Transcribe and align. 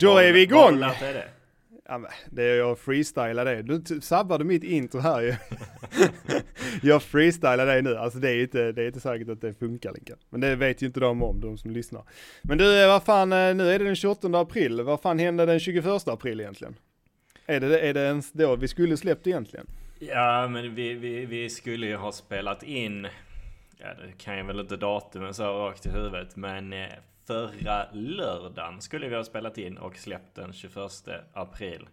Då 0.00 0.18
är 0.18 0.32
vi 0.32 0.42
igång! 0.42 0.78
lärt 0.78 1.00
dig 1.00 1.12
det? 1.12 1.28
Ja, 1.88 1.98
men 1.98 2.10
det 2.30 2.42
är 2.42 2.56
jag 2.56 2.78
freestylar 2.78 3.44
det. 3.44 3.62
Du 3.62 4.00
sabbade 4.00 4.44
mitt 4.44 4.64
intro 4.64 5.00
här 5.00 5.20
ju. 5.20 5.34
jag 6.88 7.02
freestylar 7.02 7.66
det 7.66 7.82
nu. 7.82 7.96
Alltså 7.96 8.18
det 8.18 8.30
är 8.30 8.42
inte, 8.42 8.72
det 8.72 8.82
är 8.82 8.86
inte 8.86 9.00
säkert 9.00 9.28
att 9.28 9.40
det 9.40 9.54
funkar 9.54 9.92
Linkan. 9.92 10.16
Men 10.30 10.40
det 10.40 10.56
vet 10.56 10.82
ju 10.82 10.86
inte 10.86 11.00
de 11.00 11.22
om, 11.22 11.40
de 11.40 11.58
som 11.58 11.70
lyssnar. 11.70 12.02
Men 12.42 12.58
du, 12.58 12.82
eh, 12.82 12.88
vad 12.88 13.02
fan, 13.02 13.32
eh, 13.32 13.54
nu 13.54 13.70
är 13.70 13.78
det 13.78 13.84
den 13.84 13.96
28 13.96 14.40
april. 14.40 14.82
Vad 14.82 15.00
fan 15.00 15.18
hände 15.18 15.46
den 15.46 15.60
21 15.60 16.08
april 16.08 16.40
egentligen? 16.40 16.74
Är 17.46 17.60
det, 17.60 17.80
är 17.80 17.94
det 17.94 18.00
ens 18.00 18.32
då 18.32 18.56
vi 18.56 18.68
skulle 18.68 18.96
släppt 18.96 19.26
egentligen? 19.26 19.66
Ja, 19.98 20.48
men 20.48 20.74
vi, 20.74 20.94
vi, 20.94 21.26
vi 21.26 21.50
skulle 21.50 21.86
ju 21.86 21.96
ha 21.96 22.12
spelat 22.12 22.62
in, 22.62 23.06
ja 23.76 23.86
det 23.86 24.24
kan 24.24 24.38
jag 24.38 24.44
väl 24.44 24.60
inte 24.60 24.76
datumen 24.76 25.34
så 25.34 25.44
rakt 25.44 25.86
i 25.86 25.88
huvudet, 25.88 26.36
men 26.36 26.72
eh, 26.72 26.88
förra 27.28 27.86
lördagen 27.92 28.80
skulle 28.80 29.08
vi 29.08 29.16
ha 29.16 29.24
spelat 29.24 29.58
in 29.58 29.78
och 29.78 29.96
släppt 29.96 30.34
den 30.34 30.52
21 30.52 30.74
april. 31.32 31.88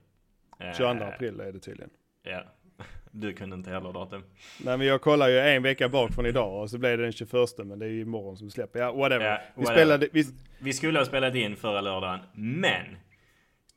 Eh, 0.60 0.74
22 0.78 1.04
april 1.06 1.40
är 1.40 1.52
det 1.52 1.60
tydligen. 1.60 1.90
Ja, 2.24 2.44
du 3.12 3.34
kunde 3.34 3.56
inte 3.56 3.70
heller 3.70 3.94
datum. 3.94 4.24
Nej 4.64 4.78
men 4.78 4.88
jag 4.88 5.02
kollar 5.02 5.28
ju 5.30 5.40
en 5.40 5.64
vecka 5.64 5.90
bak 5.90 6.14
från 6.14 6.26
idag 6.26 6.62
och 6.62 6.70
så 6.70 6.78
blev 6.78 6.98
det 6.98 7.04
den 7.04 7.12
21 7.12 7.32
men 7.58 7.80
det 7.80 7.86
är 7.86 7.90
ju 7.90 8.02
imorgon 8.02 8.38
som 8.38 8.50
släpper. 8.52 8.80
Ja 8.80 8.92
whatever. 8.92 9.26
Ja, 9.26 9.40
vi 9.56 9.62
whatever. 9.64 9.82
spelade, 9.82 10.10
vi, 10.14 10.24
Vi 10.60 10.74
skulle 10.74 11.00
ha 11.00 11.06
spelat 11.06 11.36
in 11.36 11.56
förra 11.56 11.82
lördagen, 11.82 12.20
men 12.34 12.86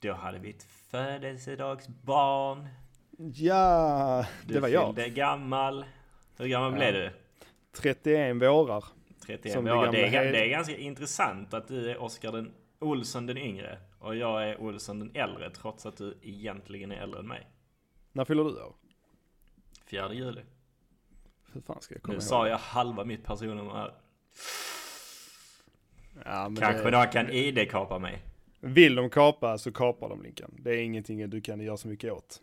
då 0.02 0.12
hade 0.12 0.38
vi 0.38 0.50
ett 0.50 0.66
födelsedagsbarn. 0.90 2.68
ja, 3.34 4.26
Du 4.46 4.54
det 4.54 4.60
var 4.60 4.68
jag. 4.68 4.94
fyllde 4.94 5.08
gammal. 5.10 5.84
Hur 6.38 6.46
gammal 6.46 6.72
Ja. 6.72 6.78
blev 6.78 6.92
du? 6.92 7.10
31 7.80 8.36
vårar. 8.42 8.84
31. 9.28 9.52
Som 9.52 9.64
det 9.64 9.70
ja, 9.70 9.90
det, 9.90 10.06
är, 10.06 10.32
det 10.32 10.44
är 10.44 10.48
ganska 10.48 10.76
intressant 10.76 11.54
att 11.54 11.68
du 11.68 11.90
är 11.90 12.02
Oskar 12.02 12.32
den 12.32 12.52
Olsson 12.78 13.26
den 13.26 13.38
yngre 13.38 13.78
och 13.98 14.16
jag 14.16 14.48
är 14.48 14.60
Olsson 14.60 14.98
den 14.98 15.10
äldre 15.14 15.50
trots 15.50 15.86
att 15.86 15.96
du 15.96 16.18
egentligen 16.22 16.92
är 16.92 16.96
äldre 16.96 17.20
än 17.20 17.28
mig. 17.28 17.46
När 18.12 18.24
fyller 18.24 18.44
du 18.44 18.50
år? 18.50 18.74
4 19.86 20.12
juli. 20.12 20.40
Hur 21.52 21.60
fan 21.60 21.80
ska 21.80 21.94
jag 21.94 22.02
komma 22.02 22.12
Nu 22.12 22.16
ihåg? 22.16 22.22
sa 22.22 22.48
jag 22.48 22.58
halva 22.58 23.04
mitt 23.04 23.24
personnummer 23.24 23.72
här. 23.72 23.94
Ja, 26.24 26.52
Kanske 26.60 26.90
det, 26.90 26.90
de 26.90 27.06
kan 27.06 27.30
ID-kapa 27.30 27.98
mig. 27.98 28.22
Vill 28.60 28.94
de 28.94 29.10
kapa 29.10 29.58
så 29.58 29.72
kapar 29.72 30.08
de 30.08 30.22
Linkan. 30.22 30.54
Det 30.58 30.70
är 30.70 30.82
ingenting 30.82 31.30
du 31.30 31.40
kan 31.40 31.60
göra 31.60 31.76
så 31.76 31.88
mycket 31.88 32.12
åt. 32.12 32.42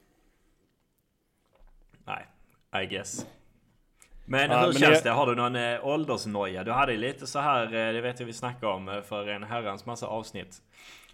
Nej, 2.05 2.25
I 2.83 2.85
guess. 2.85 3.25
Men 4.25 4.51
Ja, 4.51 4.57
hur 4.59 4.65
men 4.67 4.73
känns 4.73 5.03
det- 5.03 5.09
det? 5.09 5.13
Har 5.13 5.25
du 5.27 5.35
någon 5.35 5.55
eh, 5.55 5.85
åldersnoja? 5.87 6.63
Du 6.63 6.71
hade 6.71 6.97
lite 6.97 7.27
så 7.27 7.39
här, 7.39 7.63
eh, 7.65 7.93
det 7.93 8.01
vet 8.01 8.19
jag 8.19 8.27
vi 8.27 8.33
snackade 8.33 8.73
om 8.73 8.89
eh, 8.89 9.01
för 9.01 9.27
en 9.27 9.43
herrans 9.43 9.85
massa 9.85 10.07
avsnitt. 10.07 10.61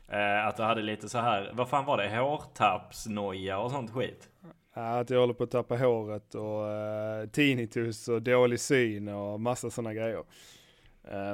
Eh, 0.08 0.48
att 0.48 0.58
du 0.58 0.64
hade 0.64 0.82
lite 0.82 1.10
så 1.10 1.18
här, 1.18 1.52
vad 1.54 1.70
fan 1.70 1.86
var 1.86 1.98
det? 1.98 2.10
Hårtappsnoja 2.18 3.58
och 3.60 3.72
sånt 3.72 3.92
skit? 3.92 4.30
Ja, 4.76 5.00
att 5.00 5.10
jag 5.10 5.20
håller 5.20 5.34
på 5.34 5.44
att 5.44 5.52
tappa 5.52 5.76
håret 5.78 6.36
och 6.36 7.32
tinnitus 7.32 8.08
och 8.08 8.22
dålig 8.22 8.60
syn 8.60 9.08
och 9.08 9.40
massa 9.40 9.70
sådana 9.70 9.94
grejer. 9.94 10.24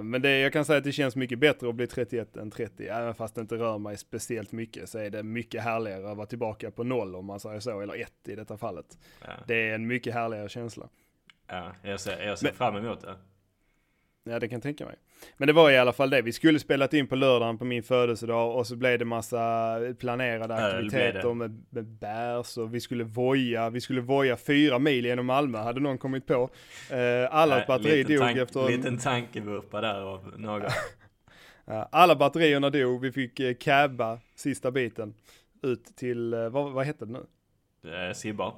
Men 0.04 0.22
det, 0.22 0.40
jag 0.40 0.54
kan 0.54 0.66
säga 0.66 0.78
att 0.78 0.84
det 0.84 0.92
känns 0.92 1.16
mycket 1.16 1.40
bättre 1.40 1.70
att 1.70 1.76
bli 1.76 1.88
31 1.88 2.38
än 2.38 2.52
30. 2.52 2.88
Även 2.88 3.14
fast 3.16 3.36
det 3.36 3.42
inte 3.42 3.56
rör 3.56 3.78
mig 3.78 3.98
speciellt 3.98 4.52
mycket 4.52 4.90
så 4.90 5.00
är 5.00 5.10
det 5.10 5.24
mycket 5.24 5.64
härligare 5.64 6.12
att 6.12 6.18
vara 6.18 6.28
tillbaka 6.28 6.72
på 6.72 6.84
noll 6.84 7.16
om 7.16 7.26
man 7.26 7.40
säger 7.40 7.60
så, 7.60 7.82
eller 7.82 8.02
ett 8.02 8.28
i 8.28 8.36
detta 8.36 8.58
fallet. 8.58 8.86
Ja, 9.22 9.28
Det 9.48 9.70
är 9.70 9.76
en 9.76 9.88
mycket 9.88 10.14
härligare 10.14 10.50
känsla. 10.50 10.88
Ja 11.48 11.72
jag 11.84 12.00
ser, 12.00 12.22
jag 12.28 12.40
ser 12.40 12.46
Men- 12.48 12.54
fram 12.56 12.76
emot 12.76 13.02
det. 13.02 13.16
Ja, 14.30 14.40
det 14.40 14.48
kan 14.48 14.56
jag 14.56 14.64
tänka 14.64 14.86
mig. 14.86 14.96
Men 15.38 15.48
det 15.48 15.54
var 15.54 15.72
i 15.72 15.78
alla 15.78 15.94
fall 15.94 16.10
det. 16.10 16.22
Vi 16.22 16.32
skulle 16.34 16.60
spelat 16.60 16.94
in 16.94 17.08
på 17.08 17.16
lördagen 17.16 17.58
på 17.58 17.66
min 17.66 17.84
födelsedag 17.84 18.56
och 18.56 18.68
så 18.68 18.76
blev 18.76 19.00
det 19.00 19.06
massa 19.06 19.78
planerade 20.00 20.56
aktiviteter 20.56 21.34
med, 21.34 21.66
med 21.70 21.86
bärs 21.86 22.58
och 22.58 22.74
vi 22.74 22.80
skulle 22.80 23.04
voja. 23.04 23.70
Vi 23.70 23.82
skulle 23.82 24.02
voja 24.02 24.38
fyra 24.38 24.80
mil 24.80 25.06
genom 25.06 25.26
Malmö, 25.26 25.58
hade 25.58 25.80
någon 25.80 25.98
kommit 25.98 26.26
på. 26.28 26.50
Eh, 26.92 27.36
alla 27.36 27.66
batteri 27.68 28.04
dog 28.04 28.18
tank- 28.20 28.38
efter 28.42 28.60
en, 28.60 28.76
Liten 28.78 28.98
tankevurpa 28.98 29.82
där 29.82 30.02
av 30.02 30.34
någon. 30.40 30.62
Ja, 31.70 31.90
alla 31.92 32.16
batterierna 32.16 32.70
dog. 32.70 33.02
Vi 33.02 33.12
fick 33.12 33.40
eh, 33.40 33.54
cabba 33.54 34.20
sista 34.36 34.72
biten 34.72 35.14
ut 35.64 35.86
till, 35.86 36.34
eh, 36.34 36.50
vad, 36.50 36.72
vad 36.72 36.86
hette 36.86 37.06
det 37.06 37.12
nu? 37.84 38.14
Sibbarp. 38.14 38.54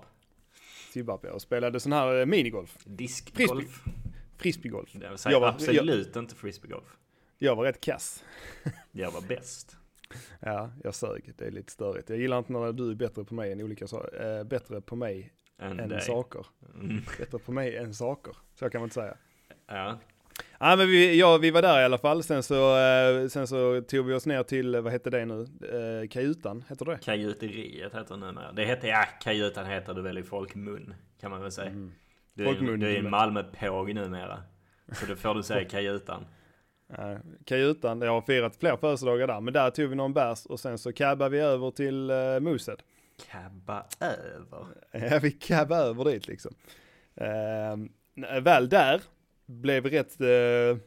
Zimbabwe 0.90 1.30
och 1.30 1.42
spelade 1.42 1.80
sån 1.80 1.92
här 1.92 2.20
eh, 2.20 2.26
minigolf. 2.26 2.78
Diskgolf. 2.86 3.84
Frisbeegolf. 4.38 4.96
Vill 4.96 5.18
säga 5.18 5.34
Jag 5.34 5.40
var- 5.40 5.48
absolut 5.50 6.16
inte 6.16 6.36
frisbeegolf. 6.36 6.98
Jag 7.38 7.56
var 7.56 7.64
rätt 7.64 7.82
kass. 7.82 8.24
Jag 8.92 9.12
var 9.12 9.22
bäst. 9.22 9.78
Ja, 10.40 10.72
jag 10.84 10.96
sög. 10.96 11.34
Det 11.38 11.46
är 11.46 11.52
lite 11.52 11.72
störigt. 11.72 12.10
Jag 12.10 12.20
gillar 12.20 12.38
inte 12.38 12.54
när 12.54 12.74
du 12.74 12.92
är 12.92 12.96
bättre 12.96 13.24
på 13.24 13.34
mig 13.34 13.52
än 13.52 13.62
olika 13.62 13.88
saker. 13.88 14.38
Eh, 14.40 14.44
bättre 14.44 14.82
på 14.82 14.96
mig 14.96 15.34
Än 15.60 15.80
än 15.80 16.02
saker. 16.02 16.46
Mm. 16.76 17.02
Bättre 17.20 17.40
på 17.40 17.52
mig 17.52 17.78
än 17.78 17.94
saker. 17.94 18.36
Så 18.54 18.70
kan 18.70 18.82
man 18.82 18.86
inte 18.86 18.94
säga. 18.94 19.18
Ja. 19.68 20.00
Ja 20.62 20.76
men 20.76 20.88
vi, 20.88 21.20
ja, 21.20 21.38
vi 21.38 21.52
var 21.52 21.62
där 21.62 21.82
i 21.82 21.84
alla 21.84 21.98
fall. 21.98 22.24
Sen 22.24 22.44
så, 22.44 22.78
eh, 22.78 23.28
sen 23.28 23.48
så 23.48 23.82
tog 23.82 24.06
vi 24.06 24.14
oss 24.14 24.26
ner 24.26 24.44
till, 24.44 24.76
eh, 24.76 24.82
vad 24.82 24.92
hette 24.92 25.10
det 25.10 25.26
nu? 25.26 25.42
Eh, 25.42 26.08
kajutan, 26.10 26.64
heter 26.70 26.86
det? 26.86 26.98
Kajuteriet 26.98 27.96
heter 27.96 28.14
det 28.14 28.18
numera. 28.18 28.52
Det 28.52 28.66
heter, 28.66 28.88
ja, 28.88 29.06
kajutan 29.22 29.66
heter 29.66 29.94
det 29.94 30.02
väl 30.02 30.18
i 30.18 30.24
folkmun. 30.24 30.94
Kan 31.22 31.32
man 31.32 31.42
väl 31.42 31.52
säga. 31.52 31.70
Mm. 31.70 31.92
Du 32.34 32.44
är, 32.44 32.48
Folkmun, 32.48 32.80
du 32.80 32.96
är 32.96 33.00
en 33.00 33.10
Malmöpåg 33.10 33.94
numera. 33.96 34.44
Så 34.92 35.06
då 35.06 35.16
får 35.16 35.36
du 35.36 35.44
säga 35.44 35.70
kajutan. 35.70 36.26
Ja, 36.98 37.18
kajutan, 37.46 38.02
jag 38.02 38.12
har 38.12 38.22
firat 38.22 38.56
fler 38.56 38.78
födelsedagar 38.78 39.28
där. 39.28 39.42
Men 39.42 39.54
där 39.54 39.70
tog 39.70 39.90
vi 39.90 39.96
någon 39.96 40.14
bärs 40.14 40.46
och 40.46 40.60
sen 40.60 40.78
så 40.78 40.94
cabbade 40.94 41.30
vi 41.30 41.40
över 41.40 41.72
till 41.72 42.12
uh, 42.12 42.40
Mused. 42.40 42.82
Cabba 43.32 43.86
över. 44.00 44.66
Ja, 44.92 45.20
vi 45.22 45.32
cabbade 45.32 45.84
över 45.84 46.06
dit 46.06 46.28
liksom. 46.28 46.54
Eh, 47.16 48.42
väl 48.42 48.70
där 48.70 49.02
blev 49.50 49.86
rätt 49.86 50.22
uh, 50.22 50.78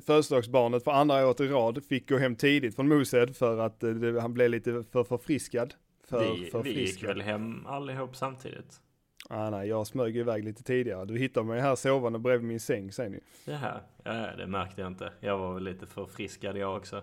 födelsedagsbarnet 0.00 0.84
för 0.84 0.90
andra 0.90 1.26
året 1.26 1.40
i 1.40 1.48
rad 1.48 1.84
fick 1.84 2.08
gå 2.08 2.18
hem 2.18 2.36
tidigt 2.36 2.76
från 2.76 2.88
Mused 2.88 3.36
för 3.36 3.58
att 3.58 3.82
eh, 3.82 4.20
han 4.20 4.34
blev 4.34 4.50
lite 4.50 4.84
för 4.92 5.04
förfriskad. 5.04 5.74
För, 6.04 6.34
Vi, 6.34 6.50
för 6.50 6.62
vi 6.62 6.80
gick 6.80 7.04
väl 7.04 7.20
hem 7.20 7.66
allihop 7.66 8.16
samtidigt. 8.16 8.80
Ah, 9.28 9.50
nej, 9.50 9.68
jag 9.68 9.86
smög 9.86 10.16
iväg 10.16 10.44
lite 10.44 10.62
tidigare. 10.62 11.04
Du 11.04 11.18
hittar 11.18 11.42
mig 11.42 11.60
här 11.60 11.76
sovande 11.76 12.18
bredvid 12.18 12.48
min 12.48 12.60
säng 12.60 12.92
sen 12.92 13.12
ju. 13.12 13.20
Jaha, 13.44 13.80
ja, 14.04 14.36
det 14.36 14.46
märkte 14.46 14.80
jag 14.80 14.90
inte. 14.90 15.12
Jag 15.20 15.38
var 15.38 15.54
väl 15.54 15.62
lite 15.62 15.86
förfriskad 15.86 16.56
jag 16.56 16.76
också. 16.76 17.02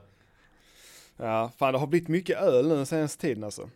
Ja, 1.17 1.51
fan 1.57 1.73
det 1.73 1.79
har 1.79 1.87
blivit 1.87 2.07
mycket 2.07 2.37
öl 2.41 2.67
nu 2.67 2.75
den 2.75 2.85
senaste 2.85 3.21
tiden 3.21 3.43
alltså. 3.43 3.69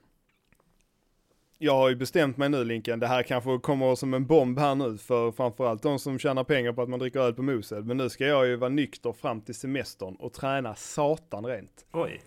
Jag 1.63 1.75
har 1.75 1.89
ju 1.89 1.95
bestämt 1.95 2.37
mig 2.37 2.49
nu 2.49 2.63
Linken, 2.63 2.99
det 2.99 3.07
här 3.07 3.23
kanske 3.23 3.57
kommer 3.57 3.95
som 3.95 4.13
en 4.13 4.25
bomb 4.25 4.59
här 4.59 4.75
nu 4.75 4.97
för 4.97 5.31
framförallt 5.31 5.83
de 5.83 5.99
som 5.99 6.19
tjänar 6.19 6.43
pengar 6.43 6.73
på 6.73 6.81
att 6.81 6.89
man 6.89 6.99
dricker 6.99 7.19
öl 7.19 7.33
på 7.33 7.41
Mosed. 7.41 7.85
Men 7.85 7.97
nu 7.97 8.09
ska 8.09 8.25
jag 8.25 8.47
ju 8.47 8.55
vara 8.55 8.69
nykter 8.69 9.13
fram 9.13 9.41
till 9.41 9.55
semestern 9.55 10.15
och 10.15 10.33
träna 10.33 10.75
satan 10.75 11.45
rent. 11.45 11.85
Oj, 11.91 12.21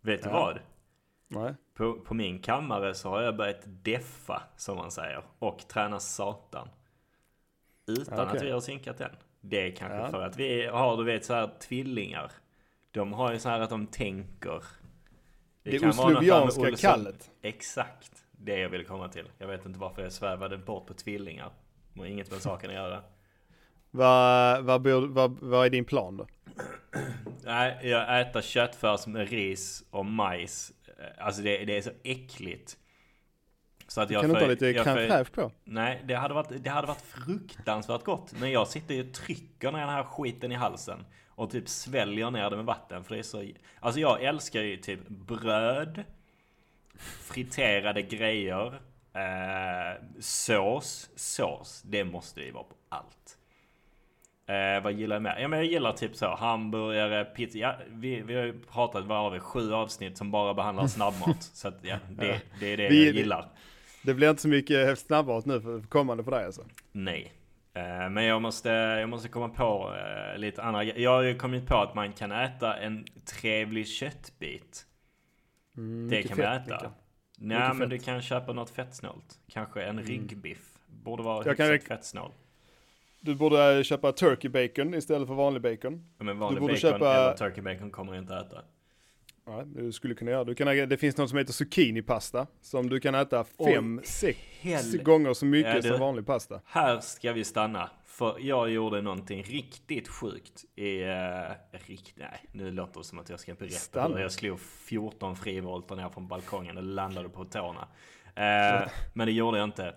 vet 0.00 0.22
du 0.22 0.28
Ja. 0.28 0.32
vad? 0.34 0.58
Nej. 1.42 1.54
På, 1.74 1.92
på 1.92 2.14
min 2.14 2.38
kammare 2.38 2.94
så 2.94 3.08
har 3.08 3.22
jag 3.22 3.36
börjat 3.36 3.60
deffa, 3.64 4.42
som 4.56 4.76
man 4.76 4.90
säger, 4.90 5.22
och 5.38 5.68
träna 5.68 6.00
satan. 6.00 6.68
Utan 7.86 8.20
Okej. 8.20 8.36
att 8.36 8.42
vi 8.42 8.50
har 8.50 8.60
synkat 8.60 9.00
än. 9.00 9.10
Det 9.40 9.66
är 9.66 9.70
kanske 9.70 9.98
Ja. 9.98 10.08
för 10.10 10.22
att 10.22 10.36
vi 10.36 10.66
har, 10.66 10.96
du 10.96 11.04
vet, 11.04 11.24
så 11.24 11.34
här 11.34 11.50
tvillingar. 11.60 12.32
De 12.90 13.12
har 13.12 13.32
ju 13.32 13.38
så 13.38 13.48
här 13.48 13.60
att 13.60 13.70
de 13.70 13.86
tänker. 13.86 14.62
Det, 15.62 15.78
kan 15.78 15.90
vara 15.90 16.08
något 16.10 16.20
där 16.24 16.40
med 16.40 16.42
oslovianska 16.48 16.88
kallet. 16.88 17.30
Exakt, 17.42 18.25
det 18.36 18.58
jag 18.58 18.68
vill 18.68 18.86
komma 18.86 19.08
till. 19.08 19.28
Jag 19.38 19.46
vet 19.46 19.66
inte 19.66 19.78
varför 19.78 20.02
jag 20.02 20.12
svävade 20.12 20.58
bort 20.58 20.86
på 20.86 20.94
tvillingar. 20.94 21.50
Det 21.92 22.00
har 22.00 22.06
inget 22.06 22.30
med 22.30 22.42
saken 22.42 22.70
att 22.70 22.76
göra. 22.76 23.02
Vad, 23.90 24.64
vad, 24.64 24.86
vad, 24.86 25.38
vad 25.40 25.66
är 25.66 25.70
din 25.70 25.84
plan 25.84 26.16
då? 26.16 26.26
Nej, 27.44 27.78
jag 27.82 28.20
äter 28.20 28.40
köttfärs 28.40 29.06
med 29.06 29.30
ris 29.30 29.84
och 29.90 30.06
majs. 30.06 30.72
Alltså 31.18 31.42
det, 31.42 31.64
det 31.64 31.76
är 31.76 31.82
så 31.82 31.90
äckligt. 32.04 32.76
Så 33.88 34.00
att 34.00 34.10
jag 34.10 34.20
kan 34.20 34.30
du 34.30 34.34
inte 34.34 34.44
ha 34.44 34.50
lite 34.50 34.72
crème 34.72 35.24
på? 35.24 35.52
Nej, 35.64 36.02
det 36.04 36.14
hade, 36.14 36.34
varit, 36.34 36.64
det 36.64 36.70
hade 36.70 36.86
varit 36.86 37.00
fruktansvärt 37.00 38.04
gott. 38.04 38.32
Men 38.40 38.50
jag 38.50 38.68
sitter 38.68 38.94
ju 38.94 39.08
och 39.08 39.14
trycker 39.14 39.72
ner 39.72 39.80
den 39.80 39.88
här 39.88 40.04
skiten 40.04 40.52
i 40.52 40.54
halsen. 40.54 41.04
Och 41.28 41.50
typ 41.50 41.68
sväljer 41.68 42.30
ner 42.30 42.50
det 42.50 42.56
med 42.56 42.64
vatten. 42.64 43.04
För 43.04 43.14
det 43.14 43.18
är 43.18 43.22
så... 43.22 43.44
Alltså 43.80 44.00
jag 44.00 44.22
älskar 44.22 44.62
ju 44.62 44.76
typ 44.76 45.08
bröd. 45.08 46.04
Friterade 46.98 48.02
grejer. 48.02 48.66
Eh, 49.14 50.02
sås. 50.20 51.10
Sås. 51.16 51.82
Det 51.82 52.04
måste 52.04 52.40
ju 52.40 52.50
vara 52.50 52.64
på 52.64 52.74
allt. 52.88 53.38
Eh, 54.48 54.82
vad 54.82 54.92
gillar 54.92 55.16
jag 55.16 55.22
mer? 55.22 55.36
Ja 55.40 55.48
men 55.48 55.58
jag 55.58 55.66
gillar 55.68 55.92
typ 55.92 56.16
så 56.16 56.34
hamburgare, 56.34 57.24
pizza. 57.24 57.58
Ja, 57.58 57.76
vi, 57.88 58.20
vi 58.20 58.34
har 58.34 58.44
ju 58.44 58.60
pratat, 58.60 59.04
vad 59.04 59.18
har 59.18 59.30
vi? 59.30 59.40
Sju 59.40 59.72
avsnitt 59.72 60.16
som 60.18 60.30
bara 60.30 60.54
behandlar 60.54 60.86
snabbmat. 60.86 61.42
så 61.54 61.68
att 61.68 61.78
ja, 61.82 61.96
det, 62.10 62.40
det 62.60 62.66
är 62.72 62.76
det 62.76 62.88
Vi- 62.88 63.06
jag 63.06 63.14
gillar. 63.14 63.48
Det 64.02 64.14
blir 64.14 64.30
inte 64.30 64.42
så 64.42 64.48
mycket 64.48 64.98
snabbmat 64.98 65.46
nu 65.46 65.60
för 65.60 65.80
kommande 65.80 66.24
för 66.24 66.30
dig 66.30 66.44
alltså. 66.44 66.64
Nej. 66.92 67.32
Eh, 67.74 68.08
Men 68.10 68.24
jag 68.24 68.42
måste, 68.42 68.68
jag 68.70 69.08
måste 69.08 69.28
komma 69.28 69.48
på 69.48 69.94
eh, 69.96 70.38
lite 70.38 70.62
andra. 70.62 70.84
Jag 70.84 71.10
har 71.10 71.22
ju 71.22 71.34
kommit 71.38 71.66
på 71.66 71.76
att 71.76 71.94
man 71.94 72.12
kan 72.12 72.32
äta 72.32 72.76
en 72.76 73.04
trevlig 73.40 73.88
köttbit. 73.88 74.86
Mm, 75.76 76.10
Det 76.10 76.22
kan 76.22 76.36
vi 76.36 76.42
äta. 76.42 76.92
Nej 77.38 77.58
Mycket 77.58 77.76
men 77.76 77.78
fett. 77.78 77.90
du 77.90 77.98
kan 77.98 78.22
köpa 78.22 78.52
något 78.52 78.70
fettsnålt. 78.70 79.38
Kanske 79.48 79.82
en 79.82 80.02
ryggbiff. 80.02 80.72
Borde 80.86 81.22
vara 81.22 81.46
Jag 81.46 81.56
kan 81.56 81.66
hyfsat 81.66 81.84
rek- 81.90 81.96
fettsnål. 81.96 82.30
Du 83.20 83.34
borde 83.34 83.84
köpa 83.84 84.12
turkey 84.12 84.48
bacon 84.48 84.94
istället 84.94 85.28
för 85.28 85.34
vanlig 85.34 85.62
bacon. 85.62 86.04
Ja, 86.18 86.24
Men 86.24 86.38
vanlig 86.38 86.60
borde 86.60 86.72
bacon 86.74 86.80
köpa- 86.92 87.14
eller 87.16 87.36
turkey 87.36 87.62
bacon 87.62 87.90
kommer 87.90 88.14
jag 88.14 88.22
inte 88.22 88.34
äta. 88.34 88.62
Ja, 89.46 89.62
du 89.66 89.92
skulle 89.92 90.14
kunna 90.14 90.30
göra. 90.30 90.44
Du 90.44 90.54
kan, 90.54 90.66
det 90.66 90.96
finns 90.96 91.16
något 91.16 91.28
som 91.30 91.38
heter 91.38 91.52
zucchinipasta 91.52 92.46
som 92.60 92.88
du 92.88 93.00
kan 93.00 93.14
äta 93.14 93.44
Oj, 93.56 93.74
fem, 93.74 94.00
sex 94.04 94.38
Hell... 94.60 95.02
gånger 95.02 95.34
så 95.34 95.46
mycket 95.46 95.74
Ja, 95.74 95.80
du- 95.80 95.88
som 95.88 96.00
vanlig 96.00 96.26
pasta. 96.26 96.60
Här 96.64 97.00
ska 97.00 97.32
vi 97.32 97.44
stanna. 97.44 97.90
För 98.16 98.38
jag 98.40 98.70
gjorde 98.70 99.02
någonting 99.02 99.42
riktigt 99.42 100.08
sjukt 100.08 100.64
i... 100.74 101.04
Uh, 101.04 101.52
rikt... 101.70 102.12
Nej, 102.16 102.44
nu 102.52 102.70
låter 102.70 103.00
det 103.00 103.04
som 103.04 103.18
att 103.18 103.28
jag 103.28 103.40
ska 103.40 103.54
berätta 103.54 104.08
hur 104.08 104.18
jag 104.18 104.32
slog 104.32 104.60
14 104.60 105.36
frivolter 105.36 105.96
ner 105.96 106.08
från 106.08 106.28
balkongen 106.28 106.76
och 106.76 106.82
landade 106.82 107.28
på 107.28 107.44
tårna. 107.44 107.88
Eh, 108.34 108.88
men 109.12 109.26
det 109.26 109.32
gjorde 109.32 109.58
jag 109.58 109.64
inte. 109.64 109.94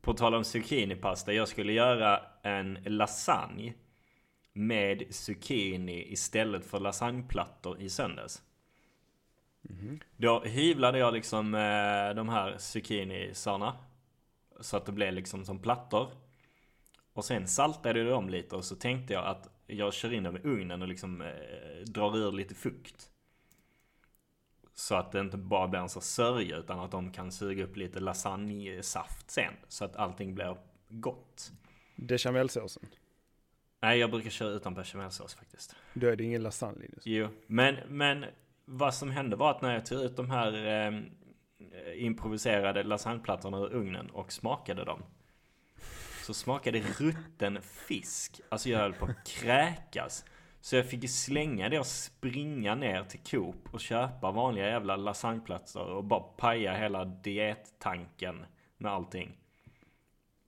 På 0.00 0.14
tal 0.14 0.34
om 0.34 0.44
zucchinipasta. 0.44 1.32
Jag 1.32 1.48
skulle 1.48 1.72
göra 1.72 2.20
en 2.42 2.78
lasagne 2.84 3.74
med 4.52 5.02
zucchini 5.10 6.12
istället 6.12 6.66
för 6.66 6.80
lasagneplattor 6.80 7.80
i 7.80 7.88
söndags. 7.88 8.42
Då 10.16 10.40
hyvlade 10.40 10.98
jag 10.98 11.14
liksom 11.14 11.54
eh, 11.54 12.14
de 12.14 12.28
här 12.28 12.58
zucchinisarna. 12.58 13.76
Så 14.60 14.76
att 14.76 14.86
det 14.86 14.92
blev 14.92 15.12
liksom 15.12 15.44
som 15.44 15.58
plattor. 15.58 16.08
Och 17.18 17.24
sen 17.24 17.46
saltade 17.46 17.98
jag 17.98 18.08
dem 18.08 18.28
lite 18.28 18.56
och 18.56 18.64
så 18.64 18.76
tänkte 18.76 19.12
jag 19.12 19.26
att 19.26 19.50
jag 19.66 19.94
kör 19.94 20.12
in 20.12 20.22
dem 20.22 20.36
i 20.36 20.40
ugnen 20.44 20.82
och 20.82 20.88
liksom 20.88 21.20
eh, 21.20 21.28
drar 21.86 22.16
ur 22.16 22.32
lite 22.32 22.54
fukt. 22.54 23.10
Så 24.74 24.94
att 24.94 25.12
det 25.12 25.20
inte 25.20 25.36
bara 25.36 25.68
blir 25.68 25.80
en 25.80 25.88
så 25.88 26.00
sörja 26.00 26.56
utan 26.56 26.80
att 26.80 26.90
de 26.90 27.12
kan 27.12 27.32
suga 27.32 27.64
upp 27.64 27.76
lite 27.76 28.00
lasagnesaft 28.00 29.30
sen. 29.30 29.52
Så 29.68 29.84
att 29.84 29.96
allting 29.96 30.34
blir 30.34 30.56
gott. 30.88 31.52
Bechamelsåsen. 31.96 32.88
Nej, 33.80 33.98
jag 33.98 34.10
brukar 34.10 34.30
köra 34.30 34.50
utan 34.50 34.74
bechamelsås 34.74 35.34
faktiskt. 35.34 35.76
Då 35.94 36.06
är 36.06 36.16
det 36.16 36.24
ingen 36.24 36.42
lasagne 36.42 36.80
Linus. 36.80 37.02
Jo, 37.06 37.28
men, 37.46 37.76
men 37.88 38.24
vad 38.64 38.94
som 38.94 39.10
hände 39.10 39.36
var 39.36 39.50
att 39.50 39.62
när 39.62 39.74
jag 39.74 39.86
tog 39.86 40.00
ut 40.00 40.16
de 40.16 40.30
här 40.30 40.66
eh, 40.66 41.02
improviserade 42.04 42.82
lasagneplattorna 42.82 43.58
ur 43.58 43.74
ugnen 43.74 44.10
och 44.10 44.32
smakade 44.32 44.84
dem. 44.84 45.02
Så 46.28 46.34
smakade 46.34 46.80
rutten 46.80 47.62
fisk. 47.62 48.40
Alltså 48.48 48.68
jag 48.68 48.78
höll 48.78 48.92
på 48.92 49.04
att 49.04 49.26
kräkas. 49.26 50.24
Så 50.60 50.76
jag 50.76 50.86
fick 50.86 51.10
slänga 51.10 51.68
det 51.68 51.78
och 51.78 51.86
springa 51.86 52.74
ner 52.74 53.04
till 53.04 53.20
Coop 53.20 53.74
och 53.74 53.80
köpa 53.80 54.30
vanliga 54.30 54.66
jävla 54.66 54.96
lasagneplattor 54.96 55.86
och 55.86 56.04
bara 56.04 56.20
paja 56.20 56.74
hela 56.74 57.04
diettanken 57.04 58.44
med 58.78 58.92
allting. 58.92 59.36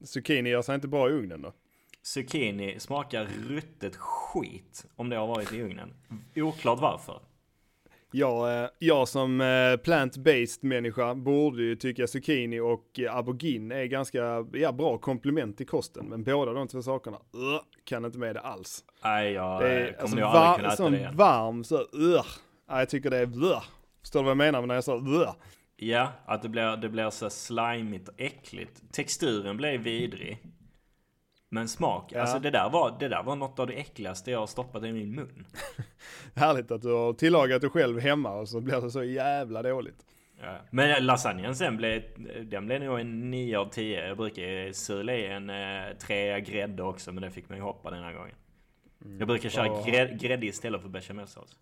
Zucchini 0.05 0.51
gör 0.51 0.63
sig 0.63 0.75
inte 0.75 0.89
bra 0.89 1.09
i 1.09 1.13
ugnen 1.13 1.43
då? 1.43 1.53
Zucchini 2.03 2.81
smakar 2.81 3.25
ruttet 3.49 3.97
skit 3.97 4.87
om 4.97 5.09
det 5.09 5.17
har 5.17 5.27
varit 5.27 5.53
i 5.53 5.63
ugnen. 5.63 5.95
Oklart 6.37 6.81
varför. 6.81 7.21
Jag, 8.13 8.63
eh, 8.63 8.69
jag 8.79 9.09
som 9.09 9.41
eh, 9.41 9.47
plant-based 9.77 10.65
människa 10.65 11.15
borde 11.15 11.63
ju 11.63 11.77
tycka 11.77 12.07
zucchini 12.07 12.61
och 12.61 13.01
eh, 13.01 13.17
aubergine 13.17 13.73
är 13.73 13.85
ganska 13.85 14.47
ja, 14.53 14.73
bra 14.73 14.99
komplement 14.99 15.61
i 15.61 15.65
kosten. 15.65 16.07
Men 16.07 16.25
båda 16.25 16.53
de 16.53 16.69
två 16.69 16.83
sakerna, 16.83 17.17
uh, 17.17 17.61
kan 17.85 18.05
inte 18.05 18.19
med 18.19 18.37
det 18.37 18.41
alls. 18.41 18.85
Nej, 19.05 19.33
jag 19.33 19.61
Det 19.63 19.67
kommer 19.67 19.77
är 19.77 20.01
alltså, 20.01 20.17
nog 20.17 20.25
aldrig 20.25 20.57
kunna 20.57 20.73
äta 20.73 20.91
det 20.91 20.97
igen. 20.97 21.17
varm 21.17 21.65
så, 21.65 21.77
uh, 21.77 22.25
ja, 22.69 22.79
jag 22.79 22.89
tycker 22.89 23.11
det 23.11 23.19
är 23.19 23.45
uh. 23.45 23.63
Förstår 24.01 24.21
du 24.21 24.25
vad 24.25 24.31
jag 24.31 24.37
menar 24.37 24.67
när 24.67 24.75
jag 24.75 24.85
sa 24.85 24.97
uh? 24.97 25.33
Ja, 25.77 26.13
att 26.27 26.43
det 26.43 26.49
blir, 26.49 26.77
det 26.77 26.89
blir 26.89 27.11
så 27.11 27.31
slimigt 27.31 28.09
och 28.09 28.21
äckligt. 28.21 28.93
Texturen 28.93 29.57
blev 29.57 29.81
vidrig. 29.81 30.39
Men 31.53 31.69
smak, 31.69 32.13
Ja. 32.13 32.21
alltså 32.21 32.39
det 32.39 32.51
där, 32.51 32.71
var, 32.71 32.97
det 33.01 33.09
där 33.09 33.23
var 33.23 33.37
något 33.37 33.59
av 33.59 33.67
det 33.67 33.73
äckligaste 33.73 34.31
jag 34.31 34.39
har 34.39 34.47
stoppat 34.47 34.85
i 34.85 34.93
min 34.93 35.15
mun. 35.15 35.47
Härligt 36.35 36.71
att 36.71 36.83
du 36.83 36.93
har 36.93 37.13
tillagat 37.13 37.63
det 37.63 37.69
själv 37.69 38.01
hemma 38.01 38.31
och 38.33 38.49
så 38.49 38.61
blir 38.61 38.81
det 38.81 38.91
så 38.91 39.05
jävla 39.05 39.63
dåligt. 39.63 40.07
Ja. 40.43 40.57
Men 40.71 41.07
lasagnen 41.07 41.57
sen 41.57 41.77
blev, 41.77 42.03
den 42.45 42.67
blev 42.67 42.83
nog 42.83 43.01
en 43.01 43.31
9 43.31 43.59
av 43.59 43.67
10. 43.71 44.07
Jag 44.09 44.17
brukar 44.17 44.73
sula 44.73 45.15
i 45.15 45.27
en 45.27 45.51
eh, 45.51 45.97
trea 46.07 46.41
grädde 46.41 46.83
också, 46.83 47.13
men 47.13 47.23
det 47.23 47.31
fick 47.31 47.49
man 47.49 47.59
ju 47.59 47.65
hoppa 47.65 47.91
den 47.91 48.03
här 48.03 48.13
gången. 48.13 48.35
Jag 49.19 49.29
brukar 49.29 49.49
köra 49.49 49.67
Ja. 49.67 49.85
grädde, 49.87 50.15
grädde 50.15 50.47
istället 50.47 50.83
för 50.83 50.89
bechamelsås. 50.89 51.57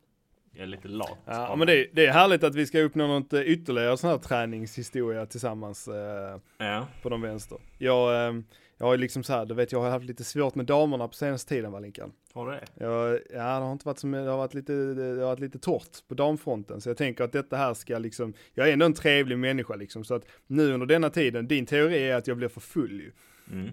Jag 0.52 0.62
är 0.62 0.66
lite 0.66 0.88
lat. 0.88 1.18
Ja, 1.24 1.56
men 1.56 1.66
det, 1.66 1.86
det 1.92 2.06
är 2.06 2.12
härligt 2.12 2.44
att 2.44 2.54
vi 2.54 2.66
ska 2.66 2.80
uppnå 2.80 3.06
något 3.06 3.32
eh, 3.32 3.40
ytterligare 3.40 3.96
sån 3.96 4.10
här 4.10 4.18
träningshistoria 4.18 5.26
tillsammans 5.26 5.88
eh, 5.88 6.38
Ja. 6.58 6.86
på 7.02 7.08
de 7.08 7.20
vänster. 7.22 7.58
Jag, 7.78 8.26
eh, 8.28 8.34
jag 8.78 8.86
har 8.86 8.94
ju 8.94 8.98
liksom 9.00 9.22
så 9.22 9.32
här, 9.32 9.46
du 9.46 9.54
vet 9.54 9.72
jag 9.72 9.80
har 9.80 9.90
haft 9.90 10.04
lite 10.06 10.24
svårt 10.24 10.54
med 10.54 10.66
damerna 10.66 11.08
på 11.08 11.14
senaste 11.14 11.48
tiden 11.48 11.72
va 11.72 11.80
Linkan? 11.80 12.12
Har 12.32 12.46
du 12.46 12.52
det? 12.52 12.64
Jag, 12.84 13.18
ja, 13.30 13.58
det 13.58 13.64
har 13.64 13.72
inte 13.72 13.86
varit 13.86 13.98
som, 13.98 14.10
det 14.10 14.18
har 14.30 14.36
varit 14.36 14.54
lite, 14.54 14.72
det 14.72 15.02
har 15.20 15.26
varit 15.26 15.40
lite 15.40 15.58
torrt 15.58 16.08
på 16.08 16.14
damfronten. 16.14 16.80
Så 16.80 16.88
jag 16.90 16.96
tänker 16.96 17.24
att 17.24 17.32
detta 17.32 17.56
här 17.56 17.74
ska 17.74 17.98
liksom, 17.98 18.34
jag 18.54 18.68
är 18.68 18.72
ändå 18.72 18.86
en 18.86 18.94
trevlig 18.94 19.38
människa 19.38 19.74
liksom. 19.76 20.04
Så 20.04 20.14
att 20.14 20.24
nu 20.46 20.72
under 20.72 20.86
denna 20.86 21.10
tiden, 21.10 21.48
din 21.48 21.66
teori 21.66 21.98
är 22.08 22.14
att 22.16 22.26
jag 22.26 22.36
blir 22.36 22.48
för 22.48 22.60
full 22.60 23.00
ju. 23.00 23.12
Mm. 23.52 23.66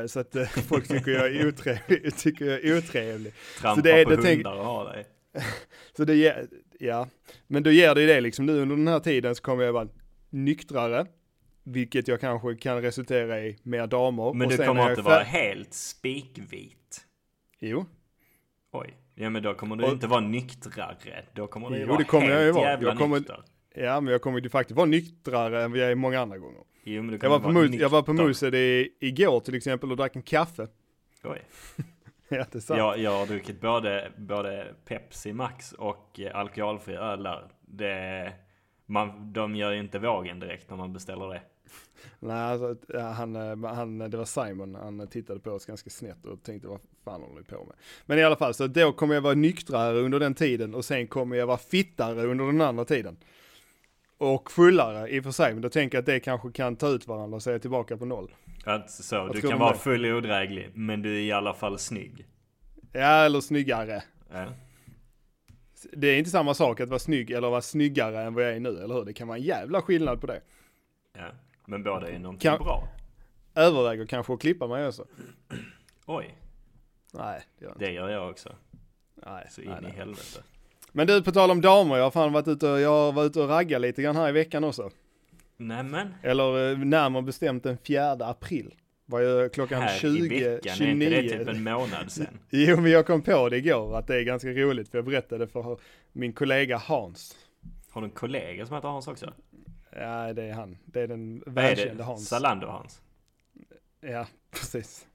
Eh, 0.00 0.06
så 0.06 0.20
att 0.20 0.36
eh, 0.36 0.44
folk 0.46 0.88
tycker 0.88 1.10
jag 1.10 1.26
är 1.36 1.48
otrevlig, 1.48 2.16
tycker 2.18 2.44
jag 2.44 2.64
är 2.64 2.78
otrevlig. 2.78 3.32
Trampa 3.60 3.82
det 3.82 4.00
är- 4.00 4.04
på 4.04 4.10
det 4.10 4.22
tänk- 4.22 4.36
hundar 4.46 4.58
och 4.58 4.64
ha 4.64 4.92
dig. 4.92 5.06
Så 5.96 6.04
det 6.04 6.46
ja, 6.78 7.08
men 7.46 7.62
då 7.62 7.70
ger 7.70 7.94
det 7.94 8.00
ju 8.00 8.06
det 8.06 8.20
liksom, 8.20 8.46
nu 8.46 8.52
under 8.60 8.76
den 8.76 8.88
här 8.88 9.00
tiden 9.00 9.34
så 9.34 9.42
kommer 9.42 9.64
jag 9.64 9.72
vara 9.72 9.88
nyktrare. 10.30 11.06
Vilket 11.64 12.08
jag 12.08 12.20
kanske 12.20 12.54
kan 12.54 12.82
resultera 12.82 13.40
i 13.40 13.58
mer 13.62 13.86
damer. 13.86 14.32
Men 14.34 14.48
du 14.48 14.56
kommer 14.56 14.90
inte 14.90 15.02
vara 15.02 15.22
helt 15.22 15.74
spikvit. 15.74 17.06
Jo, 17.60 17.86
Oj. 18.72 18.94
Ja 19.14 19.30
men 19.30 19.42
då 19.42 19.54
kommer 19.54 19.76
du 19.76 19.84
Och- 19.84 19.92
inte 19.92 20.06
vara 20.06 20.20
nyktrare. 20.20 21.24
Då 21.34 21.46
kommer 21.46 21.70
du 21.70 21.78
Jo, 21.78 21.86
vara 21.86 21.98
det 21.98 22.04
kommer 22.04 22.26
helt 22.26 22.34
jag 22.38 22.44
ju 22.46 22.52
vara. 22.52 22.70
jävla 22.70 22.88
Jag 22.88 22.98
kommer- 22.98 23.16
nykter. 23.18 23.42
ja 23.74 24.00
men 24.00 24.12
jag 24.12 24.22
kommer 24.22 24.40
ju 24.40 24.48
faktiskt 24.48 24.76
vara 24.76 24.86
nyktrare 24.86 25.62
än 25.64 25.70
vad 25.70 25.80
jag 25.80 25.90
är 25.90 25.94
många 25.94 26.20
andra 26.20 26.38
gånger. 26.38 26.60
Jo 26.84 27.02
men 27.02 27.06
du 27.06 27.14
Jag 27.14 27.20
kommer 27.20 27.30
var, 27.30 27.38
på 27.38 27.52
vara 27.52 27.64
mus, 27.68 27.80
jag 27.80 27.88
var 27.88 28.02
på 28.02 28.12
nykter. 28.12 28.26
Muset 28.26 28.54
i, 28.54 28.88
igår 29.00 29.40
till 29.40 29.54
exempel 29.54 29.90
och 29.90 29.96
drack 29.96 30.16
en 30.16 30.22
kaffe. 30.22 30.66
Oj. 31.24 31.42
Ja, 32.32 32.44
det 32.52 32.58
är 32.58 32.60
sant. 32.60 32.78
Jag, 32.78 32.98
jag 32.98 33.10
har 33.18 33.26
druckit 33.26 33.60
både, 33.60 34.12
både 34.16 34.74
Pepsi 34.84 35.32
Max 35.32 35.72
och 35.72 36.20
eh, 36.20 36.36
alkoholfri 36.36 36.94
öl 36.94 37.22
där. 37.22 37.44
Det, 37.60 38.32
man, 38.86 39.32
de 39.32 39.56
gör 39.56 39.72
ju 39.72 39.80
inte 39.80 39.98
vågen 39.98 40.40
direkt 40.40 40.70
när 40.70 40.76
man 40.76 40.92
beställer 40.92 41.28
det. 41.28 41.42
Nej, 42.18 42.36
alltså, 42.36 42.76
han, 42.98 43.36
eh, 43.36 43.74
han, 43.74 43.98
det 43.98 44.16
var 44.16 44.24
Simon, 44.24 44.74
han 44.74 45.08
tittade 45.08 45.40
på 45.40 45.50
oss 45.50 45.66
ganska 45.66 45.90
snett 45.90 46.26
och 46.26 46.42
tänkte 46.42 46.68
vad 46.68 46.80
fan 47.04 47.22
håller 47.22 47.34
ni 47.34 47.42
på 47.42 47.64
med? 47.64 47.74
Men 48.06 48.18
i 48.18 48.22
alla 48.22 48.36
fall, 48.36 48.54
så 48.54 48.66
då 48.66 48.92
kommer 48.92 49.14
jag 49.14 49.22
vara 49.22 49.34
nyktrare 49.34 49.98
under 49.98 50.20
den 50.20 50.34
tiden 50.34 50.74
och 50.74 50.84
sen 50.84 51.06
kommer 51.06 51.36
jag 51.36 51.46
vara 51.46 51.58
fittare 51.58 52.22
under 52.22 52.46
den 52.46 52.60
andra 52.60 52.84
tiden. 52.84 53.16
Och 54.18 54.50
fullare 54.50 55.08
i 55.08 55.20
och 55.20 55.24
för 55.24 55.30
sig, 55.30 55.52
men 55.52 55.62
då 55.62 55.68
tänker 55.68 55.98
jag 55.98 56.02
att 56.02 56.06
det 56.06 56.20
kanske 56.20 56.52
kan 56.52 56.76
ta 56.76 56.88
ut 56.88 57.06
varandra 57.06 57.36
och 57.36 57.42
säga 57.42 57.58
tillbaka 57.58 57.96
på 57.96 58.04
noll. 58.04 58.34
Att, 58.64 58.90
så, 58.90 59.28
du 59.28 59.40
kan 59.40 59.58
vara 59.58 59.74
full 59.74 60.04
och 60.04 60.18
odräglig, 60.18 60.70
men 60.74 61.02
du 61.02 61.16
är 61.16 61.20
i 61.20 61.32
alla 61.32 61.54
fall 61.54 61.78
snygg. 61.78 62.26
Ja, 62.92 63.24
eller 63.24 63.40
snyggare. 63.40 64.02
Ja. 64.32 64.46
Det 65.92 66.06
är 66.06 66.18
inte 66.18 66.30
samma 66.30 66.54
sak 66.54 66.80
att 66.80 66.88
vara 66.88 66.98
snygg 66.98 67.30
eller 67.30 67.50
vara 67.50 67.62
snyggare 67.62 68.22
än 68.22 68.34
vad 68.34 68.44
jag 68.44 68.52
är 68.52 68.60
nu, 68.60 68.68
eller 68.68 68.94
hur? 68.94 69.04
Det 69.04 69.12
kan 69.12 69.28
vara 69.28 69.38
en 69.38 69.44
jävla 69.44 69.82
skillnad 69.82 70.20
på 70.20 70.26
det. 70.26 70.40
Ja. 71.12 71.28
Men 71.70 71.82
båda 71.82 72.08
är 72.10 72.18
någonting 72.18 72.50
Kan- 72.50 72.58
bra. 72.58 72.88
Överväger 73.54 74.06
kanske 74.06 74.32
att 74.34 74.40
klippa 74.40 74.66
mig 74.66 74.86
också. 74.88 75.04
Oj, 76.06 76.34
Nej, 77.14 77.42
det 77.58 77.64
gör 77.64 77.70
jag 77.70 77.74
inte. 77.76 77.84
det 77.84 77.92
gör 77.92 78.08
jag 78.08 78.30
också. 78.30 78.52
Nej, 79.26 79.46
Så 79.50 79.60
nej, 79.60 79.70
in 79.70 79.76
i 79.78 79.82
nej. 79.82 79.92
helvete. 79.92 80.42
Men 80.92 81.06
du, 81.06 81.22
på 81.22 81.32
tal 81.32 81.50
om 81.50 81.60
damer, 81.60 81.96
jag 81.96 82.04
har 82.04 82.10
fan 82.10 82.32
varit 82.32 82.48
ute 82.48 82.68
och, 82.70 82.80
jag 82.80 83.12
varit 83.12 83.30
ute 83.30 83.40
och 83.40 83.48
raggat 83.48 83.80
lite 83.80 84.02
grann 84.02 84.16
här 84.16 84.28
i 84.28 84.32
veckan 84.32 84.64
också. 84.64 84.90
Nämen, 85.56 86.14
Eller 86.22 86.70
eh, 86.72 86.78
närmare 86.78 87.22
bestämt 87.22 87.62
den 87.62 87.78
4 87.86 88.12
april. 88.12 88.74
Var 89.06 89.20
jag 89.20 89.52
klockan 89.52 89.82
här 89.82 89.98
20, 89.98 90.34
i 90.36 90.48
veckan, 90.48 90.76
29. 90.76 91.08
är 91.08 91.22
inte 91.22 91.36
det 91.36 91.44
typ 91.44 91.56
en 91.56 91.62
månad 91.62 92.12
sen? 92.12 92.38
Jo, 92.50 92.76
men 92.80 92.90
jag 92.90 93.06
kom 93.06 93.22
på 93.22 93.48
det 93.48 93.56
igår 93.56 93.96
att 93.98 94.06
det 94.06 94.16
är 94.16 94.22
ganska 94.22 94.48
roligt 94.48 94.88
för 94.88 94.98
jag 94.98 95.04
berättade 95.04 95.46
för 95.46 95.78
min 96.12 96.32
kollega 96.32 96.76
Hans. 96.76 97.36
Har 97.90 98.00
du 98.00 98.04
en 98.04 98.10
kollega 98.10 98.66
som 98.66 98.74
heter 98.74 98.88
Hans 98.88 99.08
också? 99.08 99.32
Ja, 99.92 100.32
det 100.32 100.42
är 100.42 100.52
han. 100.52 100.78
Det 100.84 101.00
är 101.00 101.06
den 101.08 101.42
välkände? 101.46 102.02
Hans. 102.02 102.28
Zalando 102.28 102.66
Hans? 102.66 103.00
Ja, 104.00 104.26
precis. 104.50 105.06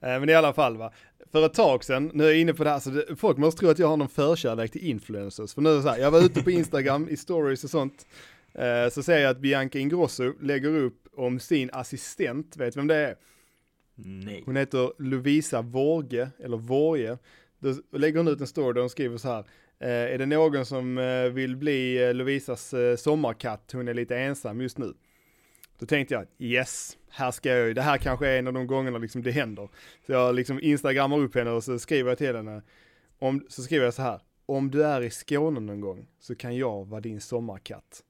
Eh, 0.00 0.20
Men 0.20 0.28
i 0.28 0.34
alla 0.34 0.52
fall 0.52 0.76
va. 0.76 0.92
För 1.32 1.46
ett 1.46 1.54
tag 1.54 1.84
sedan, 1.84 2.10
nu 2.14 2.24
är 2.24 2.28
jag 2.28 2.38
inne 2.38 2.54
på 2.54 2.64
det 2.64 2.70
här, 2.70 2.78
så 2.78 2.90
det, 2.90 3.16
folk 3.16 3.38
måste 3.38 3.60
tro 3.60 3.68
att 3.70 3.78
jag 3.78 3.88
har 3.88 3.96
någon 3.96 4.08
förkärlek 4.08 4.70
till 4.72 4.86
influencers. 4.86 5.54
För 5.54 5.62
nu 5.62 5.70
är 5.70 5.76
det 5.76 5.82
så 5.82 5.88
här, 5.88 5.98
jag 5.98 6.10
var 6.10 6.20
ute 6.24 6.42
på 6.42 6.50
Instagram 6.50 7.08
i 7.08 7.16
stories 7.16 7.64
och 7.64 7.70
sånt. 7.70 8.06
eh, 8.54 8.88
Så 8.92 9.02
ser 9.02 9.18
jag 9.18 9.30
att 9.30 9.38
Bianca 9.38 9.78
Ingrosso 9.78 10.32
lägger 10.40 10.76
upp 10.76 11.06
om 11.16 11.40
sin 11.40 11.70
assistent, 11.72 12.56
vet 12.56 12.76
vem 12.76 12.86
det 12.86 12.96
är? 12.96 13.16
Nej. 13.94 14.42
Hon 14.46 14.56
heter 14.56 14.92
Lovisa 15.02 15.62
Vårge, 15.62 16.30
eller 16.38 16.56
Vårge. 16.56 17.18
Då 17.58 17.98
lägger 17.98 18.18
hon 18.18 18.28
ut 18.28 18.40
en 18.40 18.46
story 18.46 18.72
där 18.72 18.80
hon 18.80 18.90
skriver 18.90 19.16
så 19.18 19.28
här. 19.28 19.44
Eh, 19.82 19.88
är 19.88 20.18
det 20.18 20.26
någon 20.26 20.66
som 20.66 20.98
eh, 20.98 21.24
vill 21.24 21.56
bli 21.56 22.04
eh, 22.04 22.14
Lovisas 22.14 22.74
sommarkatt? 22.96 23.72
Hon 23.72 23.88
är 23.88 23.94
lite 23.94 24.18
ensam 24.18 24.60
just 24.60 24.78
nu. 24.78 24.94
Då 25.78 25.86
tänkte 25.86 26.14
jag, 26.14 26.26
yes, 26.38 26.98
här 27.10 27.30
ska 27.30 27.48
jag 27.48 27.68
ju, 27.68 27.74
det 27.74 27.82
här 27.82 27.98
kanske 27.98 28.28
är 28.28 28.38
en 28.38 28.46
av 28.46 28.52
de 28.52 28.66
gångerna 28.66 28.98
liksom 28.98 29.22
det 29.22 29.30
händer. 29.30 29.68
Så 30.06 30.12
jag 30.12 30.34
liksom 30.34 30.60
instagrammar 30.60 31.18
upp 31.18 31.34
henne 31.34 31.50
och 31.50 31.64
så 31.64 31.78
skriver 31.78 32.10
jag 32.10 32.18
till 32.18 32.36
henne, 32.36 32.62
om, 33.18 33.46
så 33.48 33.62
skriver 33.62 33.84
jag 33.84 33.94
så 33.94 34.02
här, 34.02 34.20
om 34.46 34.70
du 34.70 34.84
är 34.84 35.00
i 35.00 35.10
Skåne 35.10 35.60
någon 35.60 35.80
gång 35.80 36.06
så 36.18 36.34
kan 36.34 36.56
jag 36.56 36.88
vara 36.88 37.00
din 37.00 37.20
sommarkatt. 37.20 38.02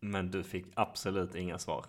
Men 0.00 0.30
du 0.30 0.42
fick 0.42 0.66
absolut 0.74 1.34
inga 1.34 1.58
svar. 1.58 1.84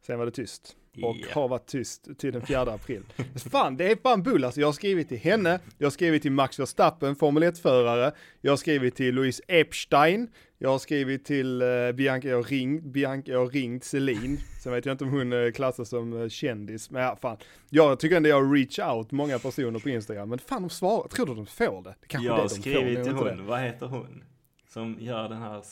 Sen 0.00 0.18
var 0.18 0.26
det 0.26 0.32
tyst. 0.32 0.76
Och 1.02 1.16
Ja. 1.20 1.26
har 1.32 1.48
varit 1.48 1.66
tyst 1.66 2.08
till 2.18 2.32
den 2.32 2.46
4 2.46 2.60
april. 2.60 3.02
fan, 3.50 3.76
det 3.76 3.90
är 3.92 3.96
fan 3.96 4.22
bull 4.22 4.44
alltså. 4.44 4.60
Jag 4.60 4.68
har 4.68 4.72
skrivit 4.72 5.08
till 5.08 5.18
henne, 5.18 5.60
jag 5.78 5.86
har 5.86 5.90
skrivit 5.90 6.22
till 6.22 6.32
Max 6.32 6.58
Verstappen, 6.58 7.16
Formel 7.16 7.42
1-förare, 7.42 8.12
jag 8.40 8.52
har 8.52 8.56
skrivit 8.56 8.96
till 8.96 9.14
Louise 9.14 9.42
Epstein, 9.48 10.28
jag 10.58 10.68
har 10.70 10.78
skrivit 10.78 11.24
till 11.24 11.62
eh, 11.62 11.92
Bianca, 11.94 12.28
jag 12.28 12.36
har 12.36 12.42
ringt, 12.44 12.84
Bianca, 12.84 13.32
jag 13.32 13.38
har 13.38 13.46
ringt 13.50 13.84
Celine. 13.84 14.38
Sen 14.62 14.72
vet 14.72 14.86
jag 14.86 14.94
inte 14.94 15.04
om 15.04 15.10
hon 15.10 15.32
eh, 15.32 15.50
klassas 15.52 15.88
som 15.88 16.22
eh, 16.22 16.28
kändis, 16.28 16.90
men 16.90 17.02
ja, 17.02 17.16
fan. 17.22 17.36
Jag 17.70 18.00
tycker 18.00 18.16
ändå 18.16 18.28
jag 18.28 18.42
har 18.42 18.54
reach 18.54 18.78
out 18.78 19.10
många 19.12 19.38
personer 19.38 19.78
på 19.78 19.88
Instagram, 19.88 20.28
men 20.28 20.38
fan 20.38 20.62
de 20.62 20.70
svarar, 20.70 21.08
tror 21.08 21.26
du 21.26 21.34
de 21.34 21.46
får 21.46 21.82
det? 21.82 21.94
det 22.00 22.06
kanske 22.06 22.26
Jag 22.26 22.34
har 22.34 22.42
de 22.42 22.48
skrivit 22.48 23.04
till 23.04 23.12
hon, 23.12 23.46
vad 23.46 23.60
heter 23.60 23.86
hon? 23.86 24.24
Som 24.68 24.96
gör 25.00 25.28
den 25.28 25.38
här 25.42 25.62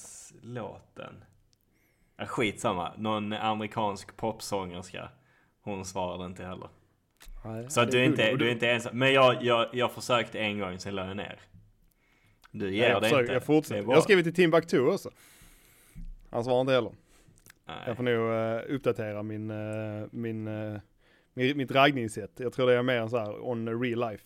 låten. 0.42 1.14
Ja, 2.20 2.26
skitsamma, 2.26 2.92
någon 2.98 3.32
amerikansk 3.32 4.16
popsångerska. 4.16 5.08
Hon 5.62 5.84
svarade 5.84 6.26
inte 6.26 6.44
heller. 6.44 6.68
Nej, 7.44 7.70
Så 7.70 7.80
att 7.80 7.90
du 7.90 8.00
är 8.00 8.04
inte, 8.04 8.36
du 8.36 8.48
är 8.48 8.52
inte 8.52 8.70
ensam. 8.70 8.98
Men 8.98 9.12
jag, 9.12 9.42
jag, 9.42 9.68
jag 9.72 9.92
försökte 9.92 10.38
en 10.38 10.58
gång, 10.58 10.78
sen 10.78 10.94
la 10.94 11.06
jag 11.06 11.16
ner. 11.16 11.40
Du 12.50 12.74
ger 12.74 12.90
jag, 12.90 13.02
det 13.02 13.08
försöker, 13.08 13.22
inte. 13.22 13.32
jag 13.32 13.44
fortsätter. 13.44 13.82
Jag 13.82 13.94
har 13.94 14.00
skrivit 14.00 14.24
till 14.24 14.34
Timbuktu 14.34 14.80
också. 14.80 15.10
Han 16.30 16.44
svarar 16.44 16.60
inte 16.60 16.72
heller. 16.72 16.92
Nej. 17.66 17.76
Jag 17.86 17.96
får 17.96 18.02
nog 18.02 18.14
uh, 18.14 18.74
uppdatera 18.74 19.22
min, 19.22 19.50
uh, 19.50 20.06
min, 20.10 20.48
uh, 20.48 20.78
min, 21.34 21.56
mitt 21.56 21.70
raggningssätt. 21.70 22.32
Jag 22.36 22.52
tror 22.52 22.66
det 22.66 22.74
är 22.74 22.82
mer 22.82 23.08
så 23.08 23.18
här 23.18 23.48
on 23.48 23.82
real 23.82 24.10
life. 24.10 24.24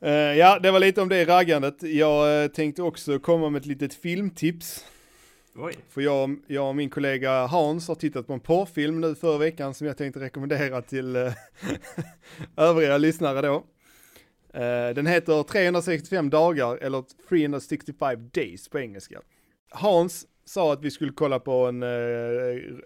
Eh, 0.00 0.12
ja, 0.12 0.58
det 0.58 0.70
var 0.70 0.80
lite 0.80 1.02
om 1.02 1.08
det 1.08 1.24
raggandet. 1.24 1.82
Jag 1.82 2.44
eh, 2.44 2.48
tänkte 2.48 2.82
också 2.82 3.18
komma 3.18 3.50
med 3.50 3.60
ett 3.60 3.66
litet 3.66 3.94
filmtips. 3.94 4.84
Oj. 5.56 5.74
För 5.88 6.00
jag, 6.00 6.36
jag 6.46 6.68
och 6.68 6.76
min 6.76 6.90
kollega 6.90 7.46
Hans 7.46 7.88
har 7.88 7.94
tittat 7.94 8.26
på 8.26 8.32
en 8.32 8.40
porrfilm 8.40 9.00
nu 9.00 9.14
förra 9.14 9.38
veckan 9.38 9.74
som 9.74 9.86
jag 9.86 9.96
tänkte 9.96 10.20
rekommendera 10.20 10.82
till 10.82 11.16
eh, 11.16 11.32
övriga 12.56 12.98
lyssnare 12.98 13.40
då. 13.40 13.64
Eh, 14.54 14.94
den 14.94 15.06
heter 15.06 15.42
365 15.42 16.30
dagar 16.30 16.76
eller 16.76 17.04
365 17.28 18.30
days 18.32 18.68
på 18.68 18.78
engelska. 18.78 19.20
Hans 19.70 20.26
sa 20.44 20.72
att 20.72 20.82
vi 20.82 20.90
skulle 20.90 21.12
kolla 21.12 21.38
på 21.38 21.66
en 21.66 21.82
eh, 21.82 21.88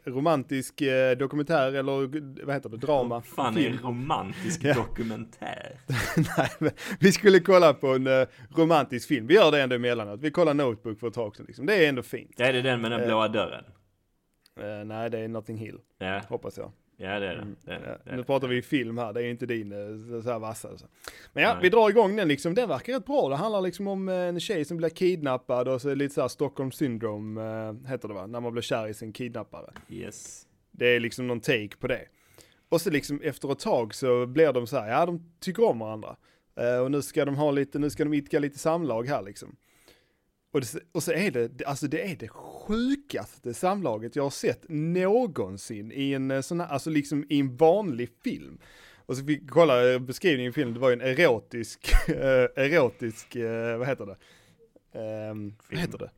romantisk 0.05 0.81
eh, 0.81 1.17
dokumentär 1.17 1.73
eller 1.73 2.45
vad 2.47 2.55
heter 2.55 2.69
det, 2.69 2.77
drama. 2.77 3.09
Vad 3.15 3.25
fan 3.27 3.59
är 3.59 3.71
en 3.71 3.79
romantisk 3.79 4.61
Ja. 4.65 4.75
dokumentär? 4.75 5.81
Nej, 6.37 6.49
men 6.59 6.71
vi 7.01 7.13
skulle 7.13 7.41
kolla 7.41 7.75
på 7.75 7.87
en 7.95 8.07
eh, 8.07 8.27
romantisk 8.57 9.09
film. 9.09 9.27
Vi 9.27 9.35
gör 9.35 9.51
det 9.53 9.63
ändå 9.63 9.75
emellanåt. 9.77 10.21
Vi 10.21 10.31
kollar 10.31 10.55
Notebook 10.55 11.01
för 11.01 11.09
ett 11.09 11.15
tag 11.15 11.37
sedan 11.37 11.45
liksom. 11.49 11.67
Det 11.67 11.85
är 11.85 11.89
ändå 11.89 12.03
fint. 12.03 12.41
Är 12.41 12.53
det 12.53 12.63
den 12.63 12.81
med 12.81 12.91
den 12.91 13.01
Eh. 13.01 13.07
blåa 13.07 13.29
dörren? 13.29 13.65
Eh, 14.61 14.85
nej, 14.85 15.11
det 15.11 15.19
är 15.19 15.29
Notting 15.29 15.57
Hill, 15.57 15.79
Ja, 15.99 16.21
hoppas 16.29 16.57
jag. 16.59 16.73
Ja 17.01 17.21
det 17.21 17.27
är 17.27 17.35
det. 17.35 17.43
Mm, 17.43 17.57
det, 17.65 17.73
är 17.73 17.81
det. 17.81 17.99
ja, 18.05 18.17
nu 18.17 18.25
pratar 18.25 18.49
vi 18.49 18.63
film 18.63 18.99
här, 18.99 19.13
det 19.13 19.23
är 19.23 19.31
inte 19.31 19.47
din 19.47 19.73
eh, 19.73 20.23
så 20.23 20.31
här 20.31 20.39
vassa. 20.39 20.79
Så. 20.79 20.87
Men 21.33 21.43
ja, 21.43 21.53
Nej. 21.53 21.63
vi 21.63 21.69
drar 21.69 21.91
igång 21.91 22.17
den 22.17 22.29
liksom. 22.29 22.55
Den 22.55 22.69
verkar 22.69 22.93
rätt 22.93 23.07
bra. 23.07 23.29
Det 23.29 23.37
handlar 23.37 23.61
liksom 23.61 23.89
om 23.89 24.09
eh, 24.09 24.15
en 24.15 24.41
tjej 24.41 24.65
som 24.65 24.77
blir 24.77 24.89
kidnappad 24.89 25.69
och 25.69 25.81
så 25.83 25.95
lite 25.95 26.15
så 26.15 26.21
här 26.21 26.29
Stockholm 26.29 26.73
syndrome 26.73 27.43
eh, 27.43 27.91
heter 27.91 28.09
det 28.09 28.15
va? 28.15 28.27
När 28.27 28.41
man 28.41 28.53
blir 28.53 28.63
kär 28.63 28.89
i 28.89 28.95
sin 28.95 29.13
kidnappare. 29.13 29.73
Yes. 29.89 30.47
Det 30.71 30.87
är 30.87 31.01
liksom 31.01 31.27
någon 31.27 31.41
take 31.41 31.77
på 31.79 31.87
det. 31.87 32.05
Och 32.69 32.81
så 32.81 32.91
liksom 32.91 33.21
efter 33.25 33.53
ett 33.53 33.59
tag 33.59 33.95
så 33.95 34.27
blir 34.27 34.53
de 34.53 34.67
så 34.67 34.79
här, 34.79 34.91
ja 34.91 35.07
de 35.07 35.33
tycker 35.41 35.65
om 35.65 35.79
varandra. 35.79 36.17
Och 36.83 36.91
nu 36.91 37.03
ska 37.03 37.25
de 37.25 37.37
ha 37.37 37.51
lite, 37.51 37.79
nu 37.79 37.91
ska 37.91 38.05
de 38.05 38.15
idka 38.15 38.39
lite 38.39 38.59
samlag 38.59 39.09
här 39.09 39.23
liksom. 39.23 39.57
Och, 40.51 40.61
det, 40.61 40.75
och 40.93 41.03
så 41.03 41.13
är 41.13 41.31
det, 41.31 41.67
alltså 41.67 41.87
det 41.89 42.11
är 42.11 42.17
det 42.17 42.29
sjukaste 42.29 43.55
samlaget 43.55 44.17
jag 44.17 44.23
har 44.23 44.31
sett 44.31 44.65
någonsin 44.69 45.93
i 45.95 46.13
en 46.13 46.31
eh, 46.31 46.41
sån 46.41 46.61
här, 46.61 46.69
alltså 46.69 46.91
liksom 46.91 47.27
i 47.29 47.41
en 47.41 47.57
vanlig 47.57 48.09
film. 48.25 48.59
Och 49.07 49.17
så 49.17 49.25
fick 49.25 49.43
vi 49.43 49.47
kolla 49.47 49.93
eh, 49.93 49.99
beskrivningen 49.99 50.51
i 50.51 50.53
filmen, 50.53 50.75
det 50.75 50.81
var 50.81 50.91
ju 50.91 50.93
en 50.93 51.01
erotisk, 51.01 51.93
eh, 52.09 52.65
erotisk, 52.65 53.37
vad 53.79 53.87
heter 53.87 54.07
det? 54.07 54.17
Ehm, 54.93 55.55
vad 55.71 55.81
heter 55.81 55.99
det? 55.99 56.11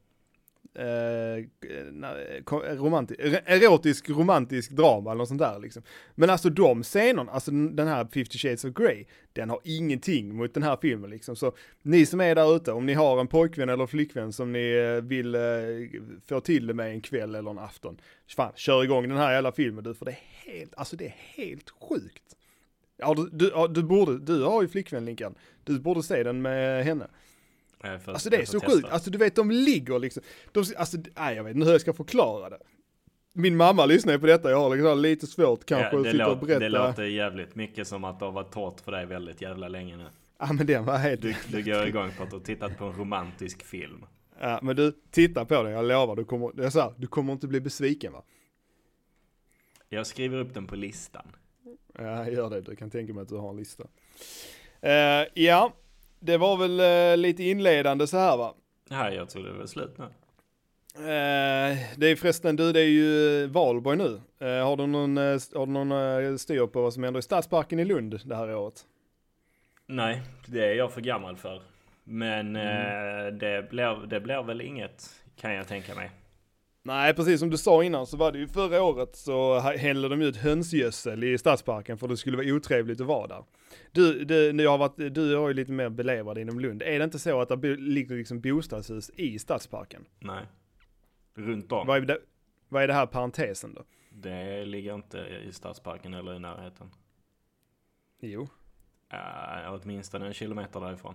Eh, 0.75 0.85
eh, 0.85 1.45
eh, 2.03 2.71
eh 2.71 2.77
romantisk, 2.77 3.21
erotisk 3.47 4.11
romantisk 4.11 4.71
drama 4.71 5.11
eller 5.11 5.19
något 5.19 5.29
sånt 5.29 5.41
där 5.41 5.59
liksom. 5.59 5.83
Men 6.15 6.31
alltså 6.31 6.51
de 6.51 6.83
scenerna, 6.83 7.33
alltså 7.33 7.51
den 7.51 7.89
här 7.89 8.09
50 8.13 8.39
shades 8.39 8.65
of 8.65 8.75
Grey, 8.75 9.05
den 9.33 9.51
har 9.51 9.61
ingenting 9.65 10.37
mot 10.37 10.55
den 10.55 10.63
här 10.63 10.79
filmen 10.83 11.11
liksom. 11.11 11.37
Så 11.37 11.53
ni 11.83 12.07
som 12.07 12.21
är 12.21 12.35
där 12.35 12.57
ute, 12.57 12.73
om 12.73 12.87
ni 12.87 12.95
har 12.95 13.21
en 13.21 13.27
pojkvän 13.27 13.69
eller 13.69 13.87
flickvän 13.87 14.33
som 14.33 14.53
ni 14.53 15.01
vill 15.03 15.35
eh, 15.35 15.41
få 16.27 16.41
till 16.41 16.67
det 16.67 16.75
med 16.75 16.91
en 16.91 17.01
kväll 17.01 17.35
eller 17.35 17.51
en 17.51 17.59
afton, 17.59 18.01
fan, 18.29 18.53
kör 18.57 18.85
igång 18.85 19.09
den 19.09 19.19
här 19.19 19.33
jävla 19.33 19.53
filmen 19.53 19.85
du, 19.85 19.95
för 19.95 20.05
det 20.05 20.11
är 20.11 20.53
helt, 20.53 20.75
alltså 20.77 20.97
det 20.97 21.07
är 21.07 21.17
helt 21.37 21.71
sjukt. 21.71 22.37
Ja, 22.97 23.15
du, 23.15 23.29
du, 23.33 23.51
ja, 23.55 23.69
du 23.69 23.83
borde, 23.83 24.19
du 24.19 24.43
har 24.43 24.63
ju 24.63 24.69
flickvän 24.69 25.05
Linkan, 25.05 25.35
du 25.65 25.81
borde 25.81 26.03
se 26.03 26.23
den 26.23 26.43
med 26.43 26.85
henne. 26.85 27.07
Jag 27.83 28.03
får- 28.03 28.13
Alltså 28.13 28.31
det 28.31 28.37
är 28.37 28.41
jag 28.41 28.49
så 28.49 28.61
sjukt, 28.61 28.89
alltså 28.89 29.11
du 29.11 29.19
vet 29.19 29.35
de 29.37 29.51
ligger 29.51 29.99
liksom, 29.99 30.23
de, 30.53 30.65
alltså 30.77 30.97
nej 31.17 31.37
jag 31.37 31.45
vet 31.45 31.55
inte 31.55 31.65
hur 31.67 31.73
jag 31.73 31.81
ska 31.81 31.93
förklara 31.93 32.51
det. 32.51 32.59
Min 33.33 33.57
mamma 33.57 33.87
lyssnar 33.87 34.19
på 34.19 34.27
detta, 34.27 34.51
jag 34.51 34.59
har 34.61 34.77
liksom 34.77 34.99
lite 34.99 35.27
svårt 35.27 35.65
kanske 35.65 35.97
ja, 35.97 36.01
att 36.01 36.11
sitta 36.13 36.31
och 36.31 36.39
berätta. 36.39 36.59
det 36.61 36.69
låter 36.69 37.05
jävligt 37.05 37.55
mycket 37.55 37.89
som 37.89 38.05
att 38.05 38.19
det 38.19 38.25
har 38.25 38.33
varit 38.33 38.53
torrt 38.53 38.81
för 38.81 38.93
dig 38.93 39.07
väldigt 39.07 39.43
jävla 39.43 39.69
länge 39.69 39.97
nu. 39.97 40.07
Ja 40.39 40.53
men 40.53 40.67
den 40.67 40.85
var 40.85 40.99
helt, 40.99 41.23
Du, 41.23 41.35
du 41.49 41.63
går 41.63 41.87
igång 41.87 42.11
på 42.17 42.23
att 42.23 42.31
du 42.31 42.37
har 42.37 42.45
tittat 42.45 42.79
på 42.79 42.85
en 42.85 42.93
romantisk 42.93 43.63
film. 43.65 44.05
ja 44.41 44.59
men 44.63 44.77
du, 44.77 44.93
titta 45.11 45.45
på 45.45 45.63
den, 45.63 45.73
jag 45.73 45.85
lovar, 45.85 46.17
du 46.17 46.25
kommer, 46.25 46.51
det 46.55 46.71
så 46.71 46.81
här, 46.81 46.95
du 46.97 47.07
kommer 47.07 47.33
inte 47.33 47.47
bli 47.47 47.61
besviken 47.61 48.13
va? 48.13 48.23
Jag 49.89 50.07
skriver 50.07 50.39
upp 50.39 50.55
den 50.55 50.67
på 50.67 50.77
listan. 50.77 51.27
Ja, 51.99 52.29
gör 52.31 52.51
det, 52.51 52.61
du 52.61 52.77
kan 52.77 52.91
tänka 52.91 53.15
mig 53.15 53.23
att 53.23 53.29
du 53.29 53.37
har 53.37 53.51
en 53.51 53.57
lista. 53.57 53.85
Eh, 54.81 55.27
ja, 55.35 55.73
det 56.21 56.37
var 56.37 56.57
väl 56.57 56.81
eh, 56.81 57.17
lite 57.17 57.45
inledande 57.45 58.07
så 58.07 58.17
här 58.17 58.37
va? 58.37 58.55
Nej, 58.91 59.15
jag 59.15 59.31
tror 59.31 59.43
det 59.45 59.53
var 59.53 59.67
slut 59.67 59.99
nu. 59.99 60.05
Eh, 60.95 61.77
det 61.97 62.07
är 62.07 62.17
förresten, 62.17 62.57
du 62.57 62.73
det 62.73 62.81
är 62.81 62.85
ju 62.89 63.47
Valborg 63.47 63.97
nu. 63.99 64.21
Eh, 64.47 64.65
har 64.67 64.77
du 64.77 64.87
någon, 64.87 65.17
har 65.17 65.67
du 65.67 65.73
någon 65.73 66.39
styr 66.39 66.67
på 66.67 66.83
vad 66.83 66.95
som 66.95 67.03
händer 67.03 67.19
i 67.21 67.23
Stadsparken 67.23 67.79
i 67.79 67.85
Lund 67.85 68.21
det 68.25 68.37
här 68.37 68.55
året? 68.55 68.85
Nej, 69.87 70.23
det 70.47 70.65
är 70.65 70.75
jag 70.75 70.93
för 70.93 71.01
gammal 71.01 71.37
för. 71.37 71.63
Men 72.05 72.57
Mm. 72.57 73.39
det, 73.39 73.71
blir, 73.71 74.07
det 74.07 74.21
blir 74.21 74.43
väl 74.43 74.61
inget, 74.61 75.11
kan 75.41 75.55
jag 75.55 75.69
tänka 75.69 75.95
mig. 75.95 76.11
Nej, 76.83 77.15
precis 77.15 77.41
som 77.41 77.51
du 77.51 77.59
sa 77.59 77.85
innan 77.85 78.07
så 78.07 78.17
var 78.17 78.33
det 78.33 78.39
ju 78.39 78.49
förra 78.49 78.83
året 78.83 79.17
så 79.17 79.59
hällde 79.59 80.09
de 80.09 80.23
ut 80.23 80.37
hönsgödsel 80.37 81.25
i 81.25 81.39
Stadsparken 81.39 81.99
för 81.99 82.09
det 82.09 82.17
skulle 82.17 82.37
vara 82.37 82.55
otrevligt 82.55 83.01
att 83.01 83.07
vara 83.07 83.27
där. 83.27 83.45
Du, 83.93 84.25
du, 84.25 84.53
nu 84.53 84.67
har 84.67 84.79
varit, 84.79 85.15
du 85.15 85.37
har 85.37 85.49
ju 85.49 85.55
lite 85.55 85.73
mer 85.73 85.89
belevad 85.89 86.39
inom 86.39 86.61
Lund. 86.61 86.83
Är 86.83 86.99
det 86.99 87.05
inte 87.05 87.19
så 87.19 87.41
att 87.41 87.49
det 87.49 87.77
ligger 87.77 88.17
liksom 88.17 88.41
bostadshus 88.41 89.11
i 89.11 89.39
Stadsparken? 89.39 90.05
Nej. 90.19 90.47
Runt 91.35 91.73
om. 91.73 91.87
Vad 91.87 91.97
är 91.97 92.01
det, 92.01 92.19
vad 92.69 92.83
är 92.83 92.89
det 92.89 92.95
här 92.95 93.07
parentesen 93.07 93.75
då? 93.75 93.85
Det 94.11 94.65
ligger 94.65 94.95
inte 94.95 95.19
i 95.19 95.53
stadsparken 95.53 96.15
eller 96.15 96.35
i 96.35 96.39
närheten. 96.39 96.91
Jo, 98.21 98.49
Uh, 99.13 99.73
åtminstone 99.73 100.27
en 100.27 100.33
kilometer 100.33 100.81
därifrån. 100.81 101.15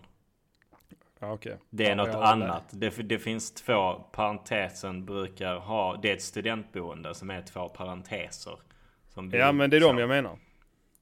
Ja 1.19 1.33
okej. 1.33 1.57
Det 1.69 1.85
är 1.85 1.89
Ja, 1.89 1.95
något 1.95 2.15
annat. 2.15 2.63
Det, 2.71 2.89
det 2.89 3.19
finns 3.19 3.53
två, 3.53 3.93
parentesen 3.93 5.05
brukar 5.05 5.55
ha, 5.55 5.99
det 6.01 6.11
är 6.11 6.15
ett 6.15 6.21
studentboende 6.21 7.13
som 7.15 7.29
är 7.29 7.41
två 7.41 7.69
parenteser. 7.69 8.59
Som 9.07 9.31
Ja 9.33 9.51
men 9.51 9.69
det 9.69 9.77
är 9.77 9.81
så. 9.81 9.87
de 9.87 9.97
jag 9.97 10.09
menar. 10.09 10.37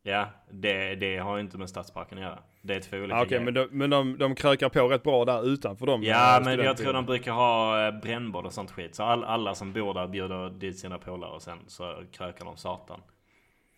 Ja, 0.03 0.29
det, 0.49 0.95
det 0.95 1.17
har 1.17 1.35
ju 1.37 1.41
inte 1.41 1.57
med 1.57 1.69
stadsparken 1.69 2.17
att 2.17 2.23
göra. 2.23 2.39
Det 2.61 2.75
är 2.75 2.79
två 2.79 2.97
olika 2.97 3.15
okej, 3.15 3.27
grejer. 3.27 3.43
men, 3.43 3.53
de, 3.53 3.67
men 3.71 3.89
de, 3.89 4.17
de 4.17 4.35
krökar 4.35 4.69
på 4.69 4.87
rätt 4.87 5.03
bra 5.03 5.25
där 5.25 5.47
utanför 5.47 5.85
dem. 5.85 6.03
Ja, 6.03 6.37
eh, 6.37 6.45
men 6.45 6.59
jag 6.59 6.77
tror 6.77 6.93
de 6.93 7.05
brukar 7.05 7.31
ha 7.31 7.85
eh, 7.87 7.99
brännbord 8.01 8.45
och 8.45 8.53
sånt 8.53 8.71
skit. 8.71 8.95
Så 8.95 9.03
all, 9.03 9.23
alla 9.23 9.55
som 9.55 9.73
bor 9.73 9.93
där 9.93 10.07
bjuder 10.07 10.49
dit 10.49 10.79
sina 10.79 10.97
polare 10.97 11.31
och 11.31 11.41
sen 11.41 11.57
så 11.67 12.03
krökar 12.11 12.45
de 12.45 12.57
satan. 12.57 13.01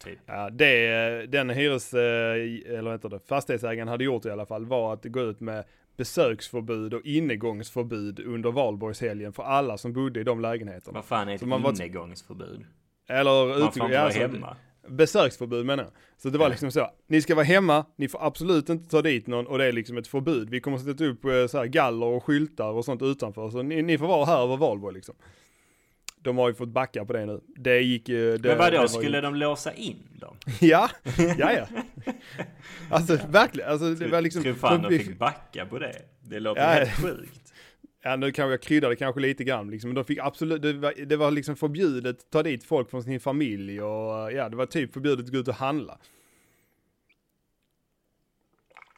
Typ. 0.04 0.20
Ja, 0.26 0.50
det 0.50 1.32
den 1.32 1.50
hyres, 1.50 1.94
eh, 1.94 2.00
eller 2.02 2.82
vad 2.82 2.94
heter 2.94 3.10
det, 3.10 3.20
fastighetsägaren 3.20 3.88
hade 3.88 4.04
gjort 4.04 4.26
i 4.26 4.32
alla 4.32 4.46
fall 4.46 4.66
var 4.66 4.94
att 4.94 5.04
gå 5.06 5.22
ut 5.22 5.40
med 5.40 5.64
besöksförbud 5.98 6.94
och 6.94 7.02
innegångsförbud 7.02 8.20
under 8.20 8.52
valborgshelgen 8.52 9.34
för 9.34 9.44
alla 9.44 9.78
som 9.78 9.94
bodde 9.94 10.20
i 10.20 10.24
de 10.24 10.42
lägenheterna. 10.42 10.94
Vad 10.94 11.06
fan 11.06 11.30
är 11.30 11.34
ett 11.34 11.40
Så 11.40 11.48
man 11.48 11.76
innegångsförbud? 11.76 12.66
Eller 13.08 13.60
Man 13.60 13.62
inte 13.62 13.80
ja, 13.80 14.00
alltså, 14.00 14.20
hemma. 14.20 14.58
Besöksförbud 14.88 15.66
menar 15.66 15.84
jag. 15.84 15.94
Så 16.18 16.30
det 16.30 16.38
var 16.38 16.50
liksom 16.50 16.72
så, 16.72 16.88
ni 17.08 17.22
ska 17.22 17.36
vara 17.36 17.46
hemma, 17.46 17.86
ni 17.96 18.08
får 18.08 18.26
absolut 18.26 18.70
inte 18.70 18.90
ta 18.90 19.02
dit 19.02 19.28
någon 19.28 19.48
och 19.48 19.58
det 19.58 19.66
är 19.66 19.72
liksom 19.72 19.98
ett 19.98 20.08
förbud. 20.08 20.50
Vi 20.50 20.60
kommer 20.60 20.78
sätta 20.78 21.06
upp 21.06 21.26
eh, 21.26 21.48
så 21.48 21.58
här 21.58 21.66
galler 21.66 22.06
och 22.06 22.24
skyltar 22.24 22.72
och 22.72 22.86
sånt 22.86 23.02
utanför, 23.02 23.50
så 23.50 23.62
ni, 23.62 23.82
ni 23.82 23.98
får 23.98 24.08
vara 24.08 24.26
här 24.26 24.44
över 24.44 24.58
valborg 24.58 24.96
liksom. 24.96 25.16
De 26.26 26.38
har 26.38 26.48
ju 26.50 26.56
fått 26.56 26.70
backa 26.70 27.06
på 27.06 27.14
det 27.14 27.26
nu. 27.26 27.42
Det 27.56 27.82
gick 27.82 28.10
ju... 28.10 28.38
Det, 28.38 28.50
Men 28.50 28.58
vadå, 28.58 28.82
det 28.82 28.90
skulle 28.90 29.18
ju... 29.18 29.22
de 29.22 29.36
låsa 29.36 29.74
in 29.74 29.98
dem? 30.20 30.36
Ja, 30.62 30.90
ja 31.38 31.52
ja. 31.52 31.68
Alltså 32.90 33.18
verkligen, 33.30 33.70
alltså 33.70 33.94
det 33.94 34.08
var 34.08 34.22
liksom... 34.22 34.44
Tror 34.44 34.54
fan 34.54 34.82
de 34.82 35.00
fick 35.00 35.18
backa 35.20 35.66
på 35.66 35.80
det. 35.80 35.96
Det 36.22 36.40
låter 36.40 36.62
Ja. 36.62 36.68
helt 36.68 36.92
sjukt. 36.92 37.54
Ja 38.04 38.16
nu 38.16 38.32
kanske 38.32 38.52
jag 38.52 38.62
kryddade 38.62 38.96
kanske 38.96 39.22
lite 39.22 39.44
grann 39.44 39.70
liksom, 39.72 39.90
men 39.90 39.96
de 39.96 40.06
fick 40.06 40.20
absolut, 40.20 40.62
det 40.62 40.74
var, 40.74 40.94
det 41.06 41.16
var 41.16 41.32
liksom 41.32 41.56
förbjudet 41.56 42.18
att 42.20 42.32
ta 42.32 42.44
dit 42.44 42.64
folk 42.64 42.90
från 42.90 43.04
sin 43.04 43.20
familj 43.20 43.82
och 43.82 44.32
ja, 44.32 44.50
det 44.50 44.56
var 44.56 44.66
typ 44.66 44.94
förbjudet 44.94 45.26
att 45.26 45.32
gå 45.32 45.38
ut 45.38 45.48
och 45.48 45.56
handla. 45.56 45.98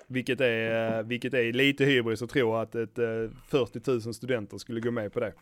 Vilket 0.10 0.42
är, 0.42 1.04
vilket 1.04 1.34
är 1.34 1.54
lite 1.54 1.86
hybris 1.86 2.22
att 2.22 2.30
tro 2.30 2.54
att 2.56 2.76
ett, 2.76 2.98
eh, 3.00 3.06
40 3.48 3.92
000 4.06 4.14
studenter 4.14 4.58
skulle 4.58 4.80
gå 4.80 4.92
med 4.92 5.14
på 5.14 5.20
det. 5.20 5.34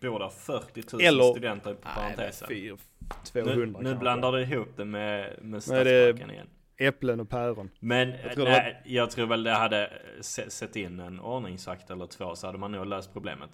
Där 0.00 0.28
40 0.28 0.82
000 0.92 1.02
Eller- 1.02 1.24
studenter 1.32 1.74
på 1.74 1.80
parentesen. 1.94 2.48
Nu, 2.50 2.76
200 3.24 3.54
nu 3.66 3.72
kanske. 3.72 3.94
blandar 4.00 4.32
du 4.32 4.42
ihop 4.42 4.68
det 4.76 4.84
med, 4.84 5.36
med 5.42 5.50
Nej, 5.50 5.60
Stadsparken 5.60 6.30
igen. 6.30 6.46
Äpplen 6.76 7.20
och 7.20 7.28
päron. 7.28 7.70
Men 7.80 8.10
Jag 8.24 8.32
tror 8.32 8.44
nej, 8.44 8.82
jag 8.84 9.10
tror 9.10 9.26
väl 9.26 9.42
det 9.42 9.50
hade 9.50 9.90
se- 10.20 10.50
sett 10.50 10.76
in 10.76 11.00
en 11.00 11.20
ordningsvakt 11.20 11.90
eller 11.90 12.06
två 12.06 12.34
så 12.34 12.46
hade 12.46 12.58
man 12.58 12.72
nog 12.72 12.86
löst 12.86 13.12
problemet. 13.12 13.50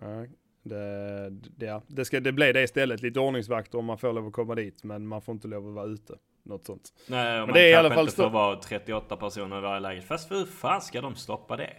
Ja, 0.00 0.26
det, 0.62 1.30
det, 1.30 1.66
ja, 1.66 1.82
det, 1.86 2.04
ska, 2.04 2.20
det 2.20 2.32
blir 2.32 2.52
det 2.52 2.62
istället, 2.62 3.02
lite 3.02 3.20
ordningsvakter 3.20 3.78
om 3.78 3.84
man 3.84 3.98
får 3.98 4.12
lov 4.12 4.26
att 4.26 4.32
komma 4.32 4.54
dit, 4.54 4.84
men 4.84 5.06
man 5.06 5.22
får 5.22 5.32
inte 5.34 5.48
lov 5.48 5.68
att 5.68 5.74
vara 5.74 5.86
ute. 5.86 6.14
Något 6.42 6.64
sånt. 6.64 6.92
Nej, 7.06 7.32
Men 7.38 7.40
man 7.40 7.52
det 7.52 7.60
är 7.60 7.68
i 7.68 7.74
alla 7.74 7.90
fall 7.94 8.04
inte 8.04 8.16
får 8.16 8.30
vara 8.30 8.56
38 8.56 9.16
personer 9.16 9.58
i 9.58 9.60
varje 9.60 9.80
läge. 9.80 10.02
Fast 10.02 10.30
hur 10.30 10.44
fan 10.44 10.80
ska 10.82 11.00
de 11.00 11.16
stoppa 11.16 11.56
det? 11.56 11.76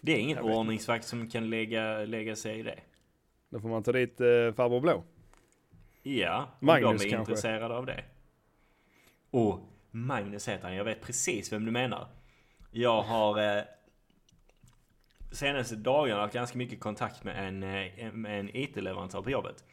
Det 0.00 0.12
är 0.12 0.18
ingen 0.18 0.38
ordningsvakt 0.38 1.04
som 1.04 1.30
kan 1.30 1.50
lägga, 1.50 1.98
lägga 1.98 2.36
sig 2.36 2.58
i 2.58 2.62
det. 2.62 2.78
Då 3.50 3.60
får 3.60 3.68
man 3.68 3.82
ta 3.82 3.92
dit 3.92 4.20
eh, 4.20 4.26
farbror 4.56 4.80
blå. 4.80 5.04
Ja, 6.02 6.48
Magnus 6.60 7.02
de 7.02 7.06
är 7.06 7.10
kanske. 7.10 7.32
intresserade 7.32 7.74
av 7.74 7.86
det. 7.86 8.04
Och 9.30 9.60
Magnus 9.90 10.48
heter 10.48 10.64
han, 10.64 10.76
jag 10.76 10.84
vet 10.84 11.00
precis 11.02 11.52
vem 11.52 11.64
du 11.64 11.70
menar. 11.70 12.08
Jag 12.70 13.02
har 13.02 13.56
eh, 13.58 13.62
senaste 15.32 15.76
dagarna 15.76 16.20
haft 16.20 16.34
ganska 16.34 16.58
mycket 16.58 16.80
kontakt 16.80 17.24
med 17.24 17.48
en, 17.48 17.62
eh, 17.62 18.12
med 18.12 18.40
en 18.40 18.56
IT-leverantör 18.56 19.22
på 19.22 19.30
jobbet. 19.30 19.64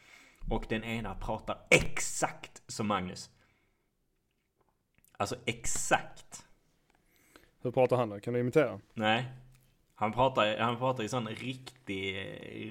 Och 0.49 0.65
den 0.69 0.83
ena 0.83 1.15
pratar 1.15 1.57
exakt 1.69 2.61
som 2.67 2.87
Magnus. 2.87 3.29
Alltså 5.19 5.35
exakt. 5.45 6.45
Hur 7.61 7.71
pratar 7.71 7.97
han 7.97 8.09
då? 8.09 8.19
Kan 8.19 8.33
du 8.33 8.39
imitera? 8.39 8.79
Nej. 8.93 9.25
Han 9.95 10.13
pratar, 10.13 10.57
han 10.57 10.77
pratar 10.77 11.03
i 11.03 11.09
sån 11.09 11.27
riktig, 11.27 12.15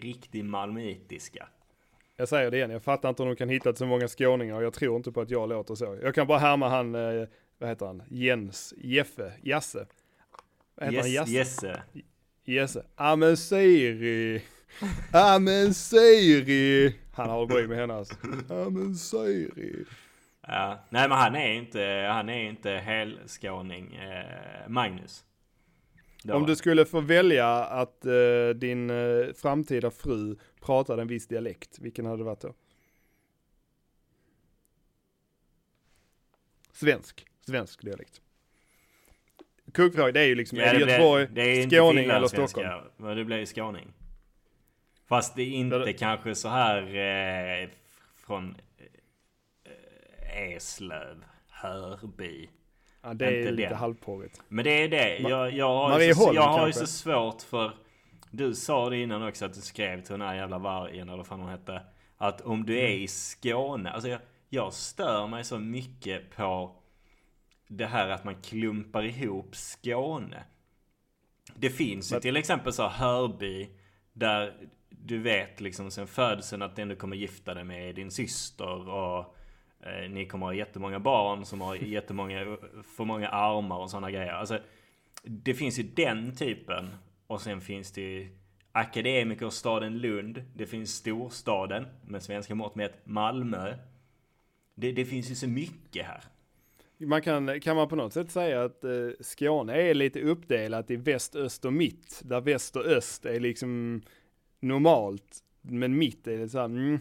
riktig 0.03 0.45
malmöitiska. 0.45 1.49
Jag 2.17 2.29
säger 2.29 2.51
det 2.51 2.57
igen, 2.57 2.71
jag 2.71 2.83
fattar 2.83 3.09
inte 3.09 3.23
hur 3.23 3.31
de 3.31 3.37
kan 3.37 3.49
hitta 3.49 3.75
så 3.75 3.87
många 3.87 4.09
skåningar 4.09 4.55
och 4.55 4.63
jag 4.65 4.73
tror 4.73 4.97
inte 4.97 5.13
på 5.13 5.21
att 5.21 5.31
jag 5.31 5.49
låter 5.49 5.75
så. 5.75 5.99
Jag 6.03 6.15
kan 6.15 6.27
bara 6.27 6.39
härma 6.39 6.69
han, 6.69 6.95
eh, 6.95 7.29
vad 7.59 7.69
heter 7.69 7.87
han, 7.87 8.03
Jens, 8.09 8.75
Jeffe, 8.77 9.33
Jasse. 9.43 9.87
Vad 10.75 10.87
heter 10.87 10.99
han, 11.01 11.11
Yes, 11.11 11.29
Jasse? 11.29 11.33
Jesse. 11.33 11.83
Jesse. 12.45 12.85
Amen 12.97 13.37
Siri. 13.37 14.43
Amen 15.13 15.75
Siri. 15.75 16.97
Han 17.13 17.31
har 17.31 17.47
bry 17.47 17.67
med 17.67 17.79
henne 17.79 17.95
alltså. 17.95 18.15
Amen 18.51 18.95
Siri. 18.95 19.85
Ja, 20.51 20.79
nej 20.91 21.09
men 21.09 21.19
han 21.19 21.37
är 21.37 21.53
inte, 21.53 21.81
han 22.13 22.29
är 22.29 22.43
inte 22.49 22.71
helskåning, 22.71 23.95
eh, 23.95 24.69
Magnus. 24.69 25.25
Det 26.23 26.33
Om 26.33 26.47
du 26.47 26.57
skulle 26.57 26.85
få 26.85 27.01
välja 27.01 27.49
att 27.65 28.05
eh, 28.07 28.49
din 28.57 28.91
eh, 28.91 29.33
framtida 29.37 29.91
fru 29.91 30.37
pratade 30.61 31.03
en 31.03 31.09
viss 31.09 31.27
dialekt, 31.27 31.79
vilken 31.79 32.07
hade 32.07 32.17
det 32.19 32.25
varit 32.25 32.41
då? 32.41 32.55
Svensk, 36.73 37.27
svensk 37.41 37.83
dialekt. 37.85 38.21
Kuggfråga, 39.73 40.13
det 40.13 40.21
är 40.21 40.27
ju 40.27 40.35
liksom, 40.35 40.59
Ja, 40.59 40.65
är 40.65 40.73
det 40.73 40.79
blir- 40.79 40.89
Göteborg, 40.89 41.27
det 41.33 41.43
är 41.43 41.71
skåning 41.71 42.11
eller 42.11 42.27
Stockholm? 42.27 42.69
Men 42.97 43.17
det 43.17 43.25
blir 43.25 43.47
skåning. 43.47 43.93
Fast 45.07 45.37
det 45.37 45.43
är 45.43 45.51
inte 45.51 45.79
Det- 45.79 45.93
kanske 45.93 46.35
så 46.35 46.49
här 46.49 46.83
eh, 47.63 47.69
från 48.17 48.57
Eslöv, 50.39 51.25
Hörby. 51.49 52.49
Ja, 53.03 53.15
det 53.15 53.27
är 53.27 53.39
inte 53.39 53.51
lite 53.51 53.75
halvporrigt. 53.75 54.43
Men 54.49 54.65
det 54.65 54.83
är 54.85 54.89
det. 54.89 55.19
Jag, 55.19 55.53
jag 55.53 55.89
har, 55.89 56.01
ju 56.01 56.15
så, 56.15 56.31
jag 56.35 56.49
har 56.49 56.67
ju 56.67 56.73
så 56.73 56.87
svårt 56.87 57.43
för... 57.43 57.73
Du 58.31 58.55
sa 58.55 58.91
det 58.91 58.97
innan 58.97 59.23
också 59.29 59.45
att 59.45 59.55
du 59.55 59.61
skrev 59.61 60.03
till 60.03 60.13
den 60.13 60.21
här 60.21 60.35
jävla 60.35 60.59
vargen 60.59 61.09
eller 61.09 61.17
vad 61.17 61.27
fan 61.27 61.41
hon 61.41 61.49
hette. 61.49 61.83
Att 62.17 62.41
om 62.41 62.67
du 62.67 62.79
är 62.79 62.89
i 62.89 63.09
Skåne. 63.09 63.91
Alltså 63.91 64.09
jag, 64.09 64.21
jag 64.49 64.73
stör 64.73 65.27
mig 65.27 65.45
så 65.45 65.59
mycket 65.59 66.37
på 66.37 66.77
det 67.69 67.87
här 67.87 68.09
att 68.09 68.25
man 68.25 68.43
klumpar 68.43 69.03
ihop 69.03 69.57
Skåne. 69.57 70.45
Det 71.55 71.71
finns 71.71 72.13
ju 72.13 72.15
Men- 72.15 72.23
till 72.23 72.37
exempel 72.37 72.73
så 72.73 72.89
Hörby. 72.89 73.69
Där 74.13 74.55
du 74.89 75.19
vet 75.19 75.61
liksom 75.61 75.91
sen 75.91 76.07
födseln 76.07 76.63
att 76.63 76.77
den 76.77 76.89
du 76.89 76.97
kommer 76.97 77.17
gifta 77.17 77.55
dig 77.55 77.65
med 77.65 77.89
är 77.89 77.93
din 77.93 78.11
syster. 78.11 78.89
Och 78.89 79.37
Eh, 79.89 80.11
ni 80.11 80.27
kommer 80.27 80.47
ha 80.47 80.55
jättemånga 80.55 80.99
barn 80.99 81.45
som 81.45 81.61
har 81.61 81.75
jättemånga, 81.75 82.57
för 82.97 83.05
många 83.05 83.29
armar 83.29 83.79
och 83.79 83.91
sådana 83.91 84.11
grejer. 84.11 84.33
Alltså, 84.33 84.59
det 85.23 85.55
finns 85.55 85.79
ju 85.79 85.83
den 85.83 86.37
typen. 86.37 86.89
Och 87.27 87.41
sen 87.41 87.61
finns 87.61 87.93
det 87.93 88.01
ju 88.01 88.29
akademikerstaden 88.73 89.99
Lund. 89.99 90.45
Det 90.55 90.67
finns 90.67 90.95
storstaden 90.95 91.87
med 92.07 92.23
svenska 92.23 92.55
mått 92.55 92.75
mätt 92.75 93.01
Malmö. 93.05 93.75
Det, 94.75 94.93
det 94.93 95.05
finns 95.05 95.31
ju 95.31 95.35
så 95.35 95.49
mycket 95.49 96.07
här. 96.07 96.25
Man 97.01 97.23
kan, 97.23 97.61
kan 97.61 97.77
man 97.77 97.89
på 97.89 97.97
något 97.97 98.13
sätt 98.13 98.31
säga 98.31 98.65
att 98.65 98.85
eh, 98.85 98.91
Skåne 99.21 99.73
är 99.73 99.95
lite 99.95 100.21
uppdelat 100.21 100.91
i 100.91 100.97
väst, 100.97 101.37
öst 101.37 101.65
och 101.65 101.73
mitt. 101.73 102.23
Där 102.25 102.41
väst 102.41 102.77
och 102.77 102.87
öst 102.87 103.25
är 103.25 103.41
liksom 103.41 104.03
normalt, 104.61 105.39
men 105.61 105.99
mitt 105.99 106.27
är 106.27 106.39
lite 106.39 106.49
så 106.49 106.59
här, 106.59 106.65
mm, 106.65 106.99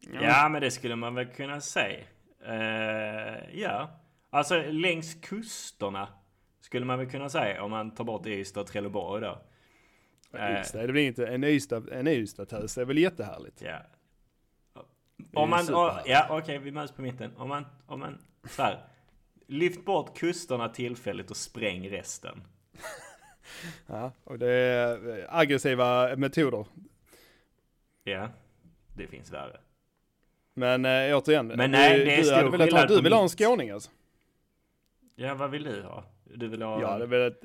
Ja, 0.00 0.48
men 0.48 0.60
det 0.60 0.70
skulle 0.70 0.96
man 0.96 1.14
väl 1.14 1.26
kunna 1.26 1.60
säga. 1.60 2.04
Eh, 2.46 3.60
ja, 3.60 4.00
alltså 4.30 4.62
längs 4.62 5.14
kusterna 5.14 6.08
skulle 6.60 6.86
man 6.86 6.98
väl 6.98 7.10
kunna 7.10 7.28
säga 7.28 7.62
om 7.62 7.70
man 7.70 7.90
tar 7.94 8.04
bort 8.04 8.26
Ystad 8.26 8.60
och 8.60 8.66
Trelleborg 8.66 9.22
då. 9.22 9.38
Eh, 10.38 10.60
Ystad 10.60 10.80
det 10.80 10.86
väl 10.86 10.96
inte, 10.96 11.26
en 11.26 11.44
Ystad, 11.44 11.88
en 11.92 12.06
Ystad-tös 12.06 12.78
är 12.78 12.84
väl 12.84 12.98
jättehärligt. 12.98 13.62
Ja. 13.62 13.78
Om 15.34 15.50
man, 15.50 15.64
superhärligt. 15.64 16.08
ja 16.08 16.26
okej 16.30 16.58
vi 16.58 16.70
möts 16.70 16.92
på 16.92 17.02
mitten. 17.02 17.36
Om 17.36 17.48
man, 17.48 17.66
om 17.86 18.00
man, 18.00 18.18
så 18.50 18.62
här. 18.62 18.84
Lyft 19.46 19.84
bort 19.84 20.18
kusterna 20.18 20.68
tillfälligt 20.68 21.30
och 21.30 21.36
spräng 21.36 21.90
resten. 21.90 22.42
Ja, 23.86 24.12
och 24.24 24.38
det 24.38 24.50
är 24.50 25.26
aggressiva 25.28 26.16
metoder. 26.16 26.66
Ja, 28.04 28.28
det 28.96 29.06
finns 29.06 29.32
värre. 29.32 29.60
Men 30.58 30.84
äh, 30.84 31.16
återigen, 31.16 31.46
Men 31.46 31.70
nej, 31.70 31.98
du, 31.98 32.04
det 32.04 32.14
är 32.14 32.24
du 32.24 32.34
hade 32.34 32.50
velat 32.50 32.72
ha, 32.72 32.86
du 32.86 33.02
vill 33.02 33.12
ha 33.12 33.22
en 33.22 33.28
skåning 33.28 33.70
alltså? 33.70 33.90
Ja, 35.14 35.34
vad 35.34 35.50
vill 35.50 35.64
du 35.64 35.82
ha? 35.82 36.04
Du 36.24 36.48
vill 36.48 36.62
ha 36.62 36.80
Ja, 36.80 36.98
det 36.98 37.06
väl 37.06 37.32
ett, 37.32 37.42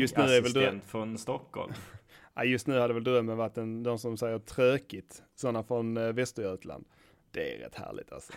just 0.00 0.16
nu 0.16 0.22
är 0.22 0.40
väl 0.40 0.52
du- 0.52 0.60
bloggassistent 0.60 0.84
från 0.84 1.18
Stockholm? 1.18 1.72
ja, 2.34 2.44
just 2.44 2.66
nu 2.66 2.78
hade 2.78 2.94
väl 2.94 3.04
drömmen 3.04 3.36
varit 3.36 3.58
en, 3.58 3.82
de 3.82 3.98
som 3.98 4.16
säger 4.16 4.38
trökigt, 4.38 5.22
sådana 5.34 5.62
från 5.62 5.96
äh, 5.96 6.12
Västergötland. 6.12 6.84
Det 7.30 7.54
är 7.54 7.58
rätt 7.58 7.74
härligt 7.74 8.12
alltså. 8.12 8.32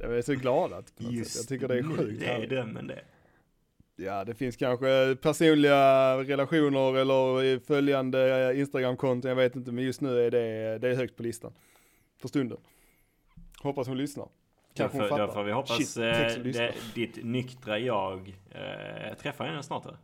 Jag 0.00 0.18
är 0.18 0.22
så 0.22 0.34
glad 0.34 0.72
att 0.72 0.88
sätt. 0.88 1.36
Jag 1.36 1.48
tycker 1.48 1.68
det 1.68 1.78
är 1.78 1.82
sjukt 1.82 2.20
Det 2.20 2.26
är 2.26 2.46
drömmen 2.46 2.86
det. 2.86 3.00
Ja, 3.96 4.24
det 4.24 4.34
finns 4.34 4.56
kanske 4.56 5.16
personliga 5.22 6.16
relationer 6.16 6.96
eller 6.96 7.58
följande 7.58 8.52
Instagramkonton, 8.56 9.28
jag 9.28 9.36
vet 9.36 9.56
inte, 9.56 9.72
men 9.72 9.84
just 9.84 10.00
nu 10.00 10.26
är 10.26 10.30
det, 10.30 10.78
det 10.78 10.88
är 10.88 10.94
högt 10.94 11.16
på 11.16 11.22
listan. 11.22 11.52
För 12.18 12.28
stunden. 12.28 12.58
Hoppas 13.60 13.88
hon 13.88 13.96
lyssnar. 13.98 14.28
Kanske 14.74 14.98
hon 14.98 15.08
får, 15.08 15.18
då 15.18 15.22
fattar. 15.26 15.34
får 15.34 15.44
vi 15.44 15.52
hoppas 15.52 15.76
Shit, 15.76 15.96
eh, 15.96 16.02
det, 16.52 16.74
ditt 16.94 17.24
nyktra 17.24 17.78
jag 17.78 18.34
eh, 18.50 19.14
träffar 19.18 19.44
henne 19.46 19.62
snart. 19.62 19.84
Då. 19.84 19.96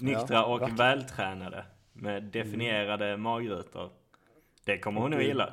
Nyktra 0.00 0.26
Ja, 0.36 0.44
och 0.44 0.60
verkligen. 0.60 0.76
vältränade 0.76 1.64
med 1.92 2.22
definierade 2.22 3.16
magrutor. 3.16 3.90
Det 4.64 4.78
kommer 4.78 5.00
hon 5.00 5.10
nog 5.10 5.20
Och- 5.20 5.26
gilla. 5.26 5.52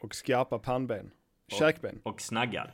Och 0.00 0.14
skarpa 0.14 0.58
pannben. 0.58 1.10
Och- 1.52 1.58
Käkben. 1.58 2.00
Och 2.02 2.20
snaggad. 2.20 2.68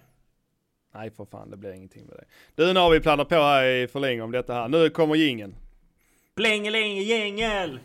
Nej 0.95 1.11
för 1.11 1.25
fan, 1.25 1.51
det 1.51 1.57
blir 1.57 1.73
ingenting 1.73 2.07
med 2.07 2.17
det. 2.17 2.25
Du, 2.55 2.73
nu 2.73 2.81
har 2.81 2.91
vi 2.91 3.01
planerat 3.01 3.29
på 3.29 3.35
här 3.35 3.65
i 3.65 3.89
för 3.89 4.01
länge 4.01 4.23
om 4.23 4.33
detta 4.33 4.55
här. 4.55 4.69
Nu 4.69 4.91
kommer 4.91 5.15
gingen. 5.15 5.55
Plängeling 6.35 6.97
gängel! 7.03 7.81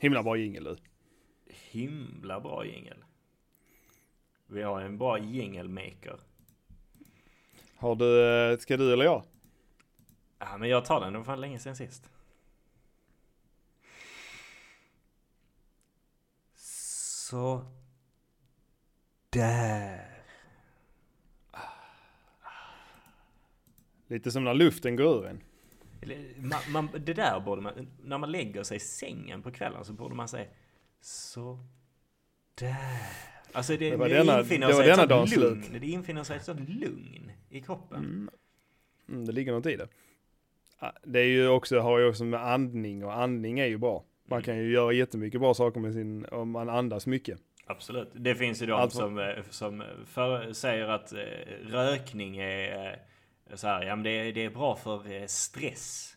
Himla 0.00 0.22
bra 0.22 0.36
jingel 0.36 0.64
du. 0.64 0.76
Himla 1.70 2.40
bra 2.40 2.66
jingel. 2.66 3.04
Vi 4.46 4.62
har 4.62 4.80
en 4.80 4.98
bra 4.98 5.18
jingelmaker. 5.18 6.20
Har 7.76 7.94
du, 7.94 8.24
eh, 8.52 8.58
ska 8.58 8.76
du 8.76 8.92
eller 8.92 9.04
jag? 9.04 9.22
Ja, 10.38 10.58
men 10.58 10.68
jag 10.68 10.84
tar 10.84 11.00
den. 11.00 11.12
Det 11.12 11.18
var 11.18 11.24
fan 11.24 11.40
länge 11.40 11.58
sedan 11.58 11.76
sist. 11.76 12.10
Så. 16.54 17.64
Där. 19.30 20.24
Lite 24.06 24.30
som 24.30 24.44
när 24.44 24.54
luften 24.54 24.96
går 24.96 25.18
ur 25.18 25.26
en. 25.26 25.42
Man, 26.36 26.60
man, 26.72 26.88
det 27.04 27.14
där 27.14 27.40
borde 27.40 27.62
man, 27.62 27.88
när 28.02 28.18
man 28.18 28.30
lägger 28.32 28.62
sig 28.62 28.76
i 28.76 28.80
sängen 28.80 29.42
på 29.42 29.50
kvällen 29.50 29.84
så 29.84 29.92
borde 29.92 30.14
man 30.14 30.28
säga 30.28 30.46
så 31.00 31.58
där. 32.54 32.76
Alltså 33.52 33.76
det, 33.76 33.90
Det 33.90 33.96
var 33.96 34.08
det, 34.08 34.14
denna- 34.14 34.38
infinner 34.40 34.66
det 34.66 34.72
var 34.74 34.82
sig 34.82 34.90
ett 34.90 34.96
sånt 34.96 35.10
lugn. 35.10 35.62
slut. 35.62 35.80
Det 35.82 35.86
infinner 35.86 36.24
sig 36.24 36.36
ett 36.36 36.44
sånt 36.44 36.68
lugn 36.68 37.32
i 37.50 37.60
kroppen. 37.60 37.98
Mm. 37.98 38.30
Mm, 39.08 39.24
det 39.26 39.32
ligger 39.32 39.52
något 39.52 39.66
i 39.66 39.76
det. 39.76 39.88
Ah, 40.78 40.92
Det 41.04 41.20
är 41.20 41.24
ju 41.26 41.48
också, 41.48 41.78
har 41.80 41.98
ju 41.98 42.08
också 42.08 42.24
med 42.24 42.46
andning 42.46 43.04
och 43.04 43.16
andning 43.18 43.58
är 43.58 43.66
ju 43.66 43.78
bra. 43.78 44.04
Man 44.24 44.36
Mm. 44.36 44.44
kan 44.44 44.58
ju 44.58 44.72
göra 44.72 44.92
jättemycket 44.92 45.40
bra 45.40 45.54
saker 45.54 45.80
med 45.80 45.92
sin, 45.92 46.24
om 46.26 46.50
man 46.50 46.68
andas 46.68 47.06
mycket. 47.06 47.38
Absolut. 47.66 48.08
Det 48.14 48.34
finns 48.34 48.62
ju 48.62 48.66
de 48.66 48.72
Alltså- 48.72 48.98
som, 48.98 49.18
eh, 49.18 49.42
som 49.50 49.82
för, 50.06 50.52
säger 50.52 50.88
att 50.88 51.12
eh, 51.12 51.18
rökning 51.66 52.36
är 52.36 52.86
eh, 52.86 52.98
så 53.54 53.66
här, 53.66 53.82
ja 53.82 53.96
men 53.96 54.02
det 54.02 54.10
är, 54.10 54.32
det 54.32 54.44
är 54.44 54.50
bra 54.50 54.76
för 54.76 55.12
eh, 55.12 55.26
stress. 55.26 56.14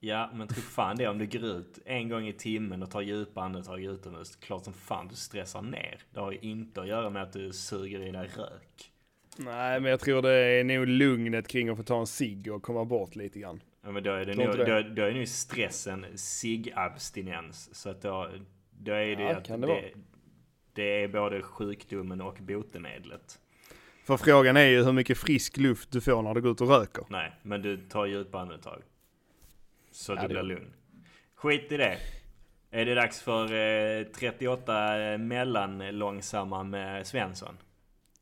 Ja, 0.00 0.30
men 0.34 0.48
tro 0.48 0.62
fan 0.62 0.96
det 0.96 1.08
om 1.08 1.18
du 1.18 1.26
går 1.26 1.44
ut 1.44 1.78
en 1.84 2.08
gång 2.08 2.28
i 2.28 2.32
timmen 2.32 2.82
och 2.82 2.90
tar 2.90 3.00
djupa 3.00 3.40
andetag 3.40 3.84
utomhus. 3.84 4.36
Klart 4.36 4.64
som 4.64 4.72
fan 4.72 5.08
du 5.08 5.14
stressar 5.14 5.62
ner. 5.62 5.98
Det 6.10 6.20
har 6.20 6.32
ju 6.32 6.38
inte 6.38 6.80
att 6.80 6.88
göra 6.88 7.10
med 7.10 7.22
att 7.22 7.32
du 7.32 7.52
suger 7.52 8.00
i 8.00 8.10
dig 8.10 8.28
rök. 8.36 8.92
Nej, 9.36 9.80
men 9.80 9.90
jag 9.90 10.00
tror 10.00 10.22
det 10.22 10.34
är 10.34 10.64
nog 10.64 10.86
lugnet 10.86 11.48
kring 11.48 11.68
att 11.68 11.76
få 11.76 11.82
ta 11.82 12.00
en 12.00 12.06
cigg 12.06 12.52
och 12.52 12.62
komma 12.62 12.84
bort 12.84 13.16
lite 13.16 13.38
grann. 13.38 13.62
Ja, 13.82 13.90
men 13.90 14.02
då 14.02 14.10
är 14.12 14.24
det 14.24 14.34
nog, 14.34 14.56
det. 14.56 14.82
då, 14.82 14.94
då 14.94 15.02
är 15.02 15.12
nu 15.12 15.26
stressen 15.26 16.06
sig-abstinens. 16.14 17.74
Så 17.74 17.90
att 17.90 18.02
då, 18.02 18.30
då 18.70 18.92
är 18.92 19.16
det 19.16 19.22
Ja, 19.22 19.36
att 19.36 19.44
det 19.44 19.56
det, 19.56 19.92
det 20.72 21.02
är 21.04 21.08
både 21.08 21.42
sjukdomen 21.42 22.20
och 22.20 22.38
botemedlet. 22.40 23.38
För 24.10 24.16
frågan 24.16 24.56
är 24.56 24.66
ju 24.66 24.84
hur 24.84 24.92
mycket 24.92 25.18
frisk 25.18 25.56
luft 25.56 25.90
du 25.92 26.00
får 26.00 26.22
när 26.22 26.34
du 26.34 26.40
går 26.40 26.52
ut 26.52 26.60
och 26.60 26.68
röker. 26.68 27.04
Nej, 27.08 27.32
men 27.42 27.62
du 27.62 27.76
tar 27.76 28.06
djupa 28.06 28.38
andetag. 28.40 28.82
Så 29.90 30.12
Ja, 30.14 30.22
du 30.22 30.28
blir 30.28 30.42
lugn. 30.42 30.72
Skit 31.34 31.72
i 31.72 31.76
det. 31.76 31.98
Är 32.70 32.84
det 32.84 32.94
dags 32.94 33.22
för 33.22 33.44
eh, 33.54 34.04
38 34.04 35.18
mellanlångsamma 35.18 36.62
med 36.62 37.06
Svensson? 37.06 37.56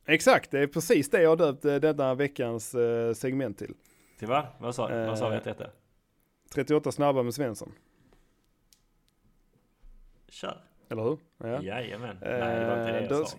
Exakt, 0.06 0.50
det 0.50 0.58
är 0.60 0.66
precis 0.66 1.10
det 1.10 1.22
jag 1.22 1.38
döpt 1.38 1.64
eh, 1.64 1.74
denna 1.76 2.14
veckans 2.14 2.74
eh, 2.74 3.12
segment 3.14 3.58
till. 3.58 3.74
Till 4.18 4.28
vad? 4.28 4.46
Vad 4.58 4.74
sa, 4.74 4.88
vad 4.88 5.18
sa 5.18 5.28
vi 5.28 5.34
Eh, 5.34 5.38
att 5.38 5.44
detta? 5.44 5.70
38 6.54 6.92
snabba 6.92 7.22
med 7.22 7.34
Svensson. 7.34 7.72
Kör. 10.28 10.60
Eller 10.88 11.02
hur? 11.02 11.18
Ja. 11.38 11.62
Jajamän. 11.62 12.18
Nej, 12.20 12.30
det 12.30 12.66
var 12.66 12.80
inte 12.80 12.92
det 12.92 12.98
Eh, 12.98 13.18
jag 13.18 13.28
sa. 13.28 13.38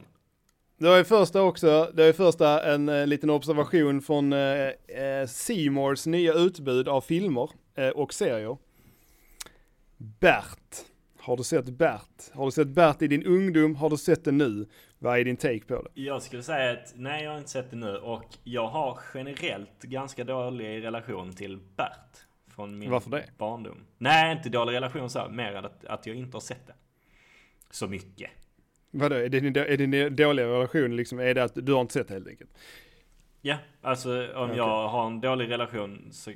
Det 0.81 0.89
är 0.89 1.03
första 1.03 1.41
också, 1.41 1.91
det 1.93 2.03
är 2.03 2.13
första 2.13 2.73
en 2.73 2.89
eh, 2.89 3.07
liten 3.07 3.29
observation 3.29 4.01
från 4.01 4.33
eh, 4.33 4.67
eh, 4.87 5.27
Seymours 5.27 6.05
nya 6.05 6.33
utbud 6.33 6.87
av 6.87 7.01
filmer 7.01 7.49
eh, 7.75 7.89
och 7.89 8.13
serier. 8.13 8.57
Bert. 9.97 10.75
Har 11.19 11.37
du 11.37 11.43
sett 11.43 11.65
Bert? 11.65 12.31
Har 12.33 12.45
du 12.45 12.51
sett 12.51 12.67
Bert 12.67 13.01
i 13.01 13.07
din 13.07 13.25
ungdom? 13.25 13.75
Har 13.75 13.89
du 13.89 13.97
sett 13.97 14.23
det 14.23 14.31
nu? 14.31 14.65
Vad 14.99 15.19
är 15.19 15.23
din 15.23 15.37
take 15.37 15.59
på 15.59 15.81
det? 15.81 16.01
Jag 16.01 16.21
skulle 16.23 16.43
säga 16.43 16.71
att 16.71 16.93
nej, 16.95 17.23
jag 17.23 17.31
har 17.31 17.37
inte 17.37 17.49
sett 17.49 17.69
det 17.71 17.77
nu 17.77 17.97
och 17.97 18.25
jag 18.43 18.67
har 18.67 18.99
generellt 19.13 19.81
ganska 19.81 20.23
dålig 20.23 20.83
relation 20.83 21.33
till 21.33 21.59
Bert. 21.75 22.17
Från 22.55 22.79
min 22.79 22.91
Varför 22.91 23.09
det? 23.09 23.23
barndom. 23.37 23.85
Nej, 23.97 24.37
inte 24.37 24.49
dålig 24.49 24.73
relation 24.73 25.09
så, 25.09 25.19
här, 25.19 25.29
mer 25.29 25.53
att, 25.53 25.85
att 25.85 26.05
jag 26.05 26.15
inte 26.15 26.35
har 26.35 26.41
sett 26.41 26.67
det. 26.67 26.73
Så 27.71 27.87
mycket. 27.87 28.29
Vadå, 28.91 29.15
är 29.15 29.29
din, 29.29 29.55
är 29.57 29.77
din 29.77 30.15
dåliga 30.15 30.47
relation 30.47 30.95
liksom, 30.95 31.19
är 31.19 31.33
det 31.33 31.43
att 31.43 31.51
du 31.65 31.73
har 31.73 31.81
inte 31.81 31.93
sett 31.93 32.07
det 32.07 32.13
helt 32.13 32.27
enkelt? 32.27 32.49
Ja, 33.41 33.57
alltså 33.81 34.09
om 34.35 34.43
Okej. 34.43 34.57
jag 34.57 34.87
har 34.87 35.07
en 35.07 35.21
dålig 35.21 35.49
relation 35.51 36.09
så... 36.11 36.29
eh, 36.31 36.35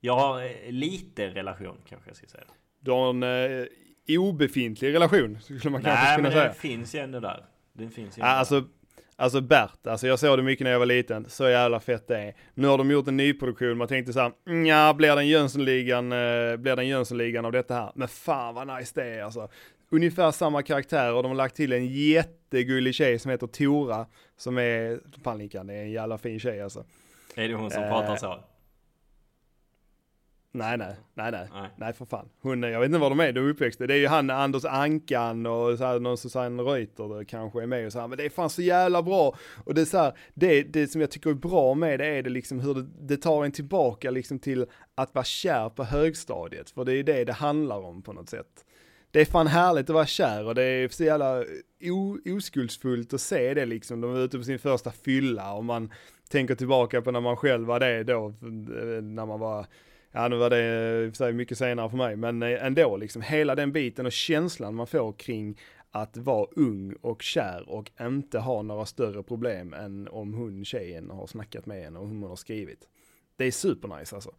Jag 0.00 0.16
har 0.16 0.42
eh, 0.42 0.50
lite 0.72 1.28
relation 1.28 1.76
kanske 1.88 2.10
jag 2.10 2.16
ska 2.16 2.26
säga. 2.26 2.44
Du 2.80 2.90
har 2.90 3.10
en 3.10 3.22
eh, 3.22 3.66
obefintlig 4.18 4.94
relation, 4.94 5.38
skulle 5.40 5.70
man 5.70 5.82
kanske 5.82 6.04
Nej, 6.04 6.16
kunna 6.16 6.22
men 6.28 6.32
säga. 6.32 6.44
den 6.44 6.54
finns 6.54 6.94
ju 6.94 6.98
ändå 6.98 7.20
där. 7.20 7.44
Den 7.72 7.90
finns 7.90 8.18
ju 8.18 8.20
ändå 8.20 8.26
alltså, 8.32 8.64
alltså 9.16 9.40
Bert, 9.40 9.86
alltså 9.86 10.06
jag 10.06 10.18
såg 10.18 10.38
det 10.38 10.42
mycket 10.42 10.64
när 10.64 10.70
jag 10.70 10.78
var 10.78 10.86
liten, 10.86 11.24
så 11.28 11.48
jävla 11.48 11.80
fett 11.80 12.08
det 12.08 12.18
är. 12.18 12.34
Nu 12.54 12.66
har 12.68 12.78
de 12.78 12.90
gjort 12.90 13.08
en 13.08 13.16
nyproduktion, 13.16 13.76
man 13.78 13.88
tänkte 13.88 14.12
såhär, 14.12 14.32
ja 14.66 14.94
blir 14.94 15.16
den 15.16 15.28
Jönssonligan, 15.28 16.12
eh, 16.12 16.56
blir 16.56 16.76
den 16.76 16.88
Jönssonligan 16.88 17.44
av 17.44 17.52
detta 17.52 17.74
här? 17.74 17.92
Men 17.94 18.08
fan 18.08 18.54
vad 18.54 18.66
nice 18.78 18.92
det 19.00 19.04
är 19.08 19.22
alltså. 19.22 19.48
Ungefär 19.94 20.30
samma 20.30 20.62
karaktär 20.62 21.14
och 21.14 21.22
de 21.22 21.28
har 21.28 21.36
lagt 21.36 21.56
till 21.56 21.72
en 21.72 21.86
jättegullig 21.86 22.94
tjej 22.94 23.18
som 23.18 23.30
heter 23.30 23.46
Tora, 23.46 24.06
som 24.36 24.58
är, 24.58 25.00
fan 25.24 25.38
Linkan, 25.38 25.66
det 25.66 25.74
är 25.74 25.82
en 25.82 25.90
jävla 25.90 26.18
fin 26.18 26.40
tjej 26.40 26.62
alltså. 26.62 26.84
Är 27.34 27.48
det 27.48 27.54
hon 27.54 27.70
som 27.70 27.82
Eh, 27.82 27.88
pratar 27.88 28.16
så? 28.16 28.44
Nej, 30.54 30.76
nej, 30.76 30.96
nej, 31.14 31.32
nej, 31.32 31.48
Nej. 31.52 31.70
nej 31.76 31.92
för 31.92 32.04
fan. 32.04 32.28
Hon, 32.40 32.62
jag 32.62 32.80
vet 32.80 32.86
inte 32.86 32.98
var 32.98 33.10
de 33.10 33.20
är, 33.20 33.32
de 33.32 33.40
är 33.40 33.50
uppväxta. 33.50 33.86
Det 33.86 33.94
är 33.94 33.98
ju 33.98 34.06
han 34.06 34.30
Anders 34.30 34.64
Ankan 34.64 35.46
och 35.46 35.78
så 35.78 35.84
här, 35.84 35.98
någon 35.98 36.18
Susanne 36.18 36.62
Reuter 36.62 37.24
kanske 37.24 37.62
är 37.62 37.66
med 37.66 37.86
och 37.86 37.92
så 37.92 38.00
här, 38.00 38.08
men 38.08 38.18
det 38.18 38.24
är 38.24 38.30
fan 38.30 38.50
så 38.50 38.62
jävla 38.62 39.02
bra. 39.02 39.36
Och 39.64 39.74
det 39.74 39.80
är 39.80 39.84
så 39.84 39.98
här, 39.98 40.12
det, 40.34 40.62
det 40.62 40.88
som 40.88 41.00
jag 41.00 41.10
tycker 41.10 41.30
är 41.30 41.34
bra 41.34 41.74
med 41.74 42.00
det 42.00 42.06
är 42.06 42.22
det 42.22 42.30
liksom 42.30 42.60
hur 42.60 42.74
det, 42.74 42.86
det 43.00 43.16
tar 43.16 43.44
en 43.44 43.52
tillbaka 43.52 44.10
liksom 44.10 44.38
till 44.38 44.66
att 44.94 45.14
vara 45.14 45.24
kär 45.24 45.68
på 45.68 45.84
högstadiet, 45.84 46.70
för 46.70 46.84
det 46.84 46.92
är 46.92 47.02
det 47.02 47.24
det 47.24 47.32
handlar 47.32 47.78
om 47.78 48.02
på 48.02 48.12
något 48.12 48.28
sätt. 48.28 48.64
Det 49.12 49.20
är 49.20 49.24
fan 49.24 49.46
härligt 49.46 49.90
att 49.90 49.94
vara 49.94 50.06
kär 50.06 50.46
och 50.46 50.54
det 50.54 50.62
är 50.62 50.88
så 50.88 51.04
jävla 51.04 51.44
oskuldsfullt 52.36 53.12
att 53.12 53.20
se 53.20 53.54
det 53.54 53.66
liksom. 53.66 54.00
De 54.00 54.14
är 54.14 54.24
ute 54.24 54.38
på 54.38 54.44
sin 54.44 54.58
första 54.58 54.90
fylla 54.90 55.52
och 55.52 55.64
man 55.64 55.92
tänker 56.28 56.54
tillbaka 56.54 57.02
på 57.02 57.10
när 57.10 57.20
man 57.20 57.36
själv 57.36 57.66
var 57.66 57.80
det 57.80 58.04
då, 58.04 58.34
när 59.02 59.26
man 59.26 59.40
var 59.40 59.66
Ja 60.12 60.28
nu 60.28 60.36
var 60.36 60.50
det 60.50 61.16
sig 61.16 61.32
mycket 61.32 61.58
senare 61.58 61.90
för 61.90 61.96
mig, 61.96 62.16
men 62.16 62.42
eh, 62.42 62.64
ändå 62.64 62.96
liksom 62.96 63.22
hela 63.22 63.54
den 63.54 63.72
biten 63.72 64.06
och 64.06 64.12
känslan 64.12 64.74
man 64.74 64.86
får 64.86 65.12
kring 65.12 65.58
att 65.90 66.16
vara 66.16 66.46
ung 66.56 66.94
och 67.00 67.22
kär 67.22 67.68
och 67.68 67.90
inte 68.00 68.38
ha 68.38 68.62
några 68.62 68.86
större 68.86 69.22
problem 69.22 69.74
än 69.74 70.08
om 70.08 70.34
hon 70.34 70.64
tjejen 70.64 71.10
har 71.10 71.26
snackat 71.26 71.66
med 71.66 71.86
en 71.86 71.96
och 71.96 72.08
hon 72.08 72.22
har 72.22 72.36
skrivit. 72.36 72.88
Det 73.36 73.44
är 73.44 73.50
supernice 73.50 74.14
alltså. 74.14 74.34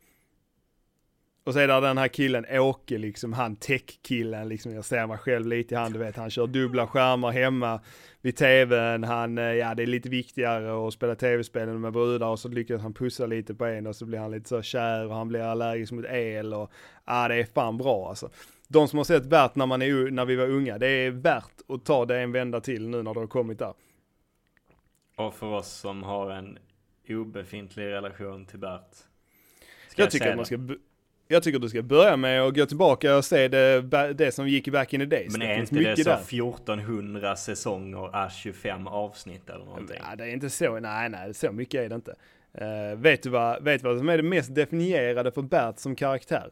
Och 1.45 1.53
så 1.53 1.59
är 1.59 1.67
det 1.67 1.79
den 1.79 1.97
här 1.97 2.07
killen 2.07 2.45
Åke, 2.49 2.97
liksom 2.97 3.33
han 3.33 3.55
tech-killen, 3.55 4.49
liksom 4.49 4.73
jag 4.73 4.85
ser 4.85 5.07
mig 5.07 5.17
själv 5.17 5.47
lite 5.47 5.75
i 5.75 5.77
han, 5.77 5.93
du 5.93 5.99
vet 5.99 6.15
han 6.15 6.29
kör 6.29 6.47
dubbla 6.47 6.87
skärmar 6.87 7.31
hemma 7.31 7.81
vid 8.21 8.35
tvn, 8.35 9.03
han, 9.03 9.37
eh, 9.37 9.43
ja 9.43 9.75
det 9.75 9.83
är 9.83 9.87
lite 9.87 10.09
viktigare 10.09 10.87
att 10.87 10.93
spela 10.93 11.15
tv-spel 11.15 11.69
än 11.69 11.81
med 11.81 11.93
brudar 11.93 12.27
och 12.27 12.39
så 12.39 12.47
lyckas 12.47 12.81
han 12.81 12.93
pussa 12.93 13.25
lite 13.25 13.55
på 13.55 13.65
en 13.65 13.87
och 13.87 13.95
så 13.95 14.05
blir 14.05 14.19
han 14.19 14.31
lite 14.31 14.49
så 14.49 14.61
kär 14.61 15.05
och 15.07 15.15
han 15.15 15.27
blir 15.27 15.41
allergisk 15.41 15.91
mot 15.91 16.05
el 16.05 16.53
och 16.53 16.71
ja 17.05 17.27
det 17.27 17.35
är 17.35 17.45
fan 17.45 17.77
bra 17.77 18.09
alltså. 18.09 18.29
De 18.67 18.87
som 18.87 18.97
har 18.97 19.03
sett 19.03 19.25
Bert 19.25 19.55
när, 19.55 19.65
man 19.65 19.81
är, 19.81 20.11
när 20.11 20.25
vi 20.25 20.35
var 20.35 20.49
unga, 20.49 20.77
det 20.77 20.87
är 20.87 21.11
värt 21.11 21.61
att 21.67 21.85
ta 21.85 22.05
det 22.05 22.19
en 22.19 22.31
vända 22.31 22.61
till 22.61 22.89
nu 22.89 23.03
när 23.03 23.13
du 23.13 23.19
har 23.19 23.27
kommit 23.27 23.59
där. 23.59 23.73
Och 25.15 25.33
för 25.33 25.47
oss 25.47 25.71
som 25.71 26.03
har 26.03 26.31
en 26.31 26.59
obefintlig 27.09 27.85
relation 27.85 28.45
till 28.45 28.59
Bert. 28.59 28.95
Jag 29.95 30.11
tycker, 30.11 30.25
säga 30.25 30.41
att 30.41 30.51
man 30.51 30.67
det? 30.67 30.73
ska, 30.73 30.92
jag 31.27 31.43
tycker 31.43 31.55
att 31.55 31.61
du 31.61 31.69
ska 31.69 31.81
börja 31.81 32.17
med 32.17 32.41
att 32.41 32.55
gå 32.55 32.65
tillbaka 32.65 33.17
och 33.17 33.25
se 33.25 33.47
det, 33.47 33.81
det 34.13 34.31
som 34.31 34.47
gick 34.47 34.67
back 34.67 34.93
in 34.93 34.99
the 34.99 35.05
days. 35.05 35.31
Men 35.31 35.39
det 35.39 35.45
är 35.45 35.55
finns 35.55 35.71
inte 35.71 35.83
det 35.83 35.89
mycket 35.89 36.05
så 36.05 36.09
där. 36.09 36.17
1400 36.17 37.35
säsonger, 37.35 38.15
är 38.15 38.29
25 38.29 38.87
avsnitt 38.87 39.49
eller 39.49 39.65
någonting? 39.65 39.97
Ja, 40.09 40.15
det 40.15 40.23
är 40.23 40.27
inte 40.27 40.49
så, 40.49 40.79
nej 40.79 41.09
nej, 41.09 41.33
så 41.33 41.51
mycket 41.51 41.81
är 41.81 41.89
det 41.89 41.95
inte. 41.95 42.15
Eh, 42.53 42.97
vet, 42.97 43.23
du 43.23 43.29
vad, 43.29 43.63
vet 43.63 43.81
du 43.81 43.87
vad 43.87 43.97
som 43.97 44.09
är 44.09 44.17
det 44.17 44.23
mest 44.23 44.55
definierade 44.55 45.31
för 45.31 45.41
Bert 45.41 45.79
som 45.79 45.95
karaktär? 45.95 46.51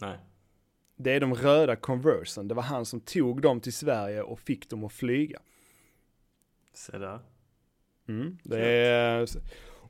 Nej. 0.00 0.18
Det 0.96 1.12
är 1.12 1.20
de 1.20 1.34
röda 1.34 1.76
Conversen. 1.76 2.48
Det 2.48 2.54
var 2.54 2.62
han 2.62 2.84
som 2.84 3.00
tog 3.00 3.42
dem 3.42 3.60
till 3.60 3.72
Sverige 3.72 4.22
och 4.22 4.40
fick 4.40 4.70
dem 4.70 4.84
att 4.84 4.92
flyga. 4.92 5.38
Se 6.74 6.98
där. 6.98 7.18
Mm, 8.08 8.38
det 8.42 8.66
är, 8.68 9.26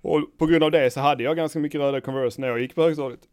och 0.01 0.39
på 0.39 0.47
grund 0.47 0.65
av 0.65 0.71
det 0.71 0.91
så 0.91 1.01
hade 1.01 1.23
jag 1.23 1.37
ganska 1.37 1.59
mycket 1.59 1.81
röda 1.81 2.01
Converse 2.01 2.41
när 2.41 2.49
jag 2.49 2.61
gick 2.61 2.75
på 2.75 2.83
högstadiet. 2.83 3.29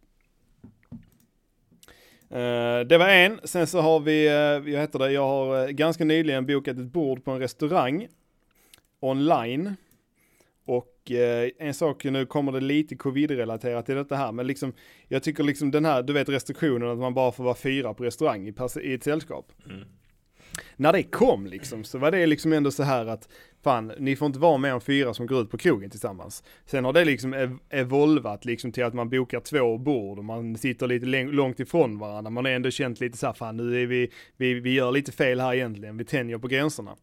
Eh, 2.34 2.80
det 2.80 2.98
var 2.98 3.10
en, 3.10 3.39
sen 3.43 3.67
så 3.67 3.82
har 3.82 4.00
vi, 4.00 4.28
eh, 4.28 4.74
jag 4.74 4.82
heter 4.82 5.00
det, 5.00 5.12
jag 5.12 5.28
har 5.28 5.63
eh, 5.63 5.67
ganska 5.67 6.06
nyligen 6.06 6.46
bokat 6.46 6.78
ett 6.78 6.91
bord 6.91 7.24
på 7.24 7.32
en 7.32 7.39
restaurang 7.39 8.08
online. 9.00 9.76
Och 10.65 11.12
en 11.60 11.74
sak, 11.74 12.04
nu 12.04 12.26
kommer 12.26 12.52
det 12.52 12.60
lite 12.60 12.96
covid-relaterat 12.96 13.86
till 13.86 13.96
detta 13.96 14.15
här, 14.15 14.32
men 14.32 14.48
liksom, 14.48 14.74
jag 15.08 15.24
tycker 15.24 15.43
liksom 15.43 15.72
den 15.72 15.86
här, 15.86 16.04
du 16.04 16.13
vet 16.13 16.30
restriktionen 16.30 16.89
att 16.89 16.98
man 16.98 17.13
bara 17.13 17.32
får 17.32 17.43
vara 17.43 17.56
fyra 17.56 17.93
på 17.93 18.04
restaurang 18.04 18.48
i, 18.48 18.54
i 18.82 18.93
ett 18.93 19.04
sällskap. 19.04 19.52
Mm. 19.65 19.84
När 20.75 20.93
det 20.93 21.03
kom 21.03 21.45
liksom, 21.45 21.83
så 21.83 21.97
var 21.97 22.11
det 22.11 22.25
liksom 22.25 22.53
ändå 22.53 22.71
så 22.71 22.83
här 22.83 23.05
att, 23.05 23.29
fan, 23.63 23.91
ni 23.99 24.15
får 24.15 24.25
inte 24.25 24.39
vara 24.39 24.57
mer 24.57 24.69
än 24.69 24.81
fyra 24.81 25.13
som 25.13 25.27
går 25.27 25.41
ut 25.41 25.51
på 25.51 25.57
krogen 25.57 25.89
tillsammans. 25.89 26.43
Sen 26.65 26.85
har 26.85 26.93
det 26.93 27.05
liksom 27.05 27.33
ev 27.33 27.57
evolvat 27.69 28.45
liksom 28.45 28.71
till 28.71 28.83
att 28.83 28.93
man 28.93 29.09
bokar 29.09 29.39
två 29.39 29.77
bord 29.77 30.17
och 30.17 30.25
man 30.25 30.57
sitter 30.57 30.87
lite 30.87 31.05
långt 31.23 31.59
ifrån 31.59 31.99
varandra. 31.99 32.31
Man 32.31 32.45
har 32.45 32.51
ändå 32.51 32.71
känt 32.71 32.99
lite 32.99 33.17
så 33.17 33.25
här, 33.25 33.33
fan 33.33 33.57
nu 33.57 33.81
är 33.81 33.85
vi, 33.85 34.11
vi, 34.37 34.53
vi 34.53 34.73
gör 34.73 34.91
lite 34.91 35.11
fel 35.11 35.39
här 35.39 35.53
egentligen, 35.53 35.97
vi 35.97 36.05
tänjer 36.05 36.37
på 36.37 36.47
gränserna. 36.47 36.95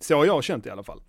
Så 0.00 0.16
har 0.16 0.26
jag 0.26 0.44
känt 0.44 0.66
i 0.66 0.70
alla 0.70 0.82
fall. 0.82 1.00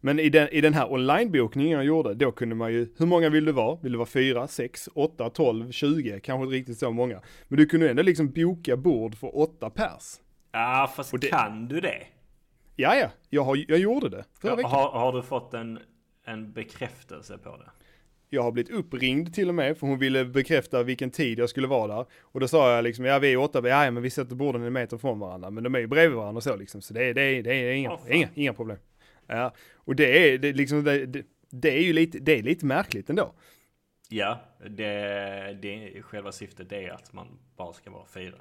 Men 0.00 0.18
i 0.18 0.28
den, 0.28 0.48
i 0.48 0.60
den 0.60 0.74
här 0.74 0.92
onlinebokningen 0.92 1.70
jag 1.70 1.84
gjorde, 1.84 2.14
då 2.14 2.32
kunde 2.32 2.54
man 2.54 2.72
ju, 2.72 2.88
hur 2.98 3.06
många 3.06 3.28
vill 3.28 3.44
du 3.44 3.52
vara? 3.52 3.78
Vill 3.82 3.92
du 3.92 3.98
vara 3.98 4.08
4, 4.08 4.48
6, 4.48 4.88
8, 4.94 5.30
12, 5.30 5.70
20? 5.70 6.20
Kanske 6.20 6.44
inte 6.44 6.56
riktigt 6.56 6.78
så 6.78 6.90
många. 6.90 7.20
Men 7.48 7.56
du 7.58 7.66
kunde 7.66 7.90
ändå 7.90 8.02
liksom 8.02 8.30
boka 8.30 8.76
bord 8.76 9.14
för 9.14 9.38
8 9.38 9.70
pers. 9.70 10.20
Ja, 10.52 10.92
fast 10.96 11.20
det... 11.20 11.26
kan 11.26 11.68
du 11.68 11.80
det? 11.80 12.06
Ja, 12.76 12.94
ja, 12.96 13.10
jag, 13.28 13.44
har, 13.44 13.64
jag 13.68 13.78
gjorde 13.78 14.08
det 14.08 14.24
förra 14.40 14.56
veckan. 14.56 14.70
Har, 14.70 14.90
har 14.90 15.12
du 15.12 15.22
fått 15.22 15.54
en, 15.54 15.78
en 16.24 16.52
bekräftelse 16.52 17.38
på 17.38 17.56
det? 17.56 17.70
Jag 18.32 18.42
har 18.42 18.52
blivit 18.52 18.72
uppringd 18.72 19.34
till 19.34 19.48
och 19.48 19.54
med, 19.54 19.78
för 19.78 19.86
hon 19.86 19.98
ville 19.98 20.24
bekräfta 20.24 20.82
vilken 20.82 21.10
tid 21.10 21.38
jag 21.38 21.50
skulle 21.50 21.66
vara 21.66 21.96
där. 21.96 22.06
Och 22.20 22.40
då 22.40 22.48
sa 22.48 22.74
jag 22.74 22.84
liksom, 22.84 23.04
ja 23.04 23.18
vi 23.18 23.32
är 23.32 23.36
åtta, 23.36 23.68
ja 23.68 23.90
men 23.90 24.02
vi 24.02 24.10
sätter 24.10 24.34
borden 24.34 24.62
en 24.62 24.72
meter 24.72 24.98
från 24.98 25.18
varandra, 25.18 25.50
men 25.50 25.64
de 25.64 25.74
är 25.74 25.78
ju 25.78 25.86
bredvid 25.86 26.16
varandra 26.16 26.36
och 26.36 26.42
så 26.42 26.56
liksom. 26.56 26.82
Så 26.82 26.94
det 26.94 27.04
är, 27.04 27.14
det 27.14 27.22
är, 27.22 27.42
det 27.42 27.54
är 27.54 27.72
inga, 27.72 27.92
oh, 27.92 28.00
inga, 28.16 28.28
inga 28.34 28.52
problem. 28.52 28.78
Ja, 29.26 29.54
och 29.74 29.96
det 29.96 30.32
är, 30.32 30.38
det, 30.38 30.52
liksom, 30.52 30.84
det, 30.84 31.06
det, 31.06 31.26
det, 31.50 31.78
är 31.78 31.82
ju 31.82 31.92
lite, 31.92 32.18
det 32.18 32.38
är 32.38 32.42
lite 32.42 32.66
märkligt 32.66 33.10
ändå. 33.10 33.34
Ja, 34.08 34.40
det, 34.70 35.58
det, 35.62 36.02
själva 36.02 36.32
syftet 36.32 36.72
är 36.72 36.90
att 36.90 37.12
man 37.12 37.38
bara 37.56 37.72
ska 37.72 37.90
vara 37.90 38.06
fyra. 38.06 38.36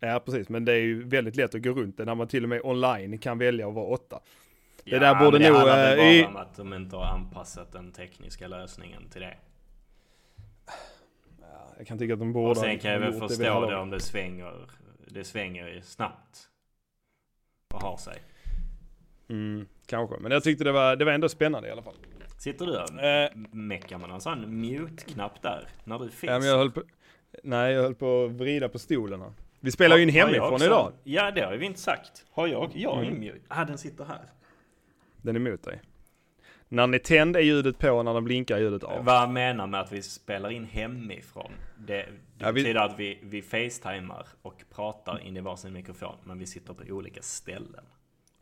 Ja, 0.00 0.20
precis, 0.24 0.48
men 0.48 0.64
det 0.64 0.72
är 0.72 0.80
ju 0.80 1.02
väldigt 1.02 1.36
lätt 1.36 1.54
att 1.54 1.62
gå 1.62 1.70
runt 1.70 1.96
det 1.96 2.04
när 2.04 2.14
man 2.14 2.28
till 2.28 2.42
och 2.42 2.48
med 2.48 2.60
online 2.64 3.18
kan 3.18 3.38
välja 3.38 3.68
att 3.68 3.74
vara 3.74 3.86
åtta. 3.86 4.20
Det 4.84 4.90
ja, 4.90 4.98
där 4.98 5.14
borde 5.14 5.38
det 5.38 5.50
nog... 5.50 5.54
Det 5.54 5.58
handlar 5.58 5.96
äh, 5.96 6.22
bara 6.22 6.28
om 6.28 6.36
att 6.36 6.56
de 6.56 6.74
inte 6.74 6.96
har 6.96 7.04
anpassat 7.04 7.72
den 7.72 7.92
tekniska 7.92 8.48
lösningen 8.48 9.08
till 9.08 9.20
det. 9.20 9.36
Ja, 11.40 11.74
jag 11.78 11.86
kan 11.86 11.98
tycka 11.98 12.12
att 12.12 12.18
de 12.18 12.32
borde... 12.32 12.50
Och 12.50 12.56
sen 12.56 12.78
kan 12.78 12.90
jag 12.90 13.00
väl 13.00 13.12
förstå 13.12 13.70
det 13.70 13.76
om 13.76 13.90
det 13.90 14.00
svänger, 14.00 14.52
det 15.06 15.24
svänger 15.24 15.80
snabbt. 15.84 16.48
Och 17.74 17.82
har 17.82 17.96
sig. 17.96 18.22
Mm, 19.28 19.66
kanske, 19.86 20.16
men 20.20 20.32
jag 20.32 20.42
tyckte 20.42 20.64
det 20.64 20.72
var, 20.72 20.96
det 20.96 21.04
var 21.04 21.12
ändå 21.12 21.28
spännande 21.28 21.68
i 21.68 21.70
alla 21.70 21.82
fall. 21.82 21.96
Sitter 22.38 22.66
du 22.66 22.78
och 22.78 23.02
äh, 23.02 23.30
meckar 23.52 23.98
med 23.98 24.08
någon 24.08 24.20
sån 24.20 24.60
mute-knapp 24.60 25.42
där? 25.42 25.68
När 25.84 25.98
du 25.98 26.08
finns? 26.08 26.30
Ja, 26.30 26.38
men 26.38 26.48
jag 26.48 26.58
höll 26.58 26.70
på, 26.70 26.82
nej, 27.42 27.74
jag 27.74 27.82
höll 27.82 27.94
på 27.94 28.24
att 28.24 28.30
vrida 28.30 28.68
på 28.68 28.78
stolen 28.78 29.20
här. 29.20 29.32
Vi 29.60 29.70
spelar 29.70 29.96
ju 29.96 30.02
in 30.02 30.08
hemifrån 30.08 30.62
idag. 30.62 30.92
Ja, 31.04 31.30
det 31.30 31.40
har 31.40 31.56
vi 31.56 31.66
inte 31.66 31.80
sagt. 31.80 32.24
Har 32.30 32.46
jag? 32.46 32.70
Jag 32.74 32.94
har 32.94 33.02
mm. 33.02 33.20
mute. 33.20 33.40
Ah, 33.48 33.64
den 33.64 33.78
sitter 33.78 34.04
här. 34.04 34.20
Den 35.22 35.36
är 35.36 35.40
mot 35.40 35.62
dig. 35.62 35.80
När 36.68 36.82
den 36.82 36.94
är 36.94 36.98
tänd 36.98 37.36
är 37.36 37.40
ljudet 37.40 37.78
på, 37.78 38.02
när 38.02 38.14
den 38.14 38.24
blinkar 38.24 38.56
är 38.56 38.60
ljudet 38.60 38.84
av. 38.84 39.04
Vad 39.04 39.30
menar 39.30 39.66
med 39.66 39.80
att 39.80 39.92
vi 39.92 40.02
spelar 40.02 40.50
in 40.50 40.64
hemifrån? 40.64 41.50
Det, 41.78 41.94
det 41.94 42.06
ja, 42.38 42.52
betyder 42.52 42.72
vi... 42.72 42.78
att 42.78 42.98
vi, 42.98 43.18
vi 43.22 43.42
facetimar 43.42 44.26
och 44.42 44.64
pratar 44.74 45.20
in 45.26 45.36
i 45.36 45.40
varsin 45.40 45.72
mikrofon, 45.72 46.14
men 46.24 46.38
vi 46.38 46.46
sitter 46.46 46.74
på 46.74 46.82
olika 46.88 47.22
ställen. 47.22 47.84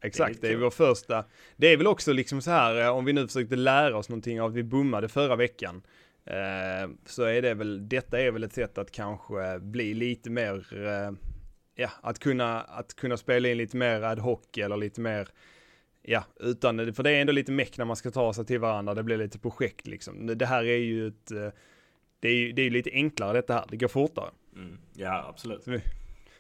Exakt, 0.01 0.41
det 0.41 0.47
är, 0.47 0.51
det 0.51 0.57
är 0.57 0.61
vår 0.61 0.71
första. 0.71 1.25
Det 1.57 1.67
är 1.67 1.77
väl 1.77 1.87
också 1.87 2.13
liksom 2.13 2.43
så 2.43 2.51
här, 2.51 2.85
eh, 2.85 2.97
om 2.97 3.05
vi 3.05 3.13
nu 3.13 3.27
försökte 3.27 3.57
lära 3.57 3.97
oss 3.97 4.09
någonting 4.09 4.41
av 4.41 4.49
att 4.49 4.55
vi 4.55 4.63
bommade 4.63 5.09
förra 5.09 5.37
veckan. 5.37 5.83
Eh, 6.27 6.91
så 7.05 7.23
är 7.23 7.43
det 7.43 7.55
väl, 7.55 7.89
detta 7.89 8.21
är 8.21 8.31
väl 8.31 8.45
ett 8.45 8.53
sätt 8.53 8.79
att 8.79 8.91
kanske 8.91 9.59
bli 9.61 9.95
lite 9.95 10.31
mer, 10.31 10.87
eh, 10.87 11.13
ja, 11.75 11.91
att 12.01 12.19
kunna, 12.19 12.61
att 12.61 12.97
kunna 12.97 13.17
spela 13.17 13.49
in 13.49 13.59
lite 13.59 13.77
mer 13.77 14.03
ad 14.03 14.21
hoc 14.21 14.41
eller 14.57 14.77
lite 14.77 15.01
mer, 15.01 15.29
ja, 16.03 16.25
utan, 16.41 16.95
för 16.95 17.03
det 17.03 17.11
är 17.11 17.21
ändå 17.21 17.33
lite 17.33 17.53
meck 17.53 17.79
när 17.79 17.85
man 17.85 17.97
ska 17.97 18.11
ta 18.11 18.33
sig 18.33 18.47
till 18.47 18.61
varandra, 18.61 18.95
det 18.95 19.03
blir 19.03 19.17
lite 19.17 19.39
projekt 19.39 19.87
liksom. 19.87 20.27
Det 20.27 20.47
här 20.47 20.65
är 20.65 20.79
ju 20.79 21.09
ett, 21.09 21.33
det 22.21 22.29
är 22.29 22.35
ju 22.35 22.53
det 22.53 22.63
är 22.63 22.71
lite 22.71 22.91
enklare 22.93 23.33
detta 23.33 23.55
här, 23.55 23.65
det 23.69 23.77
går 23.77 23.89
fortare. 23.89 24.31
Mm. 24.57 24.79
Ja, 24.95 25.27
absolut. 25.29 25.65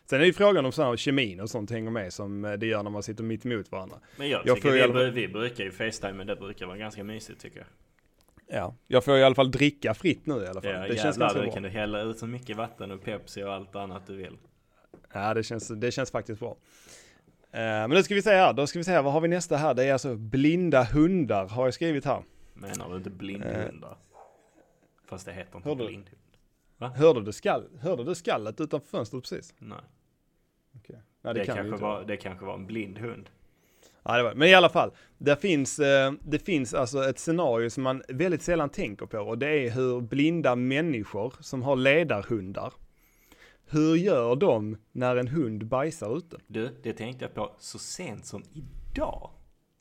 Sen 0.05 0.21
är 0.21 0.25
ju 0.25 0.33
frågan 0.33 0.67
om 0.67 0.73
här 0.77 0.97
kemin 0.97 1.41
och 1.41 1.51
sånt 1.51 1.71
hänger 1.71 1.91
med 1.91 2.13
som 2.13 2.57
det 2.59 2.67
gör 2.67 2.83
när 2.83 2.91
man 2.91 3.03
sitter 3.03 3.25
mitt 3.25 3.47
emot 3.47 3.73
varandra. 3.73 3.97
Men 4.17 4.29
jag, 4.29 4.43
jag 4.45 4.57
tycker 4.57 4.93
vi, 4.93 5.11
vi 5.11 5.29
brukar 5.29 5.65
ju 5.65 5.71
Facetime, 5.71 6.13
men 6.13 6.27
det 6.27 6.37
brukar 6.37 6.67
vara 6.67 6.77
ganska 6.77 7.05
mysigt 7.05 7.41
tycker 7.41 7.59
jag. 7.59 7.67
Ja, 8.47 8.75
jag 8.87 9.05
får 9.05 9.17
i 9.17 9.25
alla 9.25 9.35
fall 9.35 9.51
dricka 9.51 9.95
fritt 9.95 10.27
nu 10.27 10.35
i 10.35 10.47
alla 10.47 10.61
fall. 10.61 10.71
Ja, 10.71 10.79
det 10.79 10.87
jävlar, 10.87 11.03
känns 11.03 11.17
ganska 11.19 11.41
bra. 11.41 11.53
kan 11.53 11.63
du 11.63 11.69
hälla 11.69 12.01
ut 12.01 12.19
så 12.19 12.27
mycket 12.27 12.57
vatten 12.57 12.91
och 12.91 13.03
Pepsi 13.03 13.43
och 13.43 13.53
allt 13.53 13.77
annat 13.77 14.07
du 14.07 14.17
vill. 14.17 14.39
Ja, 15.13 15.35
det 15.35 15.43
känns, 15.43 15.69
det 15.69 15.91
känns 15.91 16.11
faktiskt 16.11 16.41
bra. 16.41 16.51
Uh, 16.51 16.57
men 17.61 17.91
nu 17.91 18.03
ska 18.03 18.15
vi 18.15 18.23
se 18.23 18.31
här, 18.31 18.53
då 18.53 18.67
ska 18.67 18.79
vi 18.79 18.85
se 18.85 18.93
här, 18.93 19.03
vad 19.03 19.13
har 19.13 19.21
vi 19.21 19.29
nästa 19.29 19.57
här? 19.57 19.75
Det 19.75 19.85
är 19.85 19.93
alltså 19.93 20.17
blinda 20.17 20.85
hundar, 20.85 21.49
har 21.49 21.65
jag 21.65 21.75
skrivit 21.75 22.05
här. 22.05 22.23
Menar 22.55 22.91
du 22.91 22.97
inte 22.97 23.11
blindhundar? 23.11 23.91
Uh, 23.91 23.97
Fast 25.07 25.27
det 25.27 25.33
heter 25.33 25.57
inte 25.57 25.75
blindhund. 25.75 26.21
Va? 26.79 26.89
Hörde 26.89 27.23
du, 27.23 27.33
skall, 27.33 27.65
hörde 27.81 28.05
du 28.05 28.15
skallet 28.15 28.61
utanför 28.61 28.89
fönstret 28.89 29.23
precis? 29.23 29.55
Nej. 29.59 29.79
Okay. 30.75 30.97
Nej, 31.23 31.35
det, 31.35 31.41
det, 31.41 31.47
kan 31.47 31.57
kanske 31.57 31.77
var, 31.77 32.05
det 32.05 32.17
kanske 32.17 32.45
var 32.45 32.55
en 32.55 32.67
blind 32.67 32.99
hund. 32.99 33.31
Ja, 34.09 34.17
det 34.17 34.23
var, 34.23 34.35
men 34.35 34.49
i 34.49 34.55
alla 34.55 34.69
fall, 34.69 34.91
det 35.19 35.37
finns, 35.37 35.79
eh, 35.79 36.13
det 36.23 36.39
finns 36.39 36.75
alltså 36.75 37.05
ett 37.05 37.19
scenario 37.19 37.71
som 37.71 37.83
man 37.83 38.03
väldigt 38.09 38.43
sällan 38.43 38.69
tänker 38.69 39.07
på 39.07 39.19
och 39.19 39.39
det 39.39 39.49
är 39.49 39.71
hur 39.71 40.01
blinda 40.01 40.57
människor 40.57 41.35
som 41.41 41.63
har 41.63 41.77
ledarhundar, 41.77 42.73
hur 43.71 43.97
gör 43.97 44.37
de 44.37 44.77
när 44.93 45.17
en 45.17 45.29
hund 45.29 45.67
bajsar 45.67 46.17
ute? 46.17 46.37
Du, 46.47 46.71
det 46.83 46.93
tänkte 46.93 47.25
jag 47.25 47.35
på 47.35 47.53
så 47.59 47.79
sent 47.79 48.27
som 48.27 48.43
idag. 48.53 49.31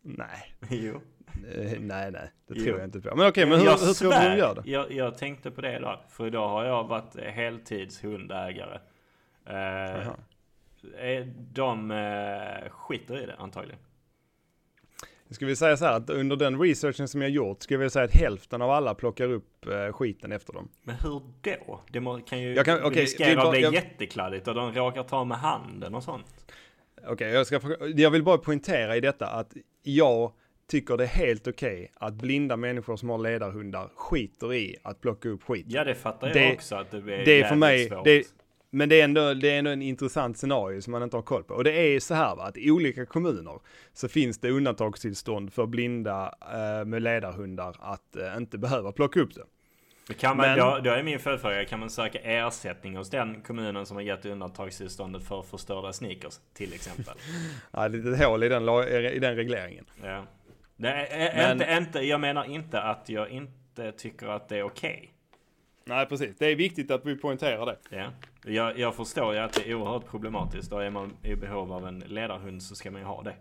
Nej. 0.01 0.55
Jo. 0.69 1.01
Eh, 1.51 1.79
nej, 1.79 2.11
nej, 2.11 2.31
det 2.47 2.53
jo. 2.55 2.63
tror 2.63 2.77
jag 2.77 2.87
inte 2.87 3.01
på. 3.01 3.15
Men 3.15 3.27
okej, 3.27 3.45
men 3.45 3.59
hur, 3.59 3.65
hur 3.65 3.93
tror 3.93 4.11
du 4.11 4.29
de 4.29 4.37
gör 4.37 4.55
det? 4.55 4.71
Jag, 4.71 4.91
jag 4.91 5.17
tänkte 5.17 5.51
på 5.51 5.61
det 5.61 5.77
idag, 5.77 5.99
för 6.09 6.27
idag 6.27 6.49
har 6.49 6.65
jag 6.65 6.87
varit 6.87 7.15
heltidshundägare. 7.15 8.79
Eh, 9.45 10.13
de 11.53 11.91
eh, 11.91 12.69
skiter 12.69 13.23
i 13.23 13.25
det 13.25 13.35
antagligen. 13.35 13.79
Ska 15.29 15.45
vi 15.45 15.55
säga 15.55 15.77
så 15.77 15.85
här 15.85 15.93
att 15.93 16.09
under 16.09 16.35
den 16.35 16.61
researchen 16.61 17.07
som 17.07 17.21
jag 17.21 17.31
gjort, 17.31 17.63
ska 17.63 17.77
vi 17.77 17.89
säga 17.89 18.05
att 18.05 18.15
hälften 18.15 18.61
av 18.61 18.71
alla 18.71 18.95
plockar 18.95 19.31
upp 19.31 19.67
eh, 19.67 19.93
skiten 19.93 20.31
efter 20.31 20.53
dem. 20.53 20.69
Men 20.83 20.95
hur 20.95 21.21
då? 21.41 21.81
Det 21.91 22.21
kan 22.25 22.41
ju 22.41 22.53
jag 22.53 22.65
kan, 22.65 22.83
okay, 22.83 23.03
riskera 23.03 23.41
att 23.41 23.51
bli 23.51 23.61
jag... 23.61 23.73
jättekladdigt 23.73 24.47
och 24.47 24.55
de 24.55 24.73
råkar 24.73 25.03
ta 25.03 25.23
med 25.23 25.37
handen 25.37 25.95
och 25.95 26.03
sånt. 26.03 26.25
Okej, 26.97 27.13
okay, 27.13 27.29
jag, 27.29 27.47
ska, 27.47 27.59
jag 27.95 28.11
vill 28.11 28.23
bara 28.23 28.37
poängtera 28.37 28.95
i 28.95 29.01
detta 29.01 29.27
att 29.27 29.53
jag 29.83 30.31
tycker 30.67 30.97
det 30.97 31.03
är 31.03 31.07
helt 31.07 31.47
okej 31.47 31.73
okay 31.73 31.87
att 31.93 32.13
blinda 32.13 32.57
människor 32.57 32.97
som 32.97 33.09
har 33.09 33.17
ledarhundar 33.17 33.89
skiter 33.95 34.53
i 34.53 34.75
att 34.83 35.01
plocka 35.01 35.29
upp 35.29 35.43
skit. 35.43 35.65
Ja, 35.69 35.83
det 35.83 35.95
fattar 35.95 36.27
jag 36.27 36.35
det, 36.35 36.53
också 36.53 36.75
att 36.75 36.91
det 36.91 36.97
är 36.97 37.25
Det 37.25 37.41
är 37.41 37.47
för 37.47 37.55
mig, 37.55 37.89
svårt. 37.89 38.03
det, 38.03 38.23
men 38.75 38.89
det 38.89 39.01
är, 39.01 39.03
ändå, 39.03 39.33
det 39.33 39.49
är 39.49 39.59
ändå 39.59 39.71
en 39.71 39.81
intressant 39.81 40.37
scenario 40.37 40.81
som 40.81 40.91
man 40.91 41.03
inte 41.03 41.17
har 41.17 41.21
koll 41.21 41.43
på. 41.43 41.53
Och 41.53 41.63
det 41.63 41.71
är 41.71 41.99
så 41.99 42.13
här 42.13 42.35
va, 42.35 42.43
att 42.43 42.57
i 42.57 42.71
olika 42.71 43.05
kommuner 43.05 43.59
så 43.93 44.07
finns 44.07 44.37
det 44.37 44.49
undantagstillstånd 44.49 45.53
för 45.53 45.65
blinda 45.65 46.33
eh, 46.41 46.85
med 46.85 47.01
ledarhundar 47.01 47.75
att 47.79 48.15
eh, 48.15 48.37
inte 48.37 48.57
behöva 48.57 48.91
plocka 48.91 49.19
upp 49.19 49.35
det. 49.35 50.13
Kan 50.13 50.37
man, 50.37 50.47
Men, 50.47 50.59
då, 50.59 50.79
då 50.83 50.89
är 50.89 51.03
min 51.03 51.19
följdfråga, 51.19 51.65
kan 51.65 51.79
man 51.79 51.89
söka 51.89 52.19
ersättning 52.19 52.95
hos 52.95 53.09
den 53.09 53.41
kommunen 53.41 53.85
som 53.85 53.97
har 53.97 54.01
gett 54.03 54.25
undantagstillståndet 54.25 55.23
för 55.23 55.41
förstörda 55.41 55.93
sneakers 55.93 56.39
till 56.53 56.73
exempel? 56.73 57.13
ja, 57.71 57.89
det 57.89 57.97
är 57.97 58.13
ett 58.13 58.25
hål 58.25 58.43
i 58.43 58.49
den, 58.49 58.63
i 58.69 59.19
den 59.19 59.35
regleringen. 59.35 59.85
Ja. 60.03 60.25
Är, 60.77 61.35
Men, 61.35 61.51
inte, 61.51 61.73
inte, 61.73 61.99
jag 61.99 62.19
menar 62.19 62.43
inte 62.43 62.81
att 62.81 63.09
jag 63.09 63.29
inte 63.29 63.91
tycker 63.91 64.27
att 64.27 64.49
det 64.49 64.57
är 64.57 64.63
okej. 64.63 64.97
Okay. 64.97 65.09
Nej 65.87 66.05
precis, 66.05 66.35
det 66.37 66.45
är 66.51 66.55
viktigt 66.55 66.91
att 66.91 67.05
vi 67.05 67.15
poängterar 67.15 67.65
det. 67.65 67.77
Ja. 67.89 68.11
Jag, 68.45 68.79
jag 68.79 68.95
förstår 68.95 69.33
ju 69.33 69.39
att 69.39 69.53
det 69.53 69.69
är 69.69 69.75
oerhört 69.75 70.05
problematiskt. 70.07 70.69
Då 70.69 70.77
är 70.79 70.89
man 70.89 71.13
i 71.23 71.35
behov 71.35 71.73
av 71.73 71.87
en 71.87 71.99
ledarhund 71.99 72.63
så 72.63 72.75
ska 72.75 72.91
man 72.91 73.01
ju 73.01 73.07
ha 73.07 73.23
det. 73.23 73.35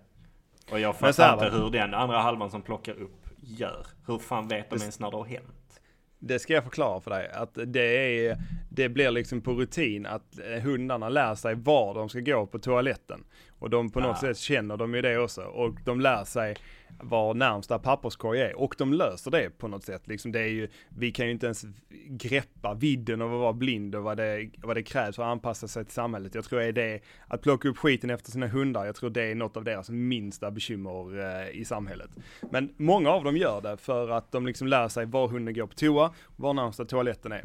Och 0.71 0.81
jag 0.81 0.97
fattar 0.97 1.35
inte 1.35 1.57
hur 1.57 1.71
den 1.71 1.95
andra 1.95 2.19
halvan 2.19 2.51
som 2.51 2.63
plockar 2.63 2.93
upp 2.93 3.27
gör. 3.41 3.87
Hur 4.07 4.19
fan 4.19 4.49
vet 4.49 4.71
de 4.71 4.81
ens 4.81 5.01
när 5.01 5.11
det 5.11 5.17
har 5.17 5.25
hänt? 5.25 5.81
Det 6.19 6.39
ska 6.39 6.53
jag 6.53 6.65
förklara 6.65 7.01
för 7.01 7.11
dig. 7.11 7.31
Att 7.35 7.59
det 7.67 8.27
är, 8.27 8.37
det 8.71 8.89
blir 8.89 9.11
liksom 9.11 9.41
på 9.41 9.53
rutin 9.53 10.07
att 10.07 10.39
eh, 10.39 10.63
hundarna 10.63 11.09
lär 11.09 11.35
sig 11.35 11.55
var 11.55 11.95
de 11.95 12.09
ska 12.09 12.21
gå 12.21 12.47
på 12.47 12.59
toaletten. 12.59 13.25
Och 13.59 13.71
de 13.71 13.91
på 13.91 14.01
något 14.01 14.17
Ah. 14.17 14.21
sätt 14.21 14.39
känner 14.39 14.77
de 14.77 14.95
ju 14.95 15.03
det 15.03 15.19
också. 15.19 15.43
Och 15.43 15.75
de 15.85 16.01
lär 16.01 16.25
sig 16.25 16.57
var 16.99 17.35
närmsta 17.35 17.79
papperskorg 17.79 18.41
är. 18.41 18.59
Och 18.59 18.75
de 18.79 18.93
löser 18.93 19.31
det 19.31 19.51
på 19.59 19.69
något 19.69 19.85
sätt. 19.85 20.07
Liksom 20.07 20.33
det 20.33 20.41
är 20.41 20.49
ju, 20.49 20.69
vi 20.89 21.11
kan 21.13 21.27
ju 21.27 21.33
inte 21.33 21.47
ens 21.47 21.65
greppa 22.07 22.75
vidden 22.75 23.23
av 23.23 23.35
att 23.35 23.41
vara 23.41 23.53
blind 23.53 23.95
och 23.95 24.03
vad 24.03 24.17
det, 24.17 24.51
vad 24.57 24.77
det 24.77 24.83
krävs 24.83 25.17
för 25.17 25.23
att 25.23 25.29
anpassa 25.29 25.69
sig 25.69 25.85
till 25.85 25.95
samhället. 25.95 26.35
Jag 26.35 26.45
tror 26.45 26.61
är 26.61 26.73
det, 26.73 27.01
att 27.29 27.43
plocka 27.43 27.69
upp 27.69 27.79
skiten 27.79 28.11
efter 28.11 28.31
sina 28.31 28.47
hundar, 28.47 28.85
jag 28.85 28.95
tror 28.95 29.11
det 29.11 29.23
är 29.23 29.35
något 29.35 29.57
av 29.57 29.65
deras 29.65 29.91
minsta 29.91 30.51
bekymmer 30.51 31.19
eh, 31.21 31.61
i 31.61 31.65
samhället. 31.65 32.11
Men 32.51 32.75
många 32.77 33.11
av 33.11 33.25
dem 33.25 33.37
gör 33.37 33.61
det 33.61 33.77
för 33.77 34.09
att 34.09 34.33
de 34.33 34.47
liksom 34.47 34.69
lär 34.69 34.89
sig 34.89 35.07
var 35.07 35.29
hunden 35.29 35.55
går 35.55 35.67
på 35.67 35.75
toa, 35.75 36.15
var 36.37 36.55
närmsta 36.55 36.85
toaletten 36.85 37.33
är. 37.33 37.43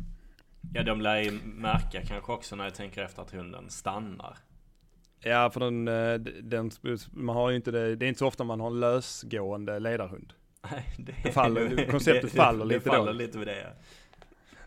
Ja, 0.74 0.84
de 0.84 1.02
lär 1.02 1.22
ju 1.22 1.32
märka 1.44 2.02
kanske 2.06 2.32
också 2.32 2.56
när 2.56 2.64
jag 2.64 2.76
tänker 2.76 3.04
efter 3.04 3.22
att 3.22 3.32
hunden 3.32 3.70
stannar. 3.70 4.38
Ja, 5.22 5.50
för 5.54 5.60
den, 5.60 5.88
eh, 5.88 6.14
den, 6.44 6.72
man 7.12 7.36
har 7.36 7.52
inte 7.52 7.72
det, 7.72 7.96
det 7.96 8.06
är 8.06 8.08
inte 8.08 8.20
så 8.20 8.28
ofta 8.28 8.44
man 8.44 8.60
har 8.60 8.68
en 8.68 8.80
lösgående 8.80 9.80
ledarhund. 9.80 10.34
Nej, 10.72 10.86
det, 10.98 11.14
Det 11.24 11.32
faller- 11.32 11.92
konceptet 11.92 12.32
faller 12.32 12.66
det, 12.66 12.74
lite 12.74 12.90
det 12.90 12.96
då. 12.96 12.96
faller 12.96 13.14
lite 13.14 13.38
med 13.38 13.48
det. 13.48 13.60
ja. 13.62 13.70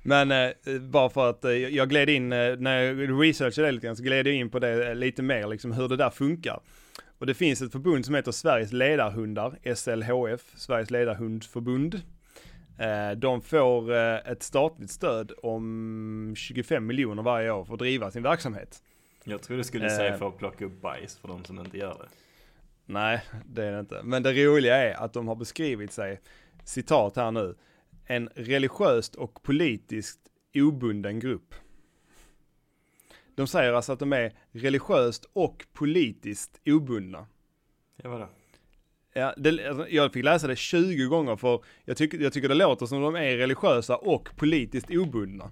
Men 0.02 0.30
eh, 0.30 0.80
bara 0.80 1.10
för 1.10 1.30
att 1.30 1.44
eh, 1.44 1.50
jag 1.52 1.88
gled 1.88 2.08
in, 2.10 2.32
eh, 2.32 2.56
när 2.58 2.82
jag 2.82 3.22
researchade 3.22 3.68
det 3.68 3.72
lite 3.72 3.86
grann, 3.86 3.96
så 3.96 4.02
gled 4.02 4.26
jag 4.26 4.34
in 4.34 4.50
på 4.50 4.58
det 4.58 4.88
eh, 4.88 4.94
lite 4.94 5.22
mer, 5.22 5.46
liksom 5.46 5.72
hur 5.72 5.88
det 5.88 5.96
där 5.96 6.10
funkar. 6.10 6.60
Och 7.18 7.26
det 7.26 7.34
finns 7.34 7.62
ett 7.62 7.72
förbund 7.72 8.04
som 8.06 8.14
heter 8.14 8.32
Sveriges 8.32 8.72
ledarhundar, 8.72 9.74
SLHF, 9.74 10.40
Sveriges 10.56 10.90
ledarhundförbund. 10.90 11.94
Eh, 12.78 13.10
de 13.16 13.40
får 13.42 13.92
ett 13.92 14.42
statligt 14.42 14.90
stöd 14.90 15.32
om 15.42 16.34
25 16.36 16.86
miljoner 16.86 17.22
varje 17.22 17.50
år 17.50 17.64
för 17.64 17.72
att 17.72 17.78
driva 17.78 18.10
sin 18.10 18.22
verksamhet. 18.22 18.82
Jag 19.24 19.42
tror 19.42 19.56
du 19.56 19.64
skulle 19.64 19.86
Eh. 19.86 19.96
säga 19.96 20.18
för 20.18 20.28
att 20.28 20.38
plocka 20.38 20.64
upp 20.64 20.80
bajs 20.80 21.18
för 21.18 21.28
de 21.28 21.44
som 21.44 21.58
inte 21.60 21.78
gör 21.78 21.98
det. 21.98 22.08
Nej, 22.86 23.22
det 23.46 23.64
är 23.64 23.72
det 23.72 23.80
inte. 23.80 24.00
Men 24.04 24.22
det 24.22 24.32
roliga 24.46 24.76
är 24.76 24.94
att 25.04 25.12
de 25.12 25.28
har 25.28 25.34
beskrivit 25.36 25.92
sig, 25.92 26.20
citat 26.64 27.16
här 27.16 27.30
nu, 27.30 27.54
en 28.06 28.28
religiöst 28.34 29.14
och 29.14 29.42
politiskt 29.42 30.20
obunden 30.54 31.20
grupp. 31.20 31.54
De 33.34 33.46
säger 33.46 33.72
alltså 33.72 33.92
att 33.92 33.98
de 33.98 34.12
är 34.12 34.32
religiöst 34.52 35.24
och 35.32 35.64
politiskt 35.72 36.60
obundna. 36.66 37.26
Ja, 37.96 38.10
vadå? 38.10 38.28
Ja, 39.12 39.34
det, 39.36 39.68
alltså, 39.68 39.88
jag 39.88 40.12
fick 40.12 40.24
läsa 40.24 40.46
det 40.46 40.56
20 40.56 41.04
gånger 41.08 41.36
för 41.36 41.64
jag 41.84 41.96
tycker, 41.96 42.18
jag 42.18 42.32
tycker 42.32 42.48
det 42.48 42.54
låter 42.54 42.86
som 42.86 43.02
de 43.02 43.14
är 43.16 43.36
religiösa 43.36 43.96
och 43.96 44.28
politiskt 44.36 44.90
obundna. 44.90 45.50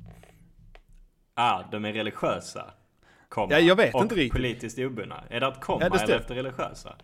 Ah, 1.35 1.63
de 1.73 1.85
är 1.85 1.93
religiösa. 1.93 2.75
Komma, 3.31 3.53
Ja, 3.53 3.59
jag 3.59 3.77
vet 3.77 3.95
och 3.95 4.03
inte 4.03 4.15
riktigt. 4.15 4.33
politiskt 4.33 4.79
obundna. 4.79 5.25
Är 5.31 5.41
det 5.41 5.47
att 5.47 5.61
komma 5.61 5.79
Ja, 5.83 5.89
det 5.89 6.03
eller 6.03 6.17
efter 6.17 6.35
religiösa? 6.35 6.97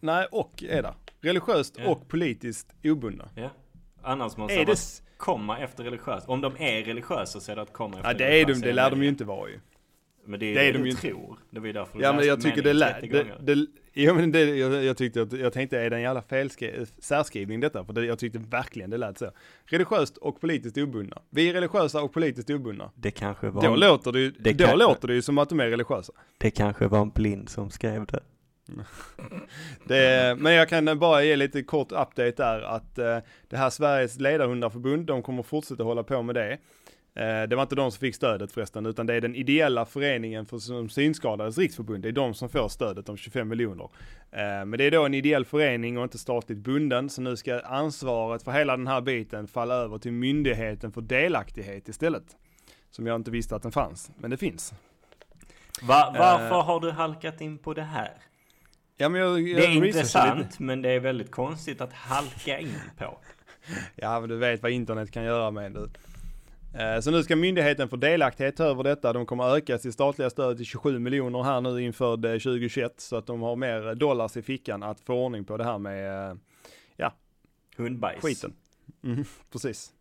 Nej, 0.00 0.26
och 0.30 0.62
är 0.68 0.82
det. 0.82 0.94
Religiöst 1.20 1.76
Ja. 1.78 1.90
och 1.90 2.08
politiskt 2.08 2.74
obundna. 2.84 3.28
Ja. 3.36 3.50
Annars 4.02 4.36
måste 4.36 4.54
Är 4.54 4.58
man 4.58 4.66
det... 4.66 4.72
s- 4.72 5.02
komma 5.16 5.58
efter 5.58 5.84
religiösa. 5.84 6.26
Om 6.32 6.40
de 6.40 6.52
är 6.58 6.82
religiösa 6.84 7.40
så 7.40 7.52
är 7.52 7.56
det 7.56 7.62
att 7.62 7.72
komma 7.72 7.96
efter 7.96 8.10
Ja, 8.10 8.14
det 8.18 8.40
är 8.40 8.44
de, 8.46 8.52
det 8.54 8.72
lär 8.72 8.90
de 8.90 9.02
ju 9.02 9.08
inte 9.08 9.24
vara 9.24 9.48
ju. 9.48 9.60
Men 10.24 10.40
det 10.40 10.46
är 10.46 10.54
det 10.54 10.72
det, 10.72 10.78
de 10.78 10.86
ju 10.86 10.92
tror. 10.92 11.38
Det 11.50 11.60
var 11.60 11.66
ju 11.66 11.72
därför 11.72 12.02
Ja 12.02 12.12
men 12.12 12.26
jag 12.26 12.40
tycker 12.40 12.62
det 12.62 12.74
meningen 12.74 12.78
lät, 12.78 13.00
30 13.00 13.08
det, 13.08 13.22
gånger. 13.22 13.38
det, 13.40 13.66
ja 13.92 14.14
men 14.14 14.32
det, 14.32 14.44
jag, 14.56 14.84
jag 14.84 14.96
tyckte 14.96 15.22
att, 15.22 15.32
jag 15.32 15.52
tänkte 15.52 15.78
är 15.80 15.90
det 15.90 15.96
en 15.96 16.02
jävla 16.02 16.22
felskri, 16.22 16.86
särskrivning 16.98 17.60
detta? 17.60 17.84
För 17.84 17.92
det, 17.92 18.04
jag 18.04 18.18
tyckte 18.18 18.38
verkligen 18.38 18.90
det 18.90 18.96
lät 18.96 19.18
så. 19.18 19.30
Religiöst 19.64 20.16
och 20.16 20.40
politiskt 20.40 20.78
obundna. 20.78 21.22
Vi 21.30 21.48
är 21.48 21.52
religiösa 21.52 22.02
och 22.02 22.12
politiskt 22.12 22.50
obundna. 22.50 22.90
Det 22.94 23.10
kanske 23.10 23.48
var, 23.50 23.62
Då 23.62 23.76
låter 23.76 24.12
det 24.12 24.20
ju, 24.20 24.30
det 24.30 24.52
då 24.52 24.64
kan- 24.64 24.78
låter 24.78 25.08
det 25.08 25.14
ju 25.14 25.22
som 25.22 25.38
att 25.38 25.48
de 25.48 25.60
är 25.60 25.68
religiösa. 25.70 26.12
det 26.38 26.50
kanske 26.50 26.86
var 26.86 27.00
en 27.02 27.10
blind 27.10 27.48
som 27.48 27.70
skrev 27.70 28.06
det. 28.06 28.20
Det, 29.86 30.36
men 30.38 30.52
jag 30.52 30.68
kan 30.68 30.98
bara 30.98 31.22
ge 31.24 31.36
lite 31.36 31.62
kort 31.62 31.92
update 31.92 32.30
där 32.36 32.60
att 32.62 32.98
eh, 32.98 33.18
det 33.48 33.56
här 33.56 33.70
Sveriges 33.70 34.20
ledarhundarförbund, 34.20 35.06
de 35.06 35.22
kommer 35.22 35.42
fortsätta 35.42 35.82
hålla 35.84 36.02
på 36.02 36.22
med 36.22 36.34
det. 36.34 36.58
Eh, 37.14 37.42
det 37.48 37.56
var 37.56 37.62
inte 37.62 37.74
de 37.74 37.90
som 37.90 38.00
fick 38.00 38.14
stödet 38.14 38.52
förresten, 38.52 38.86
utan 38.86 39.06
det 39.06 39.14
är 39.14 39.20
den 39.20 39.34
ideella 39.34 39.84
föreningen 39.86 40.46
för 40.46 40.58
som 40.58 40.88
synskadades 40.88 41.58
riksförbund. 41.58 42.02
Det 42.02 42.08
är 42.08 42.12
de 42.12 42.34
som 42.34 42.48
får 42.48 42.68
stödet 42.68 43.08
om 43.08 43.16
25 43.16 43.48
miljoner. 43.48 43.84
Eh, 44.30 44.40
men 44.40 44.70
det 44.70 44.84
är 44.84 44.90
då 44.90 45.04
en 45.06 45.14
ideell 45.14 45.44
förening 45.44 45.98
och 45.98 46.04
inte 46.04 46.18
statligt 46.18 46.58
bunden, 46.58 47.10
så 47.10 47.22
nu 47.22 47.36
ska 47.36 47.60
ansvaret 47.60 48.42
för 48.42 48.52
hela 48.52 48.76
den 48.76 48.86
här 48.86 49.00
biten 49.00 49.48
falla 49.48 49.74
över 49.74 49.98
till 49.98 50.12
Myndigheten 50.12 50.92
för 50.92 51.00
delaktighet 51.00 51.88
istället. 51.88 52.24
Som 52.90 53.06
jag 53.06 53.16
inte 53.16 53.30
visste 53.30 53.56
att 53.56 53.62
den 53.62 53.72
fanns, 53.72 54.10
men 54.16 54.30
det 54.30 54.36
finns. 54.36 54.74
Va, 55.82 56.14
varför 56.18 56.58
Eh. 56.58 56.64
har 56.64 56.80
du 56.80 56.90
halkat 56.90 57.40
in 57.40 57.58
på 57.58 57.74
det 57.74 57.82
här? 57.82 58.10
Ja, 58.96 59.16
jag, 59.18 59.40
jag 59.40 59.60
Det 59.60 59.66
är 59.66 59.86
intressant, 59.86 60.58
men 60.58 60.82
det 60.82 60.90
är 60.90 61.00
väldigt 61.00 61.30
konstigt 61.30 61.80
att 61.80 61.92
halka 61.92 62.58
in 62.58 62.74
på. 62.98 63.18
Ja, 63.96 64.20
men 64.20 64.28
du 64.28 64.36
vet 64.36 64.62
vad 64.62 64.72
internet 64.72 65.10
kan 65.10 65.24
göra 65.24 65.50
med 65.50 65.72
det. 65.72 65.88
Eh, 66.74 67.00
Så 67.00 67.10
nu 67.10 67.22
ska 67.22 67.36
myndigheten 67.36 67.88
få 67.88 67.96
delaktighet 67.96 68.60
över 68.60 68.82
detta. 68.82 69.12
De 69.12 69.26
kommer 69.26 69.56
öka 69.56 69.78
sitt 69.78 69.94
statliga 69.94 70.30
stöd 70.30 70.56
till 70.56 70.66
27 70.66 70.98
miljoner 70.98 71.42
här 71.42 71.60
nu 71.60 71.82
inför 71.82 72.16
det 72.16 72.38
2021 72.38 73.00
så 73.00 73.16
att 73.16 73.26
de 73.26 73.42
har 73.42 73.56
mer 73.56 73.94
dollars 73.94 74.36
i 74.36 74.42
fickan 74.42 74.82
att 74.82 75.00
få 75.00 75.14
ordning 75.14 75.44
på 75.44 75.56
det 75.56 75.64
här 75.64 75.78
med 75.78 76.30
eh, 76.30 76.36
Hundbajs. 77.76 78.22
skiten. 78.22 78.52
Mhm, 79.00 79.24
precis. 79.52 79.92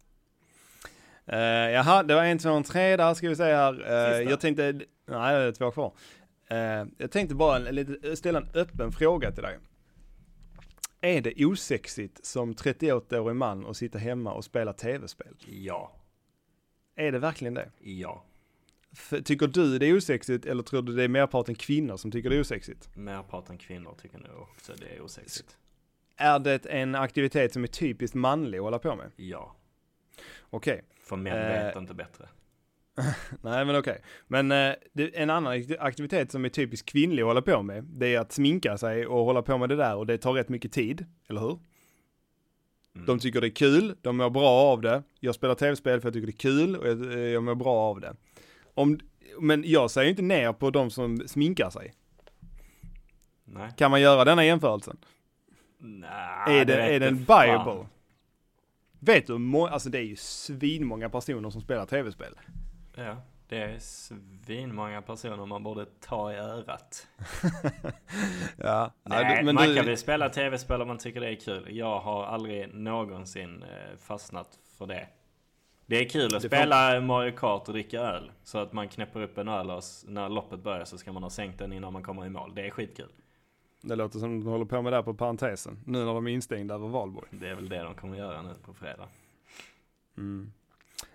Uh, 1.34 1.38
jaha, 1.72 2.04
det 2.04 2.16
var 2.16 2.24
en, 2.24 2.38
två, 2.40 2.50
en, 2.50 2.64
tre 2.64 2.98
där 2.98 3.14
ska 3.14 3.30
vi 3.30 3.36
se 3.36 3.44
här. 3.44 3.74
Sista. 3.74 4.24
jag 4.24 4.40
tänkte, 4.40 4.64
nej 5.06 5.36
det 5.40 5.44
är 5.48 5.52
två 5.52 5.72
kvar. 5.72 5.94
Eh, 6.48 6.86
jag 6.98 7.12
tänkte 7.12 7.36
bara 7.36 7.56
en, 7.56 7.76
lite, 7.76 8.16
ställa 8.16 8.40
en 8.40 8.48
öppen 8.54 8.92
fråga 8.92 9.32
till 9.32 9.44
dig. 9.44 9.58
Är 11.02 11.22
det 11.22 11.46
osexigt 11.46 12.26
som 12.26 12.54
38-årig 12.54 13.36
man 13.36 13.66
att 13.66 13.78
sitta 13.78 13.98
hemma 13.98 14.34
och 14.34 14.44
spela 14.46 14.74
tv-spel? 14.74 15.36
Ja. 15.48 15.92
Är 17.02 17.12
det 17.12 17.20
verkligen 17.20 17.54
det? 17.54 17.70
Ja. 17.80 18.24
För, 18.94 19.22
tycker 19.22 19.48
du 19.48 19.80
det 19.80 19.86
är 19.86 19.98
osexigt 19.98 20.46
eller 20.46 20.64
tror 20.64 20.82
du 20.82 20.96
det 20.96 21.04
är 21.04 21.08
merparten 21.08 21.56
kvinnor 21.56 21.98
som 21.98 22.12
tycker 22.12 22.30
det 22.30 22.36
är 22.36 22.42
osexigt? 22.42 22.90
Merparten 22.96 23.58
kvinnor 23.58 23.96
tycker 24.02 24.18
nog 24.18 24.42
också 24.42 24.74
det 24.80 24.96
är 24.96 25.02
osexigt. 25.02 25.58
Är 26.18 26.40
det 26.40 26.66
en 26.66 26.96
aktivitet 26.96 27.54
som 27.54 27.64
är 27.64 27.68
typiskt 27.68 28.16
manlig 28.16 28.58
att 28.58 28.64
hålla 28.64 28.80
på 28.80 28.96
med? 28.96 29.12
Ja. 29.16 29.56
Okej. 30.50 30.82
För 31.04 31.16
män 31.16 31.38
Eh. 31.38 31.66
vet 31.66 31.76
inte 31.76 31.94
bättre. 31.94 32.30
Nej 33.42 33.66
men 33.66 33.76
okej. 33.76 34.02
Men 34.28 34.52
eh, 34.52 34.74
det, 34.94 35.18
en 35.22 35.30
annan 35.30 35.54
akt- 35.54 35.78
aktivitet 35.80 36.32
som 36.32 36.46
är 36.46 36.50
typiskt 36.50 36.90
kvinnlig 36.90 37.22
att 37.24 37.28
hålla 37.28 37.42
på 37.42 37.62
med, 37.64 37.84
det 37.84 38.16
är 38.16 38.20
att 38.20 38.32
sminka 38.32 38.78
sig 38.78 39.08
och 39.08 39.26
hålla 39.26 39.42
på 39.42 39.58
med 39.58 39.70
det 39.70 39.76
där 39.76 39.96
och 39.96 40.08
det 40.08 40.18
tar 40.18 40.34
rätt 40.34 40.50
mycket 40.50 40.72
tid, 40.72 41.06
eller 41.30 41.42
hur? 41.42 41.60
Mm. 42.96 43.06
De 43.06 43.20
tycker 43.20 43.42
det 43.42 43.48
är 43.48 43.56
kul, 43.56 43.96
de 44.02 44.18
mår 44.18 44.30
bra 44.30 44.50
av 44.50 44.82
det. 44.82 45.04
Jag 45.20 45.36
spelar 45.36 45.56
tv-spel 45.56 46.02
för 46.02 46.08
jag 46.08 46.14
tycker 46.14 46.28
det 46.28 46.32
är 46.32 46.66
kul 46.66 46.76
och 46.76 46.88
jag, 46.88 47.30
jag 47.30 47.44
mår 47.44 47.56
bra 47.56 47.76
av 47.76 48.00
det. 48.00 48.16
Om, 48.74 49.00
men 49.40 49.64
jag 49.66 49.92
säger 49.92 50.10
inte 50.10 50.22
ner 50.22 50.54
på 50.54 50.70
de 50.70 50.92
som 50.92 51.28
sminkar 51.28 51.70
sig. 51.70 51.94
Nej. 53.44 53.72
Kan 53.78 53.92
man 53.92 54.02
göra 54.02 54.26
denna 54.26 54.46
jämförelsen? 54.46 54.98
Nej, 55.78 56.60
är 56.60 56.66
det, 56.66 56.76
vet 56.76 56.90
är 56.90 57.00
den 57.00 57.26
fan. 57.26 57.48
viable? 57.48 57.88
Vet 59.00 59.28
du 59.28 59.58
alltså 59.58 59.90
det 59.90 59.98
är 59.98 60.04
ju 60.04 60.16
svinmånga 60.16 61.10
personer 61.10 61.50
som 61.50 61.62
spelar 61.62 61.86
tv-spel. 61.86 62.34
Ja, 62.96 63.18
det 63.52 63.58
är 63.64 63.80
svinmånga 63.80 65.02
personer 65.02 65.46
man 65.46 65.64
borde 65.64 65.86
ta 66.00 66.34
i 66.34 66.36
örat. 66.36 67.08
ja, 68.58 68.92
Nej, 69.04 69.38
du- 69.40 69.46
men 69.46 69.56
man 69.56 69.68
du, 69.68 69.76
kan 69.76 69.86
väl 69.86 69.98
spela 69.98 70.30
tv-spel 70.30 70.82
om 70.82 70.88
man 70.88 70.98
tycker 70.98 71.22
det 71.22 71.30
är 71.30 71.36
kul. 71.36 71.68
Jag 71.78 72.00
har 72.00 72.26
aldrig 72.26 72.74
någonsin 72.74 73.64
eh, 73.64 73.98
fastnat 74.00 74.60
för 74.78 74.86
det. 74.86 75.08
Det 75.86 75.96
är 76.06 76.10
kul 76.10 76.26
att 76.26 76.30
Det 76.42 76.50
får- 76.50 76.56
spela 76.58 77.02
Mario 77.02 77.32
Kart 77.38 77.68
och 77.68 77.74
dricka 77.74 78.00
öl. 78.00 78.32
Så 78.44 78.58
att 78.58 78.74
man 78.74 78.88
knäpper 78.88 79.22
upp 79.22 79.38
en 79.38 79.48
öl 79.48 79.70
och 79.72 79.84
när 80.06 80.30
loppet 80.30 80.60
börjar 80.64 80.86
så 80.86 80.98
ska 80.98 81.12
man 81.12 81.24
ha 81.24 81.30
sänkt 81.30 81.60
den 81.60 81.74
innan 81.74 81.94
man 81.94 82.04
kommer 82.04 82.26
i 82.26 82.30
mål. 82.30 82.56
Det 82.56 82.68
är 82.68 82.70
skitkul. 82.70 83.10
Det 83.82 83.96
låter 83.96 84.20
som 84.20 84.40
de 84.40 84.50
håller 84.50 84.66
på 84.66 84.82
med 84.82 84.94
det 84.94 84.98
här 84.98 85.04
på 85.04 85.14
parentesen. 85.14 85.80
Nu 85.86 85.98
när 86.06 86.14
de 86.14 86.28
är 86.28 86.32
instängda 86.32 86.76
över 86.76 86.88
valborg. 86.88 87.28
Det 87.32 87.50
är 87.50 87.56
väl 87.56 87.70
det 87.70 87.84
de 87.84 87.94
kommer 87.94 88.18
göra 88.18 88.42
nu 88.42 88.54
på 88.66 88.74
fredag. 88.74 89.08
Mm. 90.18 90.52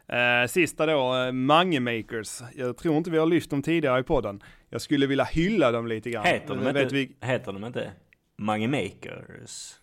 Eh, 0.08 0.46
sista 0.48 0.86
då, 0.86 1.14
eh, 1.16 1.32
Mange 1.32 1.80
Makers. 1.80 2.42
Jag 2.56 2.76
tror 2.76 2.96
inte 2.96 3.10
vi 3.10 3.18
har 3.18 3.26
lyft 3.26 3.50
dem 3.50 3.62
tidigare 3.62 4.00
i 4.00 4.02
podden. 4.02 4.42
Jag 4.70 4.80
skulle 4.80 5.06
vilja 5.06 5.24
hylla 5.24 5.70
dem 5.72 5.86
lite 5.86 6.10
grann. 6.10 6.24
Heter 6.26 6.48
de, 6.54 6.58
Men 6.64 6.76
inte, 6.76 6.94
vi, 6.94 7.16
heter 7.20 7.52
de 7.52 7.64
inte 7.64 7.92
Mange 8.36 8.68
Makers? 8.68 9.74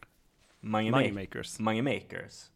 Mange, 0.61 0.91
Mange 0.91 1.07
Ma- 1.07 1.13
Makers. 1.13 1.59
Mange 1.59 1.82
Makers? 1.82 2.49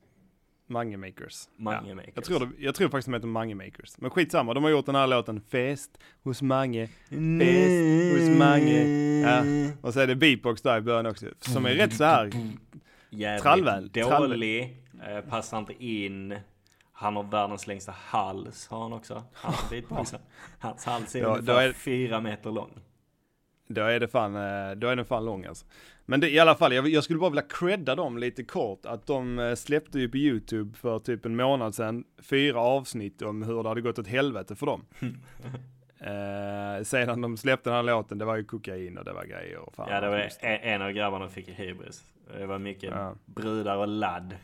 Mange 0.69 0.97
Makers. 0.97 1.49
Mange 1.57 1.89
Ja. 1.89 1.95
Makers. 1.95 2.13
Jag 2.15 2.23
tror, 2.23 2.39
det, 2.39 2.49
jag 2.59 2.75
tror 2.75 2.89
faktiskt 2.89 3.05
de 3.07 3.13
heter 3.13 3.27
Mange 3.27 3.55
Makers. 3.55 3.97
Men 3.97 4.09
skitsamma, 4.09 4.53
de 4.53 4.63
har 4.63 4.71
gjort 4.71 4.85
den 4.85 4.95
här 4.95 5.07
låten 5.07 5.41
Fest 5.41 5.97
hos 6.23 6.41
Mange. 6.41 6.87
Fest 7.09 8.17
hos 8.19 8.37
Mange. 8.39 8.87
Ja. 9.21 9.43
Och 9.81 9.93
så 9.93 9.99
är 9.99 10.07
det 10.07 10.15
beatbox 10.15 10.61
där 10.61 10.77
i 10.77 10.81
början 10.81 11.05
också. 11.05 11.25
Som 11.39 11.65
är 11.65 11.69
rätt 11.73 11.93
så 11.93 12.03
här. 12.03 12.31
Jävligt 13.09 13.43
Trallväl. 13.43 13.89
Trall- 13.89 14.29
dålig, 14.29 14.77
eh, 15.07 15.21
passar 15.29 15.57
inte 15.59 15.85
in. 15.85 16.35
Han 16.99 17.15
har 17.15 17.23
världens 17.23 17.67
längsta 17.67 17.91
hals 17.97 18.67
har 18.67 18.81
han 18.81 18.93
också. 18.93 19.23
Han. 19.33 19.53
Hans 20.59 20.85
hals 20.85 21.15
är 21.15 21.23
ungefär 21.23 21.53
då 21.53 21.59
är- 21.59 21.73
fyra 21.73 22.21
meter 22.21 22.51
lång. 22.51 22.71
Då 23.67 23.81
är 23.81 23.99
det 23.99 24.07
fan, 24.07 24.35
eh, 24.35 24.71
då 24.75 24.87
är 24.87 24.95
den 24.95 25.05
fan 25.05 25.25
lång 25.25 25.45
alltså. 25.45 25.65
Men 26.05 26.19
det, 26.19 26.29
i 26.29 26.39
alla 26.39 26.55
fall, 26.55 26.73
jag, 26.73 26.87
jag 26.87 27.03
skulle 27.03 27.19
bara 27.19 27.29
vilja 27.29 27.43
credda 27.49 27.95
dem 27.95 28.17
lite 28.17 28.43
kort, 28.43 28.85
att 28.85 29.07
de 29.07 29.39
eh, 29.39 29.55
släppte 29.55 29.99
ju 29.99 30.09
på 30.09 30.17
YouTube 30.17 30.77
för 30.77 30.99
typ 30.99 31.25
en 31.25 31.35
månad 31.35 31.75
sedan, 31.75 32.03
fyra 32.21 32.59
avsnitt 32.59 33.21
om 33.21 33.43
hur 33.43 33.63
det 33.63 33.69
hade 33.69 33.81
gått 33.81 33.99
åt 33.99 34.07
helvete 34.07 34.55
för 34.55 34.65
dem. 34.65 34.85
eh, 35.99 36.83
sedan 36.83 37.21
de 37.21 37.37
släppte 37.37 37.69
den 37.69 37.75
här 37.75 37.83
låten, 37.83 38.17
det 38.17 38.25
var 38.25 38.35
ju 38.35 38.43
kokain 38.43 38.97
och 38.97 39.05
det 39.05 39.13
var 39.13 39.25
grejer 39.25 39.57
och 39.57 39.75
fan. 39.75 39.87
Ja, 39.91 40.01
det 40.01 40.09
var 40.09 40.29
en, 40.39 40.59
en 40.61 40.81
av 40.81 40.91
grabbarna 40.91 41.29
fick 41.29 41.49
hybris. 41.49 42.03
Det 42.37 42.45
var 42.45 42.59
mycket 42.59 42.91
Ja. 42.95 43.15
brudar 43.25 43.77
och 43.77 43.87
ladd. 43.87 44.35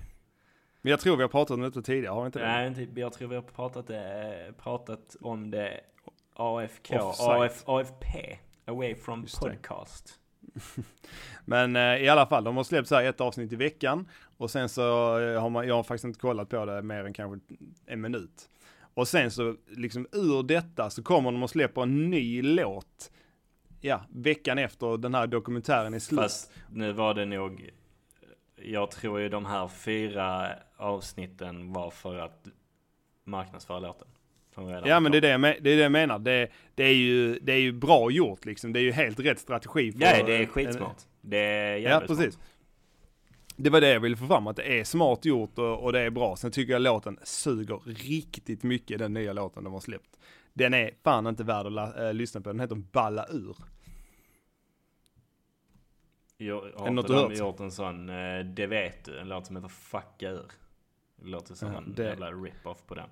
Men 0.84 0.89
jag 0.89 0.99
tror 0.99 1.17
vi 1.17 1.23
har 1.23 1.29
pratat 1.29 1.55
om 1.55 1.61
detta 1.61 1.81
tidigare, 1.81 2.13
har 2.13 2.21
vi 2.21 2.25
inte 2.25 2.39
det? 2.39 2.45
Nej, 2.45 2.89
jag 2.95 3.13
tror 3.13 3.27
vi 3.27 3.36
har 3.36 3.41
pratat, 3.41 3.88
det, 3.88 4.53
pratat 4.63 5.15
om 5.21 5.51
det 5.51 5.79
AFK. 6.34 6.95
AF, 7.19 7.63
AFP, 7.65 8.38
Away 8.65 8.95
from 8.95 9.21
Just. 9.21 9.39
Podcast. 9.39 10.19
Men 11.45 11.75
eh, 11.75 11.81
i 11.81 12.09
alla 12.09 12.25
fall, 12.25 12.43
de 12.43 12.57
har 12.57 12.63
släppt 12.63 12.88
så 12.88 12.95
här 12.95 13.03
ett 13.03 13.21
avsnitt 13.21 13.53
i 13.53 13.55
veckan 13.55 14.09
och 14.38 14.51
sen 14.51 14.69
så 14.69 15.19
eh, 15.19 15.41
har 15.41 15.49
man, 15.49 15.67
jag 15.67 15.75
har 15.75 15.84
faktiskt 15.84 16.05
inte 16.05 16.19
kollat 16.19 16.49
på 16.49 16.65
det 16.65 16.81
mer 16.81 17.05
än 17.05 17.13
kanske 17.13 17.55
en 17.86 18.01
minut. 18.01 18.49
Och 18.93 19.07
sen 19.07 19.31
så 19.31 19.55
liksom 19.67 20.07
ur 20.11 20.43
detta 20.43 20.89
så 20.89 21.03
kommer 21.03 21.31
de 21.31 21.43
och 21.43 21.49
släpper 21.49 21.81
en 21.81 22.09
ny 22.09 22.41
låt. 22.41 23.11
Ja, 23.81 24.01
veckan 24.09 24.57
efter 24.57 24.97
den 24.97 25.15
här 25.15 25.27
dokumentären 25.27 25.93
är 25.93 25.99
slut. 25.99 26.19
Fast 26.19 26.51
nu 26.71 26.91
var 26.91 27.13
det 27.13 27.25
nog, 27.25 27.69
jag 28.56 28.91
tror 28.91 29.20
ju 29.20 29.30
de 29.30 29.45
här 29.45 29.68
fyra 29.68 30.49
avsnitten 30.78 31.74
var 31.74 31.91
för 31.91 32.20
att 32.20 32.47
marknadsföra 33.24 33.80
låten. 33.80 34.08
Ja 34.86 34.99
men 34.99 35.12
det 35.12 35.18
är 35.18 35.22
det, 35.22 35.30
jag 35.30 35.41
det 35.41 35.47
är 35.47 35.76
det 35.78 35.82
jag 35.84 35.91
menar. 35.91 36.20
Det, 36.20 36.49
det, 36.76 36.84
är 36.84 36.93
ju, 36.93 37.39
det 37.39 37.54
är 37.54 37.60
ju 37.60 37.72
bra 37.72 38.12
gjort 38.12 38.45
liksom. 38.45 38.74
Det 38.74 38.80
är 38.80 38.84
ju 38.84 38.91
helt 38.91 39.20
rätt 39.20 39.39
strategi. 39.39 39.91
För 39.91 39.99
Ja, 39.99 40.24
det 40.24 40.34
är 40.36 40.45
skitsmart. 40.45 40.97
Det 41.22 41.38
är 41.38 41.72
Ja, 41.72 41.89
jävligt 41.89 42.08
precis. 42.08 42.34
smart. 42.34 42.47
Det 43.56 43.70
var 43.70 43.82
det 43.82 43.89
jag 43.89 43.99
ville 43.99 44.18
få 44.18 44.28
fram, 44.28 44.47
att 44.47 44.56
det 44.56 44.80
är 44.80 44.84
smart 44.84 45.26
gjort 45.26 45.58
och, 45.60 45.84
och 45.84 45.93
det 45.93 45.99
är 45.99 46.10
bra. 46.10 46.36
Sen 46.36 46.51
tycker 46.51 46.74
jag 46.74 46.82
låten 46.82 47.20
suger 47.24 47.80
riktigt 47.86 48.64
mycket, 48.64 48.99
den 48.99 49.14
nya 49.14 49.34
låten 49.34 49.64
de 49.64 49.74
har 49.74 49.80
släppt. 49.80 50.20
Den 50.54 50.74
är 50.74 50.91
fan 51.04 51.28
inte 51.28 51.43
värd 51.43 51.68
att 51.80 51.97
äh, 51.99 52.14
lyssna 52.14 52.41
på, 52.41 52.49
den 52.49 52.60
heter 52.60 52.76
Balla 52.76 53.26
ur. 53.32 53.56
Jag 56.38 56.55
har 56.55 56.61
Är 56.67 56.86
det 56.86 56.91
något 56.91 57.03
inte 57.05 57.13
du 57.13 57.19
de 57.19 57.29
hört? 57.29 57.38
gjort 57.39 57.59
en 57.59 57.71
sån, 57.71 58.09
eh, 58.09 58.39
det 58.45 58.67
vet 58.67 59.05
du, 59.05 59.19
en 59.19 59.29
låt 59.29 59.45
som 59.47 59.55
heter 59.55 59.69
Fucka 59.69 60.29
ur. 60.29 60.45
Det 61.15 61.27
låter 61.29 61.55
som 61.55 61.71
Ja, 61.71 61.77
en 61.77 61.93
det- 61.95 62.03
jävla 62.03 62.31
rip-off 62.31 62.77
på 62.88 62.95
den. 62.95 63.09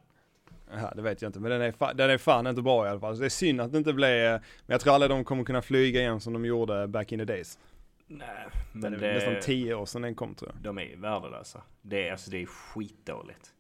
Ja, 0.74 0.91
det 0.95 1.01
vet 1.01 1.22
jag 1.22 1.30
inte, 1.30 1.39
men 1.39 1.51
den 1.51 1.61
är, 1.61 1.72
fa- 1.72 1.93
den 1.93 2.09
är 2.09 2.17
fan 2.17 2.47
inte 2.47 2.61
bra 2.61 2.86
i 2.86 2.89
alla 2.89 2.99
fall. 2.99 3.15
Så 3.15 3.19
det 3.19 3.28
är 3.28 3.30
synd 3.30 3.61
att 3.61 3.72
det 3.72 3.78
inte 3.78 3.93
blev, 3.93 4.32
men 4.32 4.41
jag 4.65 4.82
tror 4.82 4.93
aldrig 4.93 5.09
de 5.11 5.24
kommer 5.24 5.43
kunna 5.43 5.61
flyga 5.61 5.99
igen 6.01 6.19
som 6.22 6.34
de 6.34 6.45
gjorde 6.45 6.88
back 6.88 7.11
in 7.11 7.19
the 7.19 7.26
days. 7.26 7.59
Nej, 8.07 8.28
Men 8.74 8.91
det 8.99 9.07
är 9.09 9.13
nästan 9.13 9.34
det, 9.34 9.41
tio 9.41 9.74
år 9.76 9.86
sedan 9.86 10.01
den 10.01 10.15
kom 10.15 10.36
tror 10.36 10.51
jag. 10.53 10.63
de 10.63 10.78
är 10.78 10.82
ju 10.84 10.95
värdelösa. 10.95 11.61
Det 11.82 12.07
är, 12.07 12.11
alltså 12.11 12.32
det 12.32 12.41
är 12.41 12.45
skitdåligt. 12.45 13.53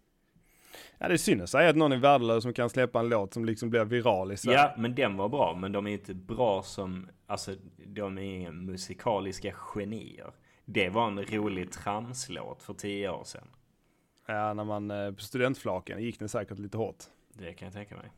Ja 1.01 1.07
det 1.07 1.13
är 1.13 1.17
synd 1.17 1.41
att 1.41 1.49
säga 1.49 1.69
att 1.69 1.75
någon 1.75 1.91
är 1.91 1.97
värdelös 1.97 2.43
som 2.43 2.53
kan 2.53 2.69
släppa 2.69 2.99
en 2.99 3.09
låt 3.09 3.33
som 3.33 3.45
liksom 3.45 3.69
blir 3.69 3.85
viral 3.85 4.31
i 4.31 4.37
Sverige. 4.37 4.57
Ja, 4.57 4.73
men 4.77 4.95
den 4.95 5.17
var 5.17 5.29
bra, 5.29 5.55
men 5.55 5.71
de 5.71 5.87
är 5.87 5.91
inte 5.91 6.13
bra 6.13 6.63
som, 6.63 7.09
alltså 7.27 7.55
de 7.85 8.17
är 8.17 8.21
inga 8.21 8.51
musikaliska 8.51 9.51
genier. 9.51 10.33
Det 10.65 10.89
var 10.89 11.07
en 11.07 11.25
rolig 11.25 11.71
tramslåt 11.71 12.63
för 12.63 12.73
tio 12.73 13.09
år 13.09 13.23
sedan. 13.23 13.47
Ja, 14.27 14.53
när 14.53 14.63
man, 14.63 14.91
eh, 14.91 15.11
på 15.11 15.21
studentflaken 15.21 16.03
gick 16.03 16.19
den 16.19 16.29
säkert 16.29 16.59
lite 16.59 16.77
hårt. 16.77 17.03
Det 17.33 17.53
kan 17.53 17.65
jag 17.65 17.73
tänka 17.73 17.95
mig. 17.95 18.11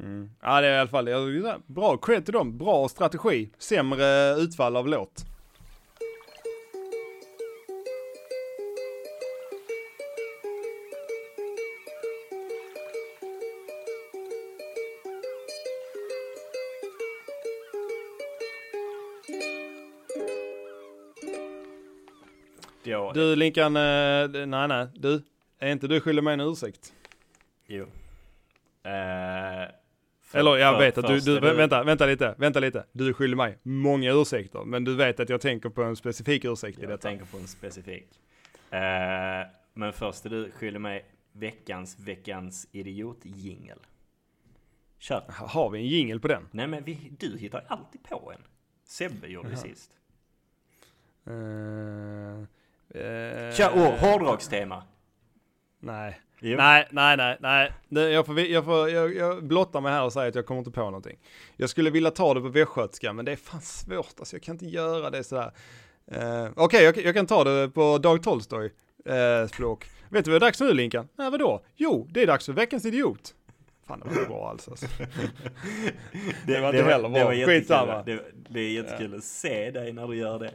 Mm. 0.00 0.30
Ja 0.42 0.60
det 0.60 0.66
är 0.66 0.76
i 0.76 0.78
alla 0.78 0.88
fall, 0.88 1.62
bra 1.66 1.96
cred 1.96 2.24
till 2.24 2.34
dem, 2.34 2.58
bra 2.58 2.88
strategi, 2.88 3.50
sämre 3.58 4.34
utfall 4.34 4.76
av 4.76 4.88
låt. 4.88 5.33
Då, 22.84 23.12
Du 23.12 23.36
Linkan, 23.36 23.76
eh, 23.76 24.46
nej 24.46 24.68
nej, 24.68 24.86
du, 24.94 25.22
är 25.58 25.72
inte 25.72 25.86
du 25.88 26.00
skyldig 26.00 26.22
mig 26.24 26.34
en 26.34 26.40
ursäkt? 26.40 26.92
Jo. 27.66 27.82
Eh, 27.82 27.88
för- 30.22 30.38
Eller 30.38 30.56
jag 30.56 30.74
för- 30.74 30.78
vet 30.80 30.98
att 30.98 31.06
du, 31.06 31.20
du, 31.20 31.36
är 31.36 31.54
vänta, 31.54 31.84
vänta 31.84 32.06
lite, 32.06 32.34
vänta 32.38 32.60
lite. 32.60 32.84
Du 32.92 33.14
skyldig 33.14 33.36
mig 33.36 33.58
många 33.62 34.12
ursäkter, 34.12 34.64
men 34.64 34.84
du 34.84 34.94
vet 34.96 35.20
att 35.20 35.28
jag 35.28 35.40
tänker 35.40 35.68
på 35.68 35.82
en 35.82 35.96
specifik 35.96 36.44
ursäkt 36.44 36.78
i 36.78 36.82
Jag 36.82 36.90
detta. 36.90 37.08
tänker 37.08 37.24
på 37.24 37.36
en 37.36 37.46
specifik. 37.46 38.08
Eh, 38.70 38.80
men 39.74 39.92
först 39.92 40.26
är 40.26 40.30
du 40.30 40.50
skyldig 40.50 40.80
mig 40.80 41.04
veckans, 41.32 41.98
veckans 41.98 42.68
idiot-jingel. 42.72 43.78
Kör. 44.98 45.24
Har 45.28 45.70
vi 45.70 45.78
en 45.78 45.86
jingle 45.86 46.18
på 46.20 46.28
den? 46.28 46.48
Nej 46.50 46.66
men 46.66 46.84
vi, 46.84 47.12
du 47.18 47.38
hittar 47.38 47.64
alltid 47.68 48.02
på 48.02 48.32
en. 48.34 48.40
Sebbe 48.84 49.26
gjorde 49.26 49.48
det 49.48 49.54
Jaha. 49.54 49.62
sist. 49.62 49.90
Uh, 51.28 52.44
uh, 52.94 53.52
Kör, 53.54 53.68
oh, 53.74 53.96
hårdrockstema. 53.98 54.82
Nej. 55.80 56.20
Jo. 56.40 56.56
Nej, 56.56 56.88
nej, 56.90 57.16
nej, 57.16 57.36
nej. 57.40 57.72
Det- 57.88 58.10
Jag, 58.10 58.26
får, 58.26 58.40
jag, 58.40 58.64
får, 58.64 58.90
jag, 58.90 59.16
jag 59.16 59.44
blottar 59.44 59.80
mig 59.80 59.92
här 59.92 60.04
och 60.04 60.12
säger 60.12 60.28
att 60.28 60.34
jag 60.34 60.46
kommer 60.46 60.58
inte 60.58 60.70
på 60.70 60.80
någonting. 60.84 61.18
Jag 61.56 61.70
skulle 61.70 61.90
vilja 61.90 62.10
ta 62.10 62.34
det 62.34 62.40
på 62.40 62.48
västgötska, 62.48 63.12
men 63.12 63.24
det 63.24 63.32
är 63.32 63.36
fan 63.36 63.60
svårt. 63.60 64.14
Alltså, 64.18 64.36
jag 64.36 64.42
kan 64.42 64.54
inte 64.54 64.66
göra 64.66 65.10
det 65.10 65.24
sådär. 65.24 65.52
Uh, 66.12 66.50
Okej, 66.56 66.84
jag, 66.84 66.96
jag 66.96 67.14
kan 67.14 67.26
ta 67.26 67.44
det 67.44 67.70
på 67.70 67.98
Dag 67.98 68.22
Tolstoj 68.22 68.64
uh, 69.08 69.46
språk. 69.46 69.86
Vet 70.08 70.24
du 70.24 70.30
vad 70.30 70.40
det 70.40 70.44
är 70.44 70.48
dags 70.48 70.60
nu 70.60 70.72
Linkan? 70.72 71.08
Nej, 71.16 71.30
vadå? 71.30 71.64
Jo, 71.76 72.08
det 72.10 72.22
är 72.22 72.26
dags 72.26 72.46
för 72.46 72.52
veckans 72.52 72.84
idiot. 72.84 73.34
Fan, 73.86 74.00
det 74.00 74.04
var 74.04 74.12
inte 74.12 74.28
bra 74.28 74.48
alls 74.50 74.68
alltså. 74.68 74.86
Det 76.46 76.60
var 76.60 76.68
inte 76.70 76.82
heller 76.90 77.08
bra. 77.08 77.18
Det 77.18 77.24
var. 77.24 77.46
Skitsamma. 77.46 78.02
Det, 78.02 78.24
det 78.48 78.60
är 78.60 78.70
jättekul 78.70 79.14
att 79.14 79.24
se 79.24 79.70
dig 79.70 79.92
när 79.92 80.08
du 80.08 80.16
gör 80.16 80.38
det. 80.38 80.50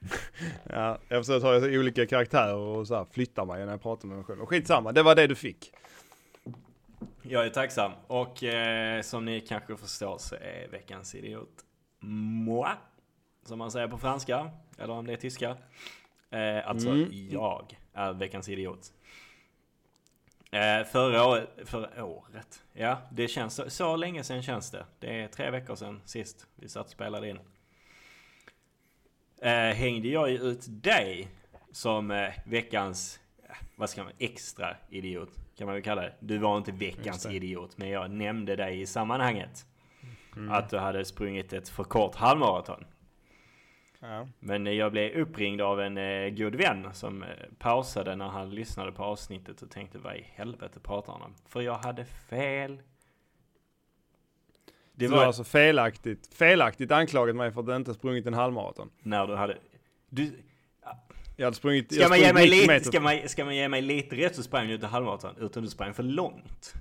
Ja, 0.70 0.98
jag 1.08 1.26
försöker 1.26 1.60
så 1.60 1.78
olika 1.80 2.06
karaktärer 2.06 2.54
och 2.54 2.86
så 2.86 2.94
här 2.96 3.06
flytta 3.10 3.44
mig 3.44 3.64
när 3.64 3.72
jag 3.72 3.82
pratar 3.82 4.08
med 4.08 4.16
mig 4.16 4.24
själv. 4.24 4.40
Och 4.42 4.48
skitsamma, 4.48 4.92
det 4.92 5.02
var 5.02 5.14
det 5.14 5.26
du 5.26 5.34
fick. 5.34 5.72
Jag 7.22 7.46
är 7.46 7.50
tacksam. 7.50 7.92
Och 8.06 8.44
eh, 8.44 9.02
som 9.02 9.24
ni 9.24 9.40
kanske 9.40 9.76
förstår 9.76 10.18
så 10.18 10.34
är 10.34 10.68
veckans 10.70 11.14
idiot 11.14 11.64
moi. 12.00 12.68
Som 13.44 13.58
man 13.58 13.70
säger 13.70 13.88
på 13.88 13.98
franska. 13.98 14.50
Eller 14.78 14.92
om 14.94 15.06
det 15.06 15.12
är 15.12 15.16
tyska. 15.16 15.56
Eh, 16.30 16.68
alltså 16.68 16.88
Mm. 16.88 17.28
jag 17.30 17.76
är 17.92 18.12
veckans 18.12 18.48
idiot. 18.48 18.92
Eh, 20.50 20.84
förra 20.84 21.24
året, 21.26 21.48
förra 21.64 22.04
året. 22.04 22.62
Ja, 22.72 22.98
det 23.12 23.28
känns 23.28 23.54
så, 23.54 23.70
så 23.70 23.96
länge 23.96 24.24
sedan 24.24 24.42
känns 24.42 24.70
det. 24.70 24.86
Det 24.98 25.20
är 25.22 25.28
tre 25.28 25.50
veckor 25.50 25.74
sedan 25.74 26.00
sist 26.04 26.46
vi 26.54 26.68
satt 26.68 26.86
och 26.86 26.92
spelade 26.92 27.28
in. 27.28 27.38
Eh, 29.42 29.74
hängde 29.74 30.08
jag 30.08 30.30
ju 30.30 30.38
ut 30.38 30.66
dig 30.68 31.28
som 31.72 32.10
eh, 32.10 32.30
veckans, 32.44 33.20
eh, 33.48 33.56
vad 33.76 33.90
ska 33.90 34.04
man, 34.04 34.12
extra 34.18 34.76
idiot 34.90 35.30
kan 35.58 35.66
man 35.66 35.74
väl 35.74 35.82
kalla 35.82 36.02
det. 36.02 36.12
Du 36.20 36.38
var 36.38 36.56
inte 36.56 36.72
veckans 36.72 37.26
idiot, 37.26 37.78
men 37.78 37.88
jag 37.88 38.10
nämnde 38.10 38.56
dig 38.56 38.80
i 38.80 38.86
sammanhanget. 38.86 39.66
Mm. 40.36 40.50
Att 40.50 40.70
du 40.70 40.78
hade 40.78 41.04
sprungit 41.04 41.52
ett 41.52 41.68
för 41.68 41.84
kort 41.84 42.14
halvmaraton. 42.14 42.84
Ja. 44.00 44.28
Men 44.40 44.66
eh, 44.66 44.72
jag 44.72 44.92
blev 44.92 45.12
uppringd 45.12 45.60
av 45.60 45.80
en 45.80 45.98
eh, 45.98 46.28
god 46.28 46.54
vän 46.54 46.88
som 46.92 47.22
eh, 47.22 47.28
pausade 47.58 48.16
när 48.16 48.28
han 48.28 48.50
lyssnade 48.50 48.92
på 48.92 49.04
avsnittet 49.04 49.62
och 49.62 49.70
tänkte 49.70 49.98
vad 49.98 50.16
i 50.16 50.24
helvete 50.34 50.80
pratar 50.80 51.12
han 51.12 51.22
om? 51.22 51.34
För 51.48 51.60
jag 51.60 51.78
hade 51.78 52.04
fel. 52.04 52.82
Det 54.98 55.08
var 55.08 55.18
var 55.18 55.24
alltså 55.24 55.44
felaktigt, 55.44 56.30
felaktigt 56.34 56.90
anklagat 56.92 57.36
mig 57.36 57.52
för 57.52 57.60
att 57.60 57.66
jag 57.68 57.76
inte 57.76 57.94
sprungit 57.94 58.26
en 58.26 58.34
halvmaraton. 58.34 58.90
när 59.02 59.26
du 59.26 59.34
hade... 59.36 59.58
Du, 60.10 60.32
Jag 61.36 61.46
hade 61.46 61.56
sprungit, 61.56 61.92
ska, 61.92 62.02
jag 62.02 62.08
man 62.08 62.18
ge 62.18 62.32
mig 62.32 62.44
90 62.44 62.56
lite, 62.60 62.72
meter. 62.72 62.86
ska, 62.86 63.00
man, 63.00 63.28
ska 63.28 63.44
man 63.44 63.56
ge 63.56 63.68
mig 63.68 63.82
lite 63.82 64.16
rätt 64.16 64.36
så 64.36 64.42
sprang 64.42 64.68
du 64.68 64.74
inte 64.74 64.86
halvmaraton, 64.86 65.34
utan 65.40 65.62
du 65.62 65.68
sprang 65.68 65.94
för 65.94 66.02
långt. 66.02 66.74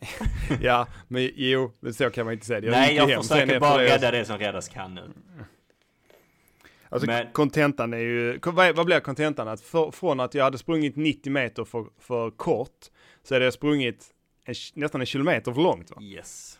Ja, 0.60 0.86
men 1.08 1.30
jo, 1.34 1.72
så 1.92 2.10
kan 2.10 2.24
man 2.24 2.34
inte 2.34 2.46
säga 2.46 2.60
det. 2.60 2.70
Nej, 2.70 2.96
jag 2.96 3.06
hem 3.06 3.22
sen 3.22 3.38
försöker 3.38 3.60
bara 3.60 3.76
det. 3.82 3.94
rädda 3.94 4.10
det 4.10 4.24
som 4.24 4.38
räddas 4.38 4.68
kan 4.68 4.94
nu. 4.94 5.12
Alltså 6.88 7.06
Men- 7.06 7.32
kontentan 7.32 7.92
är 7.94 7.98
ju, 7.98 8.38
vad, 8.44 8.86
blir 8.86 9.00
kontentan? 9.00 9.48
Att 9.48 9.60
för, 9.60 9.90
från 9.90 10.20
att 10.20 10.34
jag 10.34 10.44
hade 10.44 10.58
sprungit 10.58 10.96
90 10.96 11.32
meter 11.32 11.64
för, 11.64 11.86
för 11.98 12.30
kort, 12.30 12.86
så 13.22 13.34
hade 13.34 13.44
jag 13.44 13.54
sprungit 13.54 14.06
en, 14.44 14.54
nästan 14.74 15.00
en 15.00 15.06
kilometer 15.06 15.52
för 15.52 15.60
långt 15.60 15.90
va? 15.90 16.02
Yes. 16.02 16.58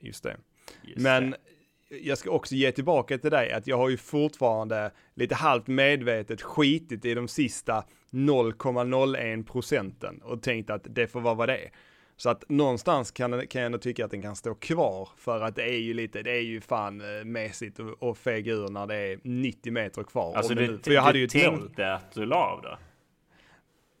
Just 0.00 0.22
det. 0.22 0.36
Just 0.82 0.98
Men 0.98 1.30
det. 1.30 1.96
jag 1.98 2.18
ska 2.18 2.30
också 2.30 2.54
ge 2.54 2.72
tillbaka 2.72 3.18
till 3.18 3.30
dig 3.30 3.52
att 3.52 3.66
jag 3.66 3.76
har 3.76 3.88
ju 3.88 3.96
fortfarande 3.96 4.90
lite 5.14 5.34
halvt 5.34 5.66
medvetet 5.66 6.42
skitit 6.42 7.04
i 7.04 7.14
de 7.14 7.28
sista 7.28 7.84
0,01 8.10 9.44
procenten 9.44 10.22
och 10.22 10.42
tänkt 10.42 10.70
att 10.70 10.82
det 10.84 11.06
får 11.06 11.20
vara 11.20 11.34
vad 11.34 11.48
det 11.48 11.56
är. 11.56 11.70
Så 12.16 12.30
att 12.30 12.44
någonstans 12.48 13.10
kan, 13.10 13.46
kan 13.46 13.60
jag 13.62 13.66
ändå 13.66 13.78
tycka 13.78 14.04
att 14.04 14.10
den 14.10 14.22
kan 14.22 14.36
stå 14.36 14.54
kvar 14.54 15.08
för 15.16 15.40
att 15.40 15.56
det 15.56 15.62
är 15.62 15.78
ju 15.78 15.94
lite, 15.94 16.22
det 16.22 16.30
är 16.30 16.42
ju 16.42 16.60
fan 16.60 17.00
eh, 17.00 17.24
mesigt 17.24 17.78
och, 17.78 18.02
och 18.02 18.18
fega 18.18 18.52
ur 18.52 18.68
när 18.68 18.86
det 18.86 18.96
är 18.96 19.18
90 19.22 19.72
meter 19.72 20.02
kvar. 20.02 20.36
Alltså 20.36 20.54
du, 20.54 20.70
nu, 20.70 20.78
för 20.78 20.90
jag 20.90 21.02
hade 21.02 21.18
ju 21.18 21.26
tänkte 21.26 21.92
att 21.92 22.12
du 22.12 22.26
la 22.26 22.36
av 22.36 22.62
då? 22.62 22.78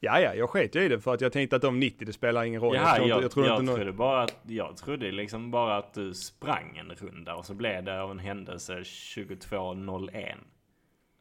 Ja, 0.00 0.20
ja, 0.20 0.34
jag 0.34 0.50
sket 0.50 0.76
i 0.76 0.88
det 0.88 1.00
för 1.00 1.14
att 1.14 1.20
jag 1.20 1.32
tänkte 1.32 1.56
att 1.56 1.62
de 1.62 1.80
90, 1.80 2.04
det 2.06 2.12
spelar 2.12 2.44
ingen 2.44 2.60
roll. 2.60 2.76
Jaha, 2.76 2.96
jag, 2.96 3.04
inte- 3.06 3.22
jag, 3.22 3.30
tror 3.30 3.46
inte 3.60 3.74
trodde 3.74 3.92
bara 3.92 4.22
att, 4.22 4.36
jag 4.46 4.76
trodde 4.76 5.10
liksom 5.10 5.50
bara 5.50 5.76
att 5.76 5.94
du 5.94 6.14
sprang 6.14 6.76
en 6.76 6.90
runda 6.96 7.34
och 7.34 7.46
så 7.46 7.54
blev 7.54 7.84
det 7.84 8.02
av 8.02 8.10
en 8.10 8.18
händelse 8.18 8.78
22.01. 8.78 10.34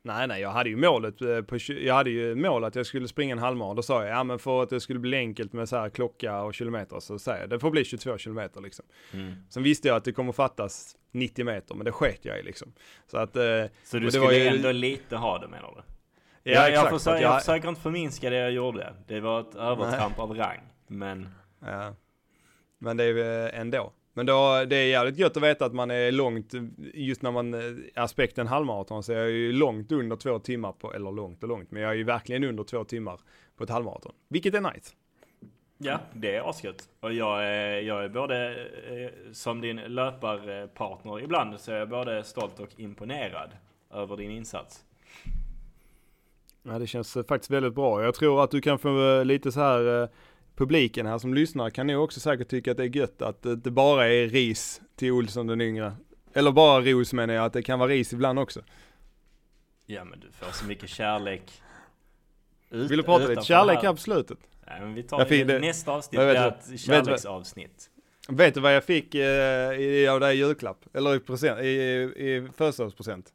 Nej, 0.02 0.28
nej, 0.28 0.42
jag 0.42 0.50
hade 0.50 0.70
ju 0.70 0.76
målet 0.76 1.22
eh, 1.22 1.42
på, 1.42 1.58
jag 1.70 1.94
hade 1.94 2.10
ju 2.10 2.36
mål 2.36 2.64
att 2.64 2.76
jag 2.76 2.86
skulle 2.86 3.08
springa 3.08 3.32
en 3.32 3.40
halvmara. 3.40 3.74
Då 3.74 3.82
sa 3.82 4.04
jag, 4.06 4.12
ja 4.18 4.24
men 4.24 4.40
för 4.40 4.64
att 4.64 4.70
det 4.70 4.80
skulle 4.80 5.00
bli 5.00 5.18
enkelt 5.18 5.54
med 5.54 5.70
så 5.70 5.78
här 5.78 5.90
klocka 5.90 6.42
och 6.42 6.54
kilometer 6.54 7.00
så 7.00 7.20
säger 7.20 7.40
jag, 7.42 7.50
det 7.50 7.60
får 7.60 7.72
bli 7.72 7.86
22 7.86 8.18
kilometer 8.18 8.62
liksom. 8.62 8.86
Mm. 9.14 9.34
Sen 9.50 9.64
visste 9.64 9.88
jag 9.88 9.98
att 9.98 10.04
det 10.04 10.12
kommer 10.12 10.32
fattas 10.32 10.96
90 11.12 11.46
meter, 11.46 11.76
men 11.76 11.86
det 11.86 11.92
sket 11.92 12.26
jag 12.26 12.40
i 12.40 12.44
liksom. 12.44 12.74
Så 13.08 13.18
att, 13.18 13.36
eh, 13.36 13.44
Så 13.84 14.00
du 14.00 14.12
skulle 14.12 14.36
ju- 14.38 14.48
ändå 14.48 14.72
lite 14.72 15.16
ha 15.16 15.38
det 15.40 15.48
menar 15.48 15.74
du? 15.76 15.94
Ja, 16.54 16.62
jag, 16.62 16.70
exakt. 16.70 16.90
försöker, 16.90 17.22
jag... 17.22 17.34
jag, 17.34 17.40
försöker 17.42 17.70
inte 17.70 17.82
förminska 17.82 18.30
det 18.30 18.38
jag 18.38 18.52
gjorde. 18.52 18.94
Det 19.08 19.20
var 19.20 19.40
ett 19.42 19.56
övertramp 19.56 20.20
av 20.20 20.36
rang. 20.36 20.60
Men 20.88 21.30
ja. 21.60 21.94
Men 22.78 22.98
det 22.98 23.04
är 23.04 23.46
eh, 23.54 23.60
ändå. 23.60 23.92
Men 24.14 24.26
då, 24.26 24.66
det 24.66 24.76
är 24.76 24.88
jävligt 24.88 25.18
gött 25.18 25.38
att 25.38 25.44
veta 25.44 25.66
att 25.66 25.74
man 25.74 25.92
är 25.92 26.12
långt, 26.12 26.54
just 26.94 27.22
när 27.22 27.32
man, 27.32 27.54
eh, 27.54 27.62
aspekten 27.96 28.48
halvmaraton, 28.48 29.04
så 29.04 29.14
är 29.14 29.18
jag 29.18 29.30
ju 29.30 29.52
långt 29.52 29.92
under 29.92 30.16
två 30.16 30.40
timmar 30.40 30.72
på, 30.72 30.94
eller 30.94 31.12
långt 31.12 31.44
och 31.44 31.50
långt, 31.50 31.72
men 31.72 31.82
jag 31.82 31.92
är 31.92 31.96
ju 31.96 32.04
verkligen 32.04 32.44
under 32.44 32.64
två 32.64 32.84
timmar 32.84 33.20
på 33.58 33.64
ett 33.64 33.70
halvmaraton. 33.70 34.12
Vilket 34.28 34.54
är 34.54 34.62
nice. 34.62 34.96
ja, 35.78 36.00
det 36.14 36.36
är 36.36 36.50
asgött. 36.50 36.90
Och 37.00 37.14
jag 37.14 37.46
är, 37.46 37.82
jag 37.82 38.04
är 38.04 38.10
både, 38.10 38.68
eh, 38.90 39.32
som 39.32 39.62
din 39.62 39.76
löparpartner 39.76 41.20
ibland, 41.20 41.60
så 41.60 41.72
är 41.72 41.76
jag 41.76 41.90
både 41.90 42.24
stolt 42.24 42.60
och 42.60 42.80
imponerad 42.80 43.50
över 43.94 44.18
din 44.18 44.32
insats. 44.32 44.86
Ja, 46.68 46.80
det 46.80 46.88
känns 46.88 47.18
eh, 47.18 47.24
faktiskt 47.26 47.52
väldigt 47.52 47.76
bra. 47.76 48.04
Jag 48.04 48.16
tror 48.16 48.44
att 48.44 48.52
du 48.52 48.62
kan 48.62 48.80
få 48.80 49.18
eh, 49.20 49.26
lite 49.26 49.52
så 49.52 49.60
här, 49.60 50.02
eh, 50.04 50.10
publiken 50.56 51.06
här 51.06 51.18
som 51.18 51.34
lyssnar 51.34 51.70
kan 51.70 51.88
nog 51.88 52.04
också 52.04 52.20
säkert 52.20 52.48
tycka 52.48 52.72
att 52.72 52.78
det 52.78 52.84
är 52.84 52.96
gött 52.96 53.22
att 53.22 53.44
det 53.44 53.52
inte 53.52 53.72
bara 53.72 54.08
är 54.08 54.28
ris 54.28 54.82
till 54.96 55.12
Olsson 55.12 55.48
den 55.48 55.62
yngre. 55.62 55.96
Eller 56.34 56.52
bara 56.52 56.82
ros 56.82 57.14
menar 57.14 57.34
jag, 57.34 57.46
att 57.46 57.54
det 57.54 57.64
kan 57.64 57.80
vara 57.80 57.90
ris 57.90 58.14
ibland 58.14 58.40
också. 58.40 58.62
Ja 59.86 60.04
men 60.04 60.20
du 60.20 60.32
får 60.32 60.52
så 60.52 60.66
mycket 60.66 60.90
kärlek. 60.90 61.62
Ut, 62.70 62.92
Vill 62.92 62.98
du 62.98 63.04
prata 63.04 63.28
lite 63.28 63.42
kärlek 63.42 63.80
här. 63.84 63.92
på 63.92 63.98
slutet? 63.98 64.38
Nej 64.68 64.82
men 64.82 64.94
vi 64.94 65.04
tar 65.04 65.20
Jag 65.20 65.28
fick 65.30 65.48
det- 65.48 65.60
nästa 65.60 65.92
avsnitt, 65.92 66.22
vet 66.22 66.38
ett 66.38 66.70
vet 66.70 66.80
kärleksavsnitt. 66.80 67.90
Vet 68.30 68.54
du 68.54 68.60
vad 68.60 68.76
jag 68.76 68.84
fick 68.84 69.16
eh, 69.16 69.22
i, 69.80 70.08
av 70.08 70.20
dig 70.20 70.36
i 70.36 70.40
julklapp? 70.40 70.86
Eller 70.94 71.16
i, 71.16 71.20
present, 71.20 71.60
i, 71.60 71.66
i 71.66 72.48
födelsedagspresent? 72.56 73.34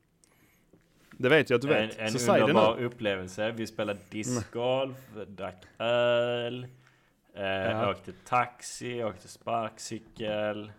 Det 1.22 1.28
vet 1.28 1.50
jag 1.50 1.56
att 1.56 1.62
du 1.62 1.68
vet. 1.68 1.98
En, 1.98 2.06
en 2.06 2.12
så 2.12 2.38
underbar 2.38 2.80
upplevelse. 2.80 3.50
Vi 3.50 3.66
spelade 3.66 3.98
discgolf, 4.10 4.96
drack 5.26 5.64
öl, 5.78 6.66
eh, 7.36 7.42
Ja. 7.44 7.90
åkte 7.90 8.12
taxi, 8.12 9.04
åkte 9.04 9.28
sparkcykel. 9.28 10.72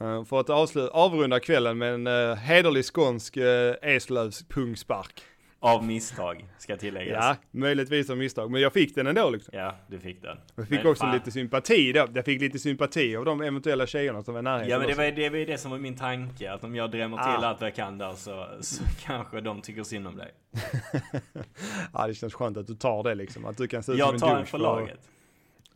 Eh, 0.00 0.24
för 0.24 0.40
att 0.40 0.50
avsluta, 0.50 0.88
avrunda 0.92 1.40
kvällen 1.40 1.78
med 1.78 1.94
en 1.94 2.06
uh, 2.06 2.34
hederlig 2.34 2.84
skånsk 2.84 3.36
uh, 3.36 3.74
Eslövs 3.82 4.48
pungspark. 4.48 5.22
Av 5.64 5.84
misstag, 5.84 6.44
ska 6.58 6.76
tilläggas. 6.76 7.24
Ja, 7.24 7.36
möjligtvis 7.50 8.10
av 8.10 8.16
misstag, 8.16 8.50
men 8.50 8.60
jag 8.60 8.72
fick 8.72 8.94
den 8.94 9.06
ändå 9.06 9.30
liksom. 9.30 9.58
Ja, 9.58 9.74
du 9.86 9.98
fick 9.98 10.22
den. 10.22 10.38
Jag 10.54 10.68
fick 10.68 10.78
Men 10.78 10.86
också 10.90 11.04
fan. 11.04 11.14
lite 11.14 11.30
sympati 11.30 11.92
då. 11.92 12.06
Jag 12.14 12.24
fick 12.24 12.40
lite 12.40 12.58
sympati 12.58 13.16
av 13.16 13.24
de 13.24 13.40
eventuella 13.42 13.86
tjejerna 13.86 14.22
som 14.22 14.34
var 14.34 14.42
närheten. 14.42 14.70
Ja 14.70 14.78
men 14.78 14.88
det 14.88 14.94
var, 14.94 15.04
det 15.04 15.30
var 15.30 15.38
ju 15.38 15.44
det 15.44 15.58
som 15.58 15.70
var 15.70 15.78
min 15.78 15.96
tanke, 15.96 16.52
att 16.52 16.64
om 16.64 16.74
jag 16.76 16.90
drämmer 16.90 17.16
till 17.16 17.44
Ah. 17.44 17.48
allt 17.48 17.60
vad 17.60 17.68
jag 17.68 17.76
kan 17.76 17.98
där 17.98 18.12
så, 18.12 18.46
så 18.60 18.84
kanske 19.04 19.40
de 19.40 19.60
tycker 19.62 19.82
synd 19.82 20.06
om 20.08 20.16
dig. 20.16 20.30
ja, 21.92 22.06
det 22.06 22.14
känns 22.14 22.34
skönt 22.34 22.56
att 22.56 22.66
du 22.66 22.74
tar 22.74 23.02
det 23.02 23.14
liksom. 23.14 23.44
Att 23.44 23.56
du 23.56 23.68
kan 23.68 23.82
se 23.82 23.92
ut 23.92 23.98
som 23.98 24.06
Jag 24.06 24.14
en 24.14 24.20
tar 24.20 24.36
en 24.36 24.46
för 24.46 24.58
laget. 24.58 25.00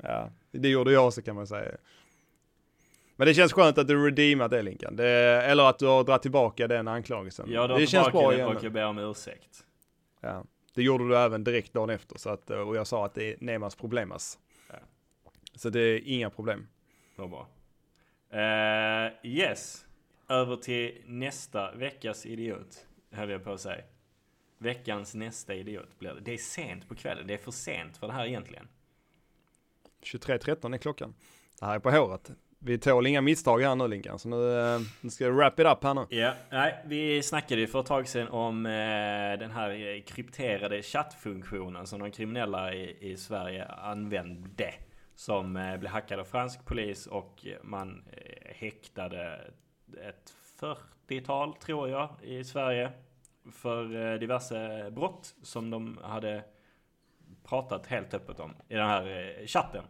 Ja, 0.02 0.30
det 0.52 0.68
gjorde 0.68 0.92
jag 0.92 1.06
också 1.06 1.22
kan 1.22 1.34
man 1.36 1.46
säga. 1.46 1.72
Men 3.16 3.26
det 3.26 3.34
känns 3.34 3.52
skönt 3.52 3.78
att 3.78 3.88
du 3.88 4.06
redeemat 4.06 4.50
det 4.50 4.62
Linkan. 4.62 4.96
Det, 4.96 5.08
eller 5.42 5.64
att 5.64 5.78
du 5.78 5.86
har 5.86 6.04
dragit 6.04 6.22
tillbaka 6.22 6.68
den 6.68 6.88
anklagelsen. 6.88 7.46
Jag 7.50 7.68
drar 7.68 7.78
det 7.78 7.86
känns 7.86 8.04
bra 8.04 8.10
tillbaka 8.12 8.34
igen. 8.34 8.48
den 8.48 8.56
och 8.56 8.64
jag 8.64 8.72
ber 8.72 8.84
om 8.84 8.98
ursäkt. 8.98 9.64
Ja. 10.20 10.44
Det 10.74 10.82
gjorde 10.82 11.08
du 11.08 11.16
även 11.16 11.44
direkt 11.44 11.72
dagen 11.72 11.90
efter. 11.90 12.18
Så 12.18 12.30
att, 12.30 12.50
och 12.50 12.76
jag 12.76 12.86
sa 12.86 13.06
att 13.06 13.14
det 13.14 13.32
är 13.32 13.36
Nemas 13.40 13.74
problemas. 13.74 14.38
Ja. 14.68 14.78
Så 15.54 15.70
det 15.70 15.80
är 15.80 16.00
inga 16.04 16.30
problem. 16.30 16.68
Vad 17.16 17.30
bra. 17.30 17.48
Eh, 18.30 19.12
yes. 19.22 19.84
Över 20.28 20.56
till 20.56 21.02
nästa 21.06 21.72
veckas 21.72 22.26
idiot. 22.26 22.86
Höll 23.10 23.30
jag 23.30 23.44
på 23.44 23.52
att 23.52 23.60
säga. 23.60 23.84
Veckans 24.58 25.14
nästa 25.14 25.54
idiot 25.54 25.98
blir 25.98 26.14
det. 26.14 26.20
Det 26.20 26.32
är 26.32 26.38
sent 26.38 26.88
på 26.88 26.94
kvällen. 26.94 27.26
Det 27.26 27.34
är 27.34 27.38
för 27.38 27.50
sent 27.50 27.96
för 27.96 28.06
det 28.06 28.12
här 28.12 28.26
egentligen. 28.26 28.68
23.13 30.02 30.74
är 30.74 30.78
klockan. 30.78 31.14
Det 31.58 31.66
här 31.66 31.74
är 31.74 31.78
på 31.78 31.90
håret. 31.90 32.30
Vi 32.60 32.78
tål 32.78 33.06
inga 33.06 33.20
misstag 33.20 33.60
här 33.60 33.74
nu 33.74 33.88
Linkan. 33.88 34.18
Så 34.18 34.28
nu, 34.28 34.60
eh, 34.60 34.80
nu 35.00 35.10
ska 35.10 35.24
vi 35.24 35.30
wrap 35.30 35.60
it 35.60 35.66
up 35.66 35.84
här 35.84 35.94
nu. 35.94 36.06
Ja, 36.08 36.32
nej, 36.50 36.74
vi 36.84 37.22
snackade 37.22 37.60
ju 37.60 37.66
för 37.66 37.80
ett 37.80 37.86
tag 37.86 38.08
sedan 38.08 38.28
om 38.28 38.66
eh, 38.66 38.70
den 39.38 39.50
här 39.50 39.70
eh, 39.70 40.02
krypterade 40.02 40.82
chattfunktionen 40.82 41.86
som 41.86 42.00
de 42.00 42.10
kriminella 42.10 42.74
i, 42.74 43.10
i 43.12 43.16
Sverige 43.16 43.64
använde. 43.64 44.74
Som 45.14 45.56
eh, 45.56 45.76
blev 45.76 45.92
hackad 45.92 46.20
av 46.20 46.24
fransk 46.24 46.64
polis 46.64 47.06
och 47.06 47.46
man 47.62 48.04
eh, 48.12 48.54
häktade 48.54 49.50
ett 50.08 50.32
40-tal, 50.60 51.54
tror 51.54 51.88
jag, 51.88 52.08
i 52.22 52.44
Sverige. 52.44 52.92
För 53.52 54.12
eh, 54.12 54.18
diverse 54.18 54.90
brott 54.90 55.34
som 55.42 55.70
de 55.70 55.98
hade 56.02 56.44
pratat 57.44 57.86
helt 57.86 58.14
öppet 58.14 58.40
om 58.40 58.54
i 58.68 58.74
den 58.74 58.86
här 58.86 59.36
eh, 59.40 59.46
chatten. 59.46 59.84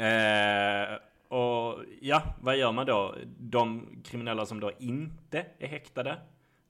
Eh, 0.00 0.98
och 1.28 1.84
ja, 2.00 2.22
vad 2.40 2.56
gör 2.56 2.72
man 2.72 2.86
då? 2.86 3.14
De 3.38 3.88
kriminella 4.04 4.46
som 4.46 4.60
då 4.60 4.72
inte 4.78 5.46
är 5.58 5.68
häktade 5.68 6.18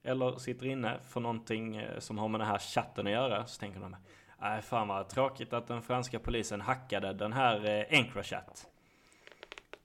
eller 0.03 0.39
sitter 0.39 0.67
inne 0.67 0.99
för 1.09 1.21
någonting 1.21 1.77
eh, 1.77 1.99
som 1.99 2.19
har 2.19 2.29
med 2.29 2.41
den 2.41 2.49
här 2.49 2.59
chatten 2.59 3.07
att 3.07 3.13
göra. 3.13 3.47
Så 3.47 3.61
tänker 3.61 3.81
de, 3.81 3.97
nej 4.41 4.63
fan 4.63 4.89
vad 4.89 5.09
tråkigt 5.09 5.53
att 5.53 5.67
den 5.67 5.83
franska 5.83 6.19
polisen 6.19 6.61
hackade 6.61 7.13
den 7.13 7.33
här 7.33 7.65
eh, 7.65 7.99
Encrochat. 7.99 8.67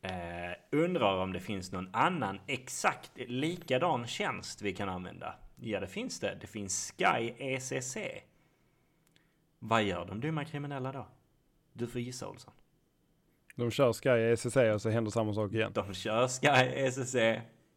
Eh, 0.02 0.52
undrar 0.72 1.18
om 1.18 1.34
det 1.34 1.40
finns 1.40 1.72
någon 1.72 1.90
annan 1.94 2.40
exakt 2.48 3.12
likadan 3.16 4.08
tjänst 4.08 4.62
vi 4.62 4.74
kan 4.74 4.90
använda. 4.90 5.36
Ja, 5.56 5.80
det 5.80 5.88
finns 5.88 6.20
det. 6.20 6.38
Det 6.42 6.48
finns 6.48 6.94
Sky 6.98 7.34
ECC. 7.38 7.98
Vad 9.60 9.84
gör 9.84 10.06
de 10.06 10.20
dumma 10.20 10.46
kriminella 10.46 10.92
då? 10.92 11.08
Du 11.74 11.88
får 11.88 12.02
gissa 12.02 12.28
Olsson. 12.28 12.54
De 13.56 13.72
kör 13.72 13.94
Sky 13.94 14.10
ECC 14.10 14.56
och 14.74 14.82
så 14.82 14.90
händer 14.90 15.12
samma 15.12 15.34
sak 15.34 15.52
igen. 15.54 15.72
De 15.74 15.94
kör 15.94 16.28
Sky 16.28 16.48
ECC 16.48 17.16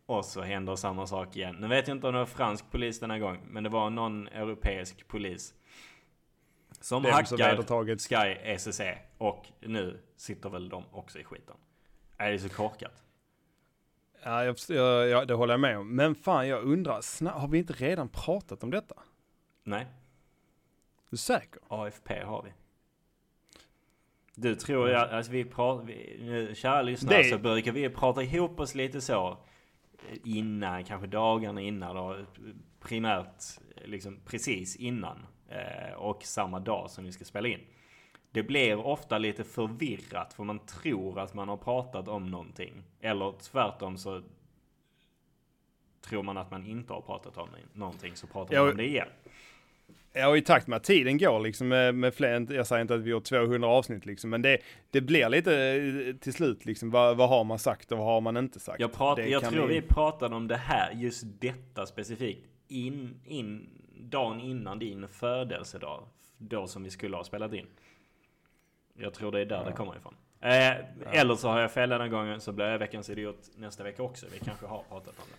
och 0.07 0.25
så 0.25 0.41
händer 0.43 0.77
samma 0.77 1.07
sak 1.07 1.37
igen. 1.37 1.57
Nu 1.61 1.69
vet 1.69 1.89
jag 1.89 1.97
inte 1.97 2.07
om 2.07 2.13
det 2.13 2.19
var 2.19 2.27
fransk 2.27 2.71
polis 2.71 3.01
denna 3.01 3.19
gång, 3.19 3.39
men 3.51 3.63
det 3.65 3.71
var 3.71 3.91
någon 3.91 4.29
europeisk 4.29 5.09
polis. 5.09 5.55
Som 6.81 7.03
Dem 7.03 7.13
som 7.13 7.37
hackar 7.37 7.51
vedertaget- 7.57 8.01
Sky 8.09 8.15
ECC 8.43 8.81
och 9.19 9.47
nu 9.61 10.01
sitter 10.17 10.49
väl 10.49 10.69
de 10.69 10.85
också 10.93 11.19
i 11.19 11.25
skiten. 11.25 11.57
Är 12.17 12.33
det 12.33 12.39
så 12.39 12.49
korkat? 12.49 13.03
Ja, 14.23 14.45
jag, 14.45 14.57
jag, 14.69 15.09
jag, 15.09 15.29
det 15.29 15.35
håller 15.35 15.53
jag 15.53 15.61
med 15.61 15.79
om. 15.79 15.97
Men 15.97 16.15
fan, 16.15 16.49
jag 16.49 16.63
undrar, 16.65 17.01
sna- 17.01 17.31
har 17.39 17.49
vi 17.49 17.59
inte 17.59 17.73
redan 17.73 18.09
pratat 18.09 18.63
om 18.63 18.71
detta? 18.71 18.95
Nej, 19.65 19.87
Du 21.11 21.15
är 21.15 21.19
säker? 21.19 21.61
AFP 21.69 22.23
har 22.25 22.43
vi. 22.43 22.53
Du 24.41 24.55
tror 24.55 24.89
jag, 24.89 25.11
alltså 25.11 25.33
vi 25.33 25.45
pratar, 25.45 25.85
vi, 25.85 26.51
kära 26.55 26.83
lyssnare, 26.83 27.19
Det- 27.19 27.25
så 27.25 27.39
brukar 27.39 27.73
vi 27.73 27.89
prata 27.91 28.23
ihop 28.23 28.61
oss 28.61 28.75
lite 28.75 29.01
så 29.01 29.39
innan, 30.25 30.85
kanske 30.85 31.07
dagarna 31.07 31.61
innan 31.61 31.97
då, 31.97 32.17
primärt 32.81 33.43
liksom 33.85 34.21
precis 34.27 34.77
innan 34.77 35.27
eh, 35.49 35.95
och 35.97 36.23
samma 36.23 36.61
dag 36.61 36.91
som 36.91 37.05
vi 37.05 37.13
ska 37.13 37.25
spela 37.25 37.49
in. 37.49 37.61
Det 38.31 38.43
blir 38.43 38.77
ofta 38.87 39.19
lite 39.19 39.45
förvirrat 39.45 40.33
för 40.35 40.45
man 40.45 40.59
tror 40.59 41.19
att 41.19 41.35
man 41.35 41.49
har 41.49 41.57
pratat 41.57 42.09
om 42.09 42.27
någonting. 42.31 42.83
Eller 43.01 43.33
tvärtom 43.41 43.97
så 43.97 44.23
tror 46.01 46.23
man 46.23 46.37
att 46.37 46.51
man 46.51 46.67
inte 46.67 46.93
har 46.93 47.01
pratat 47.01 47.39
om 47.39 47.49
någonting 47.73 48.17
så 48.17 48.27
pratar 48.27 48.57
man 48.57 48.65
Ja, 48.67 48.71
om 48.71 48.77
det 48.77 48.87
igen. 48.87 49.09
Ja, 50.19 50.29
och 50.29 50.37
i 50.39 50.41
takt 50.43 50.67
med 50.67 50.77
att 50.77 50.85
tiden 50.85 51.19
går 51.19 51.41
liksom 51.41 51.69
med, 51.69 51.95
med 51.95 52.15
fler, 52.15 52.53
jag 52.53 52.67
säger 52.67 52.83
inte 52.83 52.95
att 52.95 53.01
vi 53.01 53.13
har 53.13 53.21
200 53.21 53.69
avsnitt 53.69 54.07
liksom, 54.07 54.31
men 54.31 54.43
det, 54.43 54.59
det 54.91 55.01
blir 55.01 55.29
lite 55.29 55.57
eh, 55.57 56.15
till 56.17 56.33
slut 56.33 56.65
liksom, 56.65 56.91
vad, 56.91 57.17
vad 57.17 57.29
har 57.29 57.45
man 57.45 57.59
sagt 57.59 57.93
och 57.93 57.99
vad 57.99 58.07
har 58.07 58.21
man 58.21 58.37
inte 58.37 58.61
sagt? 58.61 58.81
Jag, 58.81 58.93
prat, 58.93 59.19
jag 59.31 59.43
tror 59.53 59.67
vi- 59.67 59.81
vi 59.81 59.87
pratade 59.87 60.35
om 60.37 60.49
det 60.49 60.57
här, 60.57 60.93
just 60.93 61.25
detta 61.41 61.87
specifikt, 61.87 62.47
in, 62.69 63.21
in, 63.25 63.69
dagen 64.01 64.41
innan 64.41 64.79
din 64.79 65.09
födelsedag. 65.09 66.03
Då 66.39 66.67
som 66.67 66.83
vi 66.85 66.91
skulle 66.91 67.17
ha 67.17 67.25
spelat 67.25 67.53
in. 67.53 67.67
Jag 68.99 69.15
tror 69.15 69.33
det 69.33 69.41
är 69.41 69.47
där 69.47 69.65
det 69.65 69.73
kommer 69.73 69.97
ifrån. 69.97 70.15
Eh, 70.41 71.21
Eller 71.21 71.35
så 71.35 71.49
har 71.49 71.61
jag 71.61 71.73
fel 71.73 71.89
den 71.89 72.11
gången 72.11 72.41
så 72.41 72.53
blir 72.53 72.67
jag 72.67 72.79
veckans 72.79 73.11
idiot 73.11 73.51
nästa 73.57 73.85
vecka 73.85 74.03
också. 74.03 74.27
Vi 74.33 74.39
kanske 74.39 74.67
har 74.67 74.83
pratat 74.89 75.15
om 75.19 75.25
det. 75.31 75.37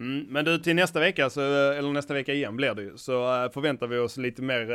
Mm, 0.00 0.26
men 0.28 0.44
du, 0.44 0.58
till 0.58 0.76
nästa 0.76 1.00
vecka, 1.00 1.30
så, 1.30 1.40
eller 1.72 1.92
nästa 1.92 2.14
vecka 2.14 2.32
igen 2.32 2.56
blir 2.56 2.74
det 2.74 2.82
ju, 2.82 2.96
så 2.96 3.44
eh, 3.44 3.50
förväntar 3.50 3.86
vi 3.86 3.98
oss 3.98 4.16
lite 4.16 4.42
mer, 4.42 4.70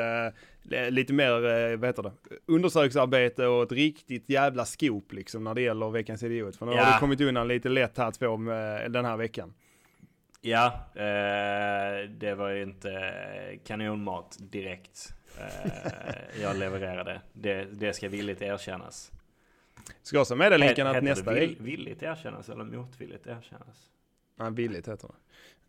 eh, 0.71 0.89
lite 0.91 1.13
mer, 1.13 1.32
eh, 1.45 1.78
vad 1.78 1.89
heter 1.89 2.03
det, 2.03 2.11
undersöksarbete 2.45 3.47
och 3.47 3.63
ett 3.63 3.71
riktigt 3.71 4.30
jävla 4.30 4.65
scoop 4.65 5.13
liksom 5.13 5.43
när 5.43 5.53
det 5.53 5.61
gäller 5.61 5.89
veckans 5.89 6.23
idiot. 6.23 6.55
För 6.55 6.65
nu 6.65 6.71
har 6.71 6.80
Ja. 6.80 6.93
du 6.93 6.99
kommit 6.99 7.21
undan 7.21 7.47
lite 7.47 7.69
lätt 7.69 7.97
här 7.97 8.11
två 8.11 8.38
med, 8.38 8.91
den 8.91 9.05
här 9.05 9.17
veckan. 9.17 9.53
Ja, 10.41 10.65
eh, 10.95 12.09
det 12.09 12.36
var 12.38 12.49
ju 12.49 12.63
inte 12.63 13.13
kanonmat 13.67 14.38
direkt. 14.39 15.13
Eh, 15.39 16.41
jag 16.41 16.57
levererade. 16.57 17.21
Det, 17.34 17.65
det 17.71 17.93
ska 17.93 18.09
villigt 18.09 18.41
erkännas. 18.41 19.11
Ska 20.03 20.19
också 20.19 20.36
meddela 20.36 20.65
Linkan 20.65 20.88
att 20.88 20.95
Heter 20.95 21.07
nästa 21.07 21.34
det 21.34 21.39
vill, 21.39 21.49
vecka, 21.49 21.63
villigt 21.63 22.03
erkännas 22.03 22.49
eller 22.49 22.63
motvilligt 22.63 23.28
erkännas? 23.28 23.89
Nej 24.36 24.51
billigt 24.51 24.88
heter 24.88 25.07
det. 25.07 25.13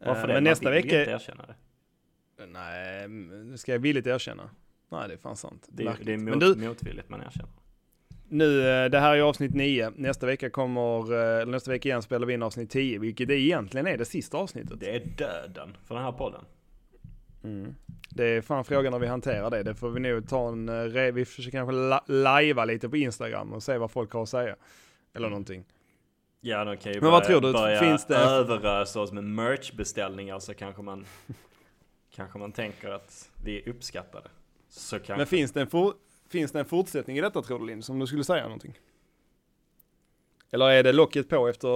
Varför 0.06 0.20
Eh, 0.22 0.26
det? 0.26 0.34
Men 0.34 0.34
Man 0.34 0.50
nästa 0.50 0.70
vill 0.70 0.76
ju 0.76 0.82
vecka, 0.82 1.00
inte 1.00 1.10
erkänna 1.12 1.46
det. 1.46 2.46
nej, 2.46 3.04
mm, 3.04 3.58
ska 3.58 3.72
jag 3.72 3.78
villigt 3.78 4.06
erkänna? 4.06 4.50
Nej 4.90 5.08
det 5.08 5.14
är 5.14 5.18
fan 5.18 5.36
sant. 5.36 5.66
Det 5.68 5.82
är, 5.84 5.96
det 6.02 6.12
är 6.12 6.16
Men 6.18 6.24
mot, 6.34 6.40
du, 6.40 6.54
motvilligt 6.68 7.08
man 7.08 7.20
erkänner. 7.22 7.50
nu, 8.28 8.68
eh, 8.68 8.90
det 8.90 8.98
här 9.00 9.16
är 9.16 9.20
avsnitt 9.20 9.54
9, 9.54 9.92
nästa 9.96 10.26
vecka 10.26 10.50
kommer, 10.50 11.40
eh, 11.40 11.46
nästa 11.46 11.70
vecka 11.70 11.88
igen 11.88 12.02
spelar 12.02 12.26
vi 12.26 12.34
in 12.34 12.42
avsnitt 12.42 12.70
10, 12.70 12.98
vilket 12.98 13.30
egentligen 13.30 13.86
är 13.86 13.96
det 13.98 14.04
sista 14.04 14.36
avsnittet. 14.36 14.80
Det 14.80 14.96
är 14.96 15.06
döden 15.06 15.76
för 15.84 15.94
den 15.94 16.04
här 16.04 16.12
podden. 16.12 16.44
Mm. 17.44 17.74
Det 18.10 18.24
är 18.24 18.40
fan 18.40 18.64
frågan 18.64 18.92
när 18.92 18.98
vi 18.98 19.06
hanterar 19.06 19.50
det. 19.50 19.62
Det 19.62 19.74
får 19.74 19.90
vi 19.90 20.00
nog 20.00 20.28
ta 20.28 20.48
en, 20.48 21.14
vi 21.14 21.24
försöker 21.24 21.50
kanske 21.58 21.72
la- 21.74 22.04
lajva 22.06 22.64
lite 22.64 22.88
på 22.88 22.96
Instagram 22.96 23.52
och 23.52 23.62
se 23.62 23.78
vad 23.78 23.90
folk 23.90 24.12
har 24.12 24.22
att 24.22 24.28
säga. 24.28 24.56
Eller 25.14 25.28
någonting. 25.28 25.64
Ja, 26.49 26.64
de 26.64 26.76
kan 26.76 26.92
ju 26.92 27.01
Men 27.01 27.11
vad 27.11 27.22
börja, 27.22 27.40
tror 27.40 27.40
du? 27.40 27.53
börja 27.53 27.80
Finns 27.80 28.07
det- 28.07 28.16
överösa 28.16 29.01
oss 29.01 29.12
med 29.12 29.24
merchbeställningar 29.24 30.38
så 30.38 30.55
kanske 30.55 30.82
man 30.82 31.07
kanske 32.14 32.38
man 32.38 32.53
tänker 32.53 32.90
att 32.90 33.30
vi 33.44 33.62
är 33.62 33.68
uppskattade. 33.68 34.28
Så 34.68 34.97
kanske. 34.97 35.16
Men 35.16 35.26
finns 35.26 35.53
det, 35.53 35.61
en 35.61 35.66
for, 35.66 35.94
finns 36.28 36.53
det 36.53 36.59
en 36.59 36.64
fortsättning 36.64 37.18
i 37.18 37.20
detta 37.20 37.42
tror 37.42 37.59
du 37.59 37.66
Linn, 37.66 37.82
som 37.82 37.99
du 37.99 38.07
skulle 38.07 38.24
säga 38.24 38.42
någonting? 38.42 38.78
Eller 40.51 40.70
är 40.70 40.82
det 40.82 40.92
locket 40.92 41.28
på 41.28 41.49
efter, 41.49 41.68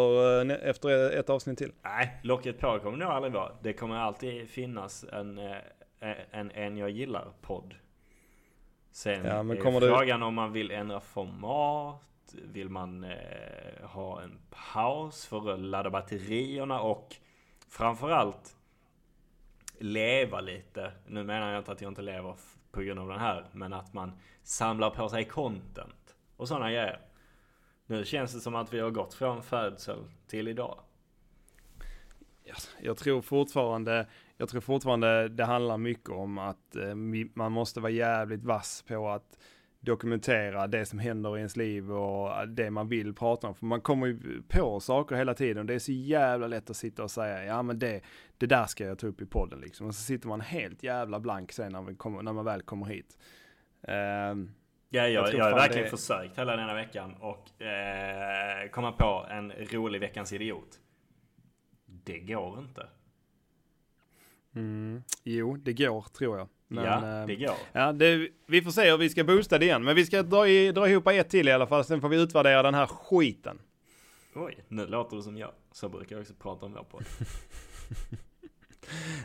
eh, 0.50 0.68
efter 0.68 1.10
ett 1.18 1.30
avsnitt 1.30 1.58
till? 1.58 1.72
Nej, 1.82 2.20
locket 2.22 2.58
på 2.58 2.78
kommer 2.78 2.98
det 2.98 3.04
nog 3.04 3.12
aldrig 3.14 3.32
vara. 3.32 3.52
Det 3.62 3.72
kommer 3.72 3.96
alltid 3.96 4.48
finnas 4.48 5.04
en, 5.12 5.38
eh, 5.38 5.56
en, 6.30 6.50
en 6.50 6.76
jag 6.76 6.90
gillar-podd. 6.90 7.74
Sen 8.90 9.24
Ja, 9.24 9.42
men 9.42 9.56
är 9.56 9.60
kommer 9.62 9.80
det- 9.80 9.88
frågan 9.88 10.22
om 10.22 10.34
man 10.34 10.52
vill 10.52 10.70
ändra 10.70 11.00
format. 11.00 12.02
Vill 12.34 12.68
man 12.68 13.04
eh, 13.04 13.82
ha 13.82 14.22
en 14.22 14.38
paus 14.72 15.26
för 15.26 15.54
att 15.54 15.60
ladda 15.60 15.90
batterierna 15.90 16.80
och 16.80 17.16
framförallt 17.68 18.56
leva 19.78 20.40
lite. 20.40 20.92
Nu 21.06 21.24
menar 21.24 21.50
jag 21.50 21.60
inte 21.60 21.72
att 21.72 21.80
jag 21.80 21.90
inte 21.90 22.02
lever 22.02 22.34
på 22.72 22.80
grund 22.82 23.00
av 23.00 23.08
den 23.08 23.18
här, 23.18 23.46
men 23.52 23.72
att 23.72 23.92
man 23.92 24.12
samlar 24.42 24.90
på 24.90 25.08
sig 25.08 25.24
content 25.24 26.16
och 26.36 26.48
sådana 26.48 26.70
grejer. 26.70 27.00
Nu 27.86 28.04
känns 28.04 28.32
det 28.32 28.40
som 28.40 28.54
att 28.54 28.72
vi 28.72 28.80
har 28.80 28.90
gått 28.90 29.14
från 29.14 29.42
födsel 29.42 30.04
till 30.26 30.48
idag. 30.48 30.78
Jag, 32.80 32.96
tror 32.96 33.22
fortfarande, 33.22 34.06
jag 34.36 34.48
tror 34.48 34.60
fortfarande 34.60 35.28
det 35.28 35.44
handlar 35.44 35.78
mycket 35.78 36.10
om 36.10 36.38
att 36.38 36.76
eh, 36.76 36.94
man 37.34 37.52
måste 37.52 37.80
vara 37.80 37.92
jävligt 37.92 38.44
vass 38.44 38.84
på 38.88 39.08
att 39.08 39.38
dokumentera 39.80 40.66
det 40.66 40.86
som 40.86 40.98
händer 40.98 41.36
i 41.36 41.38
ens 41.38 41.56
liv 41.56 41.92
och 41.92 42.48
det 42.48 42.70
man 42.70 42.88
vill 42.88 43.14
prata 43.14 43.46
om. 43.48 43.54
För 43.54 43.66
man 43.66 43.80
kommer 43.80 44.06
ju 44.06 44.42
på 44.48 44.80
saker 44.80 45.16
hela 45.16 45.34
tiden. 45.34 45.66
Det 45.66 45.74
är 45.74 45.78
så 45.78 45.92
jävla 45.92 46.46
lätt 46.46 46.70
att 46.70 46.76
sitta 46.76 47.02
och 47.02 47.10
säga, 47.10 47.44
ja 47.44 47.62
men 47.62 47.78
det, 47.78 48.00
det 48.38 48.46
där 48.46 48.64
ska 48.66 48.84
jag 48.84 48.98
ta 48.98 49.06
upp 49.06 49.20
i 49.20 49.26
podden 49.26 49.60
liksom. 49.60 49.86
Och 49.86 49.94
så 49.94 50.02
sitter 50.02 50.28
man 50.28 50.40
helt 50.40 50.82
jävla 50.82 51.20
blank 51.20 51.52
sen 51.52 51.72
när 51.72 51.82
man, 51.82 51.96
kommer, 51.96 52.22
när 52.22 52.32
man 52.32 52.44
väl 52.44 52.62
kommer 52.62 52.86
hit. 52.86 53.18
Ehm, 53.82 54.50
Ja, 54.92 55.06
jag, 55.08 55.34
Jag 55.34 55.44
har 55.44 55.52
verkligen 55.52 55.84
det- 55.84 55.90
försökt 55.90 56.38
hela 56.38 56.56
denna 56.56 56.74
veckan 56.74 57.14
och 57.20 57.62
eh, 57.62 58.68
komma 58.70 58.92
på 58.92 59.26
en 59.30 59.52
rolig 59.52 60.00
veckans 60.00 60.32
idiot. 60.32 60.80
Det 61.86 62.18
går 62.18 62.58
inte. 62.58 62.86
Mm, 64.54 65.02
jo, 65.24 65.56
det 65.56 65.72
går 65.72 66.02
tror 66.18 66.38
jag. 66.38 66.48
Men, 66.68 66.84
ja, 66.84 67.06
ehm, 67.06 67.26
det 67.26 67.36
går. 67.36 67.56
Ja, 67.72 67.92
det, 67.92 68.28
vi 68.46 68.62
får 68.62 68.70
se 68.70 68.90
hur 68.90 68.98
vi 68.98 69.08
ska 69.10 69.24
boosta 69.24 69.58
det 69.58 69.64
igen. 69.64 69.84
Men 69.84 69.96
vi 69.96 70.06
ska 70.06 70.22
dra, 70.22 70.48
i, 70.48 70.72
dra 70.72 70.88
ihop 70.88 71.06
ett 71.06 71.28
till 71.30 71.48
i 71.48 71.52
alla 71.52 71.66
fall. 71.66 71.84
Sen 71.84 72.00
får 72.00 72.08
vi 72.08 72.22
utvärdera 72.22 72.62
den 72.62 72.74
här 72.74 72.86
skiten. 72.86 73.58
Oj, 74.34 74.64
nu 74.68 74.86
låter 74.86 75.16
det 75.16 75.22
som 75.22 75.36
jag. 75.36 75.50
Så 75.72 75.88
brukar 75.88 76.16
jag 76.16 76.20
också 76.20 76.34
prata 76.34 76.66
om 76.66 76.72
vår 76.72 76.82
podd. 76.84 77.04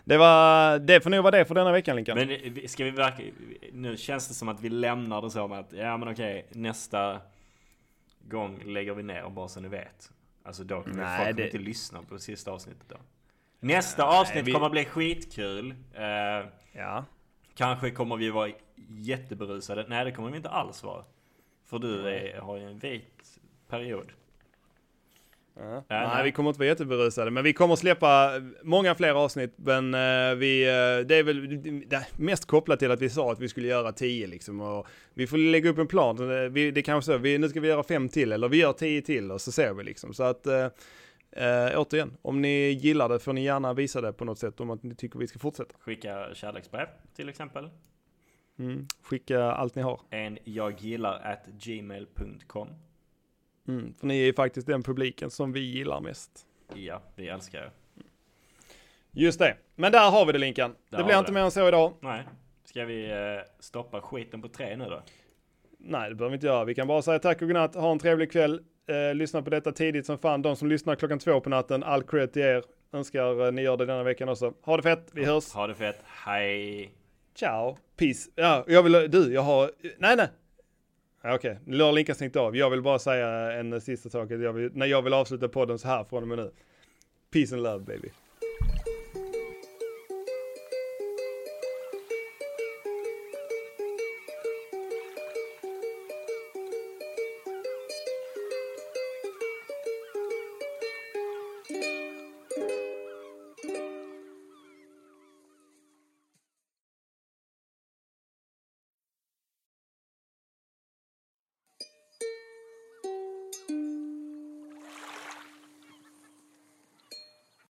Det 0.04 0.18
var, 0.18 0.80
det 0.80 1.02
får 1.02 1.10
nog 1.10 1.24
vara 1.24 1.38
det 1.38 1.46
för 1.46 1.56
denna 1.56 1.72
veckan 1.72 1.96
Linkan. 1.96 2.18
Men 2.18 2.30
eh, 2.30 2.66
ska 2.68 2.84
vi 2.84 2.92
verkligen... 2.92 3.36
Nu 3.74 3.98
känns 3.98 4.28
det 4.28 4.34
som 4.34 4.50
att 4.50 4.62
vi 4.62 4.70
lämnar 4.70 5.22
det 5.22 5.30
så 5.30 5.48
med 5.48 5.60
att, 5.60 5.74
ja 5.74 5.98
men 5.98 6.08
okej, 6.10 6.48
nästa 6.52 7.22
gång 8.22 8.64
lägger 8.66 8.94
vi 8.94 9.04
ner 9.04 9.30
bara 9.30 9.48
så 9.48 9.60
ni 9.60 9.68
vet. 9.68 10.12
Alltså 10.44 10.64
då 10.64 10.82
kommer 10.84 11.18
folk 11.26 11.38
det- 11.38 11.46
inte 11.46 11.58
lyssna 11.58 12.04
på 12.04 12.20
sista 12.20 12.52
avsnittet 12.52 12.90
då. 12.90 12.96
Nästa 13.66 14.04
avsnitt 14.04 14.48
vi- 14.48 14.52
kommer 14.52 14.70
bli 14.70 14.86
skitkul. 14.86 15.72
Eh, 15.94 16.48
Ja. 16.78 17.06
Kanske 17.56 17.92
kommer 17.92 18.18
vi 18.18 18.30
vara 18.30 18.50
jätteberusade. 18.90 19.86
Nej, 19.88 20.06
det 20.06 20.12
kommer 20.12 20.30
vi 20.32 20.38
inte 20.38 20.50
alls 20.50 20.84
vara. 20.84 21.04
För 21.70 21.80
du 21.80 22.08
är, 22.10 22.40
har 22.42 22.58
ju 22.58 22.64
en 22.64 22.80
vit 22.80 23.40
period. 23.70 24.12
Ja. 25.60 25.84
nej. 25.90 26.08
Nej, 26.08 26.24
vi 26.24 26.32
kommer 26.32 26.50
inte 26.50 26.60
vara 26.60 26.68
jätteberusade, 26.68 27.32
men 27.32 27.44
vi 27.44 27.54
kommer 27.54 27.76
släppa 27.76 28.32
många 28.64 28.96
fler 28.96 29.14
avsnitt. 29.14 29.54
Men 29.56 29.94
eh, 29.94 30.36
vi, 30.36 30.64
eh, 30.64 31.08
det 31.08 31.16
är 31.16 31.24
väl 31.24 31.62
det 31.90 31.96
är 31.96 32.06
mest 32.22 32.46
kopplat 32.48 32.80
till 32.80 32.92
att 32.92 33.02
vi 33.02 33.10
sa 33.10 33.32
att 33.32 33.40
vi 33.40 33.50
skulle 33.50 33.68
göra 33.68 33.92
tio 33.92 34.28
liksom. 34.28 34.62
Och 34.62 34.88
vi 35.14 35.28
får 35.28 35.38
lägga 35.38 35.70
upp 35.70 35.78
en 35.78 35.88
plan. 35.88 36.54
Vi, 36.54 36.72
det 36.72 36.82
kanske 36.82 37.12
så, 37.12 37.18
vi, 37.18 37.38
nu 37.38 37.50
ska 37.50 37.60
vi 37.60 37.68
göra 37.68 37.84
fem 37.84 38.10
till, 38.10 38.32
eller 38.32 38.50
vi 38.50 38.58
gör 38.58 38.74
tio 38.74 39.02
till 39.02 39.32
och 39.32 39.42
så 39.42 39.52
ser 39.52 39.74
vi 39.74 39.84
liksom. 39.84 40.14
Så 40.14 40.24
att, 40.24 40.48
eh, 41.36 41.80
återigen, 41.80 42.18
om 42.22 42.42
ni 42.42 42.70
gillar 42.70 43.10
det 43.10 43.20
får 43.20 43.34
ni 43.34 43.44
gärna 43.44 43.74
visa 43.74 44.02
det 44.02 44.14
på 44.14 44.26
något 44.26 44.40
sätt 44.40 44.60
om 44.60 44.70
att 44.70 44.84
ni 44.84 44.96
tycker 44.96 45.20
vi 45.20 45.28
ska 45.28 45.40
fortsätta. 45.40 45.76
Skicka 45.80 46.30
kärleksbrev 46.34 46.88
till 47.16 47.30
exempel. 47.30 47.70
Mm. 48.60 48.88
Skicka 49.02 49.44
allt 49.44 49.76
ni 49.76 49.82
har. 49.82 50.02
En 50.10 50.38
jag 50.44 50.82
gillar 50.82 51.22
at 51.24 51.46
gmail.com. 51.48 52.68
Mm. 53.68 53.94
För 54.00 54.08
ni 54.08 54.28
är 54.28 54.34
faktiskt 54.34 54.68
den 54.68 54.84
publiken 54.84 55.30
som 55.30 55.54
vi 55.54 55.60
gillar 55.60 56.02
mest. 56.02 56.46
Ja, 56.74 57.02
vi 57.16 57.28
älskar 57.28 57.60
er. 57.60 57.72
Just 59.12 59.40
det. 59.40 59.58
Men 59.76 59.92
där 59.92 60.12
har 60.12 60.26
vi 60.26 60.32
det 60.32 60.38
Linkan. 60.40 60.76
Där 60.90 60.98
det 60.98 61.04
blir 61.04 61.18
inte 61.18 61.32
det. 61.32 61.34
mer 61.34 61.42
än 61.42 61.52
så 61.52 61.68
idag. 61.68 61.94
Nej, 62.00 62.24
ska 62.64 62.86
vi 62.86 63.12
eh, 63.12 63.18
stoppa 63.60 64.02
skiten 64.02 64.42
på 64.42 64.48
tre 64.48 64.76
nu 64.76 64.86
då? 64.86 65.02
Nej, 65.78 66.10
det 66.10 66.16
behöver 66.16 66.32
vi 66.32 66.36
inte 66.36 66.48
göra. 66.48 66.66
Vi 66.66 66.76
kan 66.76 66.88
bara 66.88 67.02
säga 67.02 67.20
tack 67.20 67.42
och 67.42 67.48
godnatt. 67.48 67.76
Ha 67.76 67.92
en 67.92 68.00
trevlig 68.00 68.32
kväll. 68.32 68.62
Eh, 68.88 69.16
lyssna 69.16 69.42
på 69.42 69.50
detta 69.50 69.72
tidigt 69.72 70.06
som 70.06 70.18
fan. 70.18 70.42
De 70.42 70.56
som 70.56 70.68
lyssnar 70.68 70.96
klockan 70.96 71.20
två 71.20 71.40
på 71.40 71.50
natten, 71.50 71.84
all 71.84 72.04
cred 72.04 72.34
till 72.34 72.42
er. 72.42 72.64
Önskar 72.94 73.46
eh, 73.46 73.52
ni 73.52 73.62
gör 73.62 73.78
det 73.78 73.86
denna 73.86 74.04
veckan 74.04 74.30
också. 74.30 74.54
Ha 74.62 74.78
det 74.78 74.84
fett. 74.84 75.08
Vi 75.12 75.26
hörs. 75.26 75.54
Ha 75.54 75.68
det 75.68 75.76
fett. 75.76 76.00
Hej! 76.06 76.92
Ciao. 77.36 77.78
Peace. 77.98 78.30
Ja, 78.36 78.64
jag 78.68 78.84
vill, 78.84 79.12
du, 79.12 79.34
jag 79.34 79.42
har, 79.42 79.72
nej 79.98 80.16
nej. 80.16 80.28
Ja, 81.22 81.36
Okej, 81.36 81.60
nu 81.66 81.84
har 81.84 82.14
stängt 82.14 82.36
av. 82.36 82.58
Jag 82.58 82.70
vill 82.70 82.82
bara 82.82 83.00
säga 83.00 83.52
en 83.52 83.82
sista 83.82 84.10
sak. 84.10 84.32
Jag 84.32 84.54
vill, 84.54 84.72
när 84.74 84.86
jag 84.86 85.02
vill 85.02 85.14
avsluta 85.14 85.48
podden 85.48 85.80
så 85.80 85.88
här 85.88 86.04
från 86.04 86.22
och 86.22 86.28
med 86.28 86.38
nu. 86.38 86.52
Peace 87.34 87.56
and 87.56 87.64
love 87.64 87.80
baby. 87.86 88.10